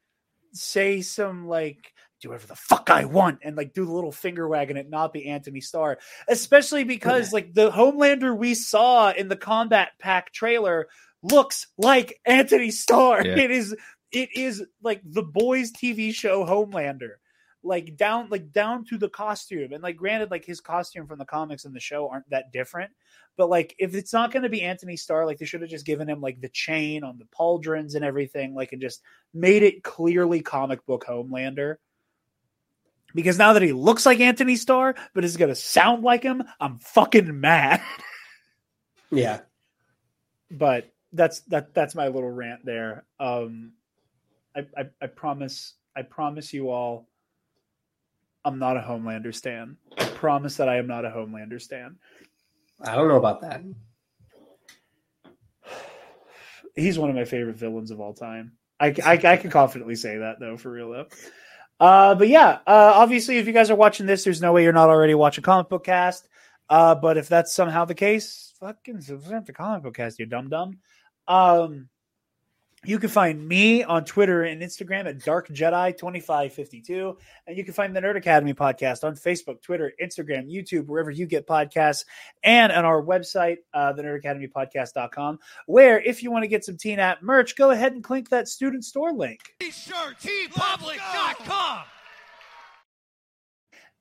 [0.52, 4.48] say some like do whatever the fuck i want and like do the little finger
[4.48, 5.98] wagging it not be anthony starr.
[6.28, 10.88] Especially because like the homelander we saw in the Kombat Pack trailer
[11.22, 13.24] looks like anthony starr.
[13.24, 13.38] Yeah.
[13.38, 13.76] it is
[14.10, 17.16] it is like the boys tv show homelander
[17.62, 19.72] like down like down to the costume.
[19.72, 22.92] And like granted like his costume from the comics and the show aren't that different.
[23.36, 25.86] But like if it's not going to be anthony starr like they should have just
[25.86, 29.02] given him like the chain on the pauldrons and everything like and just
[29.34, 31.76] made it clearly comic book homelander.
[33.14, 36.42] Because now that he looks like anthony starr but is going to sound like him
[36.60, 37.82] i'm fucking mad.
[39.10, 39.40] Yeah.
[40.50, 43.04] but that's that that's my little rant there.
[43.18, 43.72] Um
[44.54, 47.08] i i, I promise i promise you all
[48.48, 49.76] i'm not a homelander stan.
[49.98, 51.96] I promise that i am not a homelander stan.
[52.80, 53.62] I don't know about that.
[56.74, 58.52] he's one of my favorite villains of all time.
[58.80, 61.06] I i, I can confidently say that though for real though.
[61.78, 64.72] Uh but yeah uh obviously if you guys are watching this there's no way you're
[64.72, 66.26] not already watching comic book cast.
[66.70, 70.50] Uh, but if that's somehow the case, fucking subscribe to Comic Book Cast, you dumb
[70.50, 70.76] dumb.
[71.26, 71.88] Um,
[72.84, 77.16] you can find me on Twitter and Instagram at Dark Jedi 2552.
[77.46, 81.26] And you can find the Nerd Academy podcast on Facebook, Twitter, Instagram, YouTube, wherever you
[81.26, 82.04] get podcasts,
[82.42, 86.64] and on our website, uh, the Nerd Academy podcast.com, where if you want to get
[86.64, 89.40] some TNAP merch, go ahead and click that student store link.
[89.60, 91.84] TeePublic.com.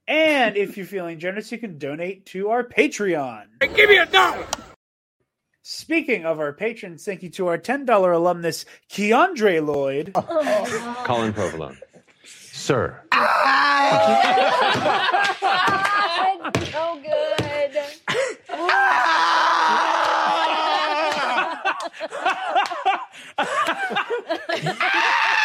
[0.08, 3.48] And if you're feeling generous, you can donate to our Patreon.
[3.60, 4.48] Give me a dollar.
[5.70, 10.14] Speaking of our patrons, thank you to our $10 alumnus, Keandre Lloyd.
[10.16, 11.78] Oh, oh, Colin Provolone.
[12.24, 13.02] Sir.
[16.72, 17.74] so good.
[18.48, 18.70] Feel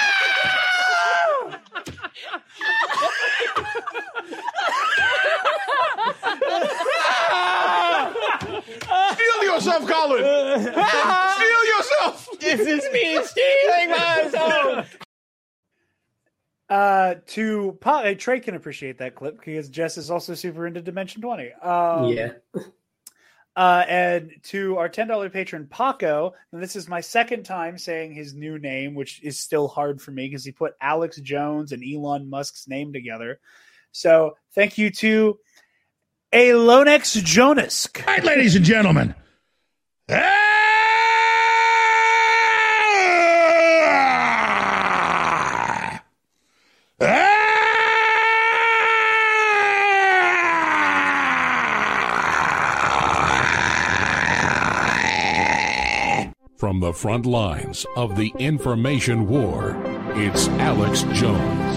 [9.54, 10.22] yourself, Colin.
[10.64, 12.28] Feel yourself.
[12.40, 14.84] This is me stealing my zone.
[16.68, 20.80] Uh, to po- uh, Trey can appreciate that clip because Jess is also super into
[20.80, 21.52] Dimension 20.
[21.54, 22.32] Um, yeah.
[23.54, 28.32] Uh, and to our $10 patron, Paco, and this is my second time saying his
[28.32, 32.30] new name, which is still hard for me because he put Alex Jones and Elon
[32.30, 33.38] Musk's name together.
[33.90, 35.38] So thank you to
[36.32, 37.88] Alonex Jonas.
[38.06, 39.14] right, ladies and gentlemen.
[56.62, 59.76] From the front lines of the information war,
[60.14, 61.71] it's Alex Jones.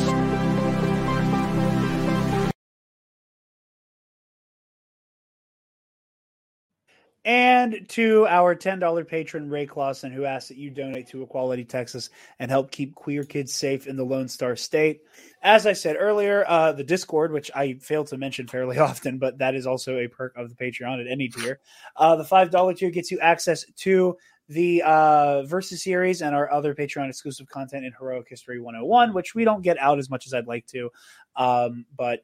[7.65, 12.11] And to our $10 patron, Ray Clausen, who asks that you donate to Equality Texas
[12.37, 15.01] and help keep queer kids safe in the Lone Star State.
[15.41, 19.39] As I said earlier, uh, the Discord, which I fail to mention fairly often, but
[19.39, 21.59] that is also a perk of the Patreon at any tier.
[21.95, 24.15] Uh, the $5 tier gets you access to
[24.47, 29.33] the uh, Versus series and our other Patreon exclusive content in Heroic History 101, which
[29.33, 30.91] we don't get out as much as I'd like to.
[31.35, 32.23] Um, but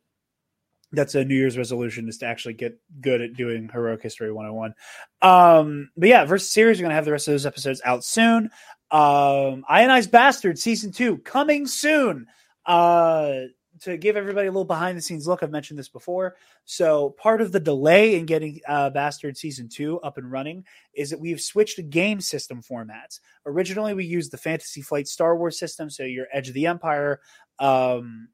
[0.91, 4.73] that's a New Year's resolution is to actually get good at doing Heroic History 101.
[5.21, 8.03] Um, but yeah, Versus series, we're going to have the rest of those episodes out
[8.03, 8.49] soon.
[8.91, 12.27] Um, Ionized Basterd season two coming soon.
[12.65, 13.33] Uh,
[13.81, 16.35] to give everybody a little behind the scenes look, I've mentioned this before.
[16.65, 21.09] So part of the delay in getting uh, Basterd season two up and running is
[21.09, 23.19] that we've switched game system formats.
[23.45, 27.21] Originally, we used the Fantasy Flight Star Wars system, so your Edge of the Empire,
[27.59, 28.27] um,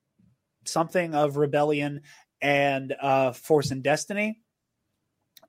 [0.65, 2.01] something of Rebellion,
[2.41, 4.39] and uh, Force and Destiny.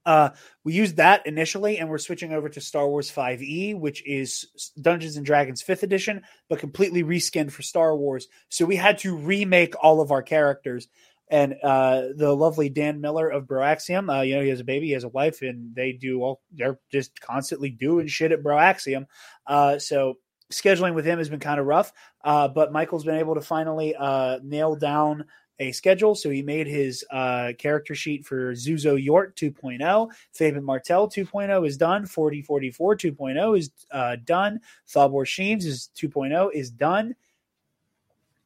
[0.09, 0.31] Uh,
[0.65, 5.19] we used that initially, and we're switching over to Star Wars 5e, which is Dungeons
[5.19, 8.27] and Dragons 5th edition, but completely reskinned for Star Wars.
[8.49, 10.89] So we had to remake all of our characters.
[11.31, 14.87] And uh, the lovely Dan Miller of Broaxium, uh, you know, he has a baby,
[14.87, 19.05] he has a wife, and they do all, they're just constantly doing shit at Broaxium.
[19.47, 20.15] Uh, so
[20.51, 21.93] scheduling with him has been kind of rough,
[22.25, 25.27] uh, but Michael's been able to finally uh, nail down
[25.61, 26.15] a schedule.
[26.15, 30.11] So he made his uh, character sheet for Zuzo Yort 2.0.
[30.33, 32.07] Fabian Martel 2.0 is done.
[32.07, 34.61] 4044 2.0 is uh, done.
[34.89, 37.15] Thabor Sheems is 2.0 is done.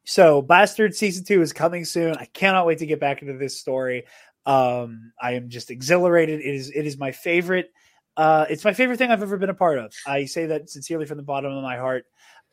[0.04, 2.16] So Basterd season two is coming soon.
[2.16, 4.04] I cannot wait to get back into this story.
[4.44, 6.40] Um, I am just exhilarated.
[6.40, 7.72] It is it is my favorite.
[8.16, 9.94] Uh, it's my favorite thing I've ever been a part of.
[10.06, 12.06] I say that sincerely from the bottom of my heart.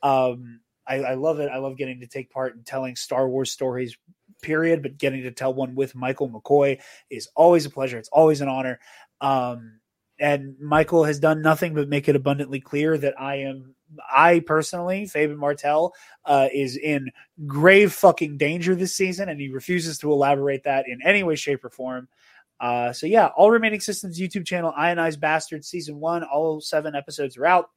[0.04, 1.50] Um, I, I love it.
[1.50, 3.98] I love getting to take part in telling Star Wars stories
[4.42, 6.80] period, but getting to tell one with Michael McCoy
[7.10, 7.98] is always a pleasure.
[7.98, 8.80] It's always an honor.
[9.22, 9.80] Um,
[10.20, 13.76] and Michael has done nothing but make it abundantly clear that I am,
[14.12, 15.94] I personally, Fabian Martel,
[16.26, 17.10] uh, is in
[17.48, 21.64] grave fucking danger this season, and he refuses to elaborate that in any way, shape,
[21.64, 22.10] or form.
[22.60, 27.38] Uh, so yeah, all remaining systems YouTube channel, Ionized Basterds season one, all seven episodes
[27.38, 27.70] are out.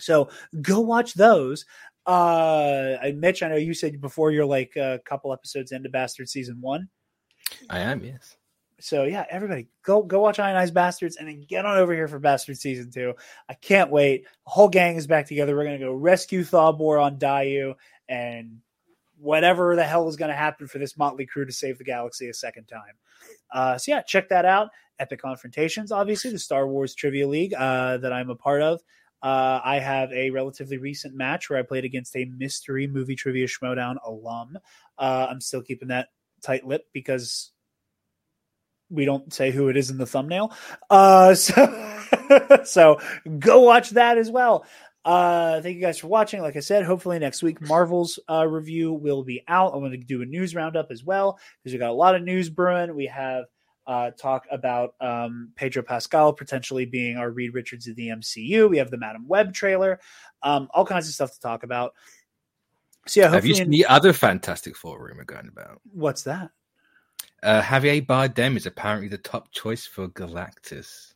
[0.00, 0.30] So
[0.60, 1.64] go watch those.
[2.06, 6.60] Uh, Mitch, I know you said before you're like a couple episodes into Basterd season
[6.60, 6.88] one.
[7.70, 8.36] I am, yes.
[8.82, 12.18] So yeah, everybody go go watch Ionized Basterds and then get on over here for
[12.18, 13.14] Bastard season two.
[13.48, 14.24] I can't wait.
[14.24, 15.54] The whole gang is back together.
[15.54, 17.74] We're gonna go rescue Thabor on Dayu
[18.08, 18.58] and
[19.20, 22.34] whatever the hell is gonna happen for this motley crew to save the galaxy a
[22.34, 22.94] second time.
[23.52, 24.70] Uh, so yeah, check that out.
[24.98, 28.82] Epic Confrontations, obviously the Star Wars Trivia League uh, that I'm a part of.
[29.22, 33.46] Uh, I have a relatively recent match where I played against a mystery movie trivia
[33.46, 34.58] Schmoedown alum.
[34.98, 36.08] Uh, I'm still keeping that
[36.42, 37.52] tight lip because
[38.90, 40.52] we don't say who it is in the thumbnail.
[40.90, 41.94] Uh, so
[42.64, 43.00] so
[43.38, 44.66] go watch that as well.
[45.04, 46.42] Uh, thank you guys for watching.
[46.42, 49.72] Like I said, hopefully next week Marvel's uh, review will be out.
[49.74, 52.22] I'm going to do a news roundup as well because we got a lot of
[52.22, 52.94] news brewing.
[52.94, 53.46] We have
[53.86, 58.68] uh, talk about um, Pedro Pascal potentially being our Reed Richards of the MCU.
[58.70, 60.00] We have the Madame Web trailer,
[60.42, 61.94] um, all kinds of stuff to talk about.
[63.06, 65.80] So yeah, Have you seen in- the other Fantastic Four rumor going about?
[65.92, 66.50] what's that?
[67.42, 71.12] Uh, Javier Bardem is apparently the top choice for Galactus,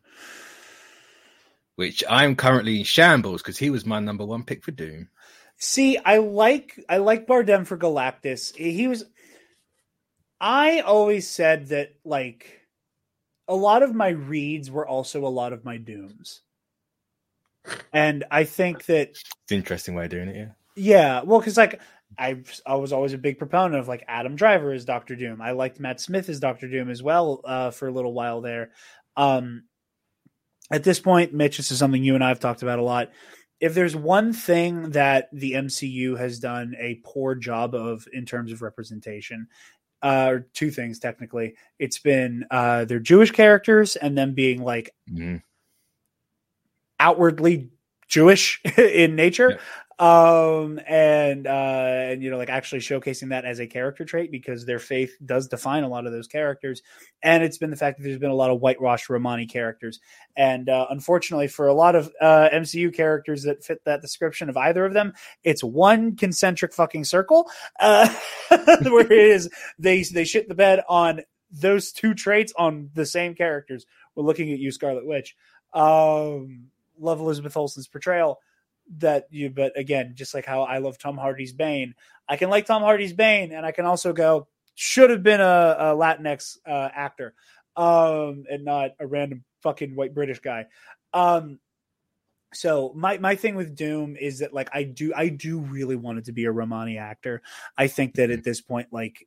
[1.76, 5.08] which I'm currently in shambles because he was my number one pick for Doom.
[5.58, 8.54] See, I like I like Bardem for Galactus.
[8.56, 9.04] He was.
[10.40, 12.60] I always said that like
[13.48, 16.42] a lot of my reads were also a lot of my dooms,
[17.92, 20.36] and I think that It's an interesting way of doing it.
[20.36, 20.48] Yeah.
[20.76, 21.80] yeah, well, because like
[22.18, 25.40] I I was always a big proponent of like Adam Driver as Doctor Doom.
[25.40, 28.70] I liked Matt Smith as Doctor Doom as well uh, for a little while there.
[29.16, 29.64] Um,
[30.70, 33.10] at this point, Mitch, this is something you and I have talked about a lot.
[33.60, 38.52] If there's one thing that the MCU has done a poor job of in terms
[38.52, 39.48] of representation,
[40.06, 44.94] uh, or two things technically, it's been uh, their Jewish characters and them being like
[45.10, 45.42] Mhm.
[47.00, 47.70] outwardly
[48.08, 49.58] Jewish in nature.
[49.98, 54.66] Um and uh and you know like actually showcasing that as a character trait because
[54.66, 56.82] their faith does define a lot of those characters.
[57.22, 59.98] And it's been the fact that there's been a lot of whitewashed Romani characters.
[60.36, 64.56] And uh, unfortunately for a lot of uh MCU characters that fit that description of
[64.58, 65.14] either of them
[65.44, 67.48] it's one concentric fucking circle
[67.80, 68.06] uh
[68.82, 69.48] where it is
[69.78, 73.86] they they shit the bed on those two traits on the same characters.
[74.14, 75.34] We're looking at you Scarlet Witch.
[75.72, 76.66] Um
[76.98, 78.40] love Elizabeth Olsen's portrayal
[78.98, 81.94] that you but again just like how I love Tom Hardy's Bane
[82.28, 85.76] I can like Tom Hardy's Bane and I can also go should have been a,
[85.78, 87.34] a Latinx uh, actor
[87.76, 90.66] um and not a random fucking white British guy.
[91.12, 91.58] Um
[92.54, 96.18] so my my thing with Doom is that like I do I do really want
[96.18, 97.42] it to be a Romani actor.
[97.76, 99.26] I think that at this point like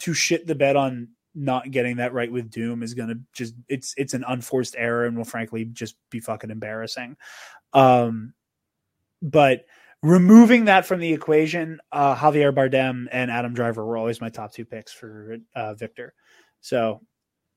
[0.00, 3.54] to shit the bed on not getting that right with Doom is going to just
[3.68, 7.16] it's it's an unforced error and will frankly just be fucking embarrassing.
[7.72, 8.34] Um
[9.24, 9.64] but
[10.02, 14.52] removing that from the equation, uh Javier Bardem and Adam Driver were always my top
[14.52, 16.12] two picks for uh Victor.
[16.60, 17.00] So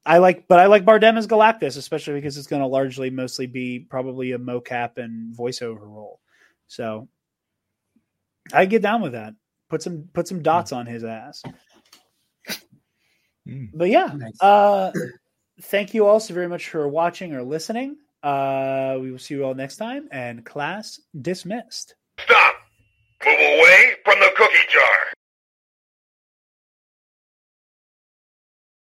[0.06, 3.45] I like but I like Bardem as Galactus especially because it's going to largely mostly
[3.48, 6.22] be probably a mocap and voiceover role.
[6.68, 7.10] So
[8.53, 9.34] I get down with that.
[9.69, 11.44] Put some put some dots on his ass.
[13.73, 14.41] But yeah, Nice.
[14.41, 14.91] uh,
[15.61, 17.98] thank you all so very much for watching or listening.
[18.23, 20.07] Uh, we will see you all next time.
[20.11, 21.95] And class dismissed.
[22.19, 22.56] Stop!
[23.26, 25.16] Move away from the cookie jar.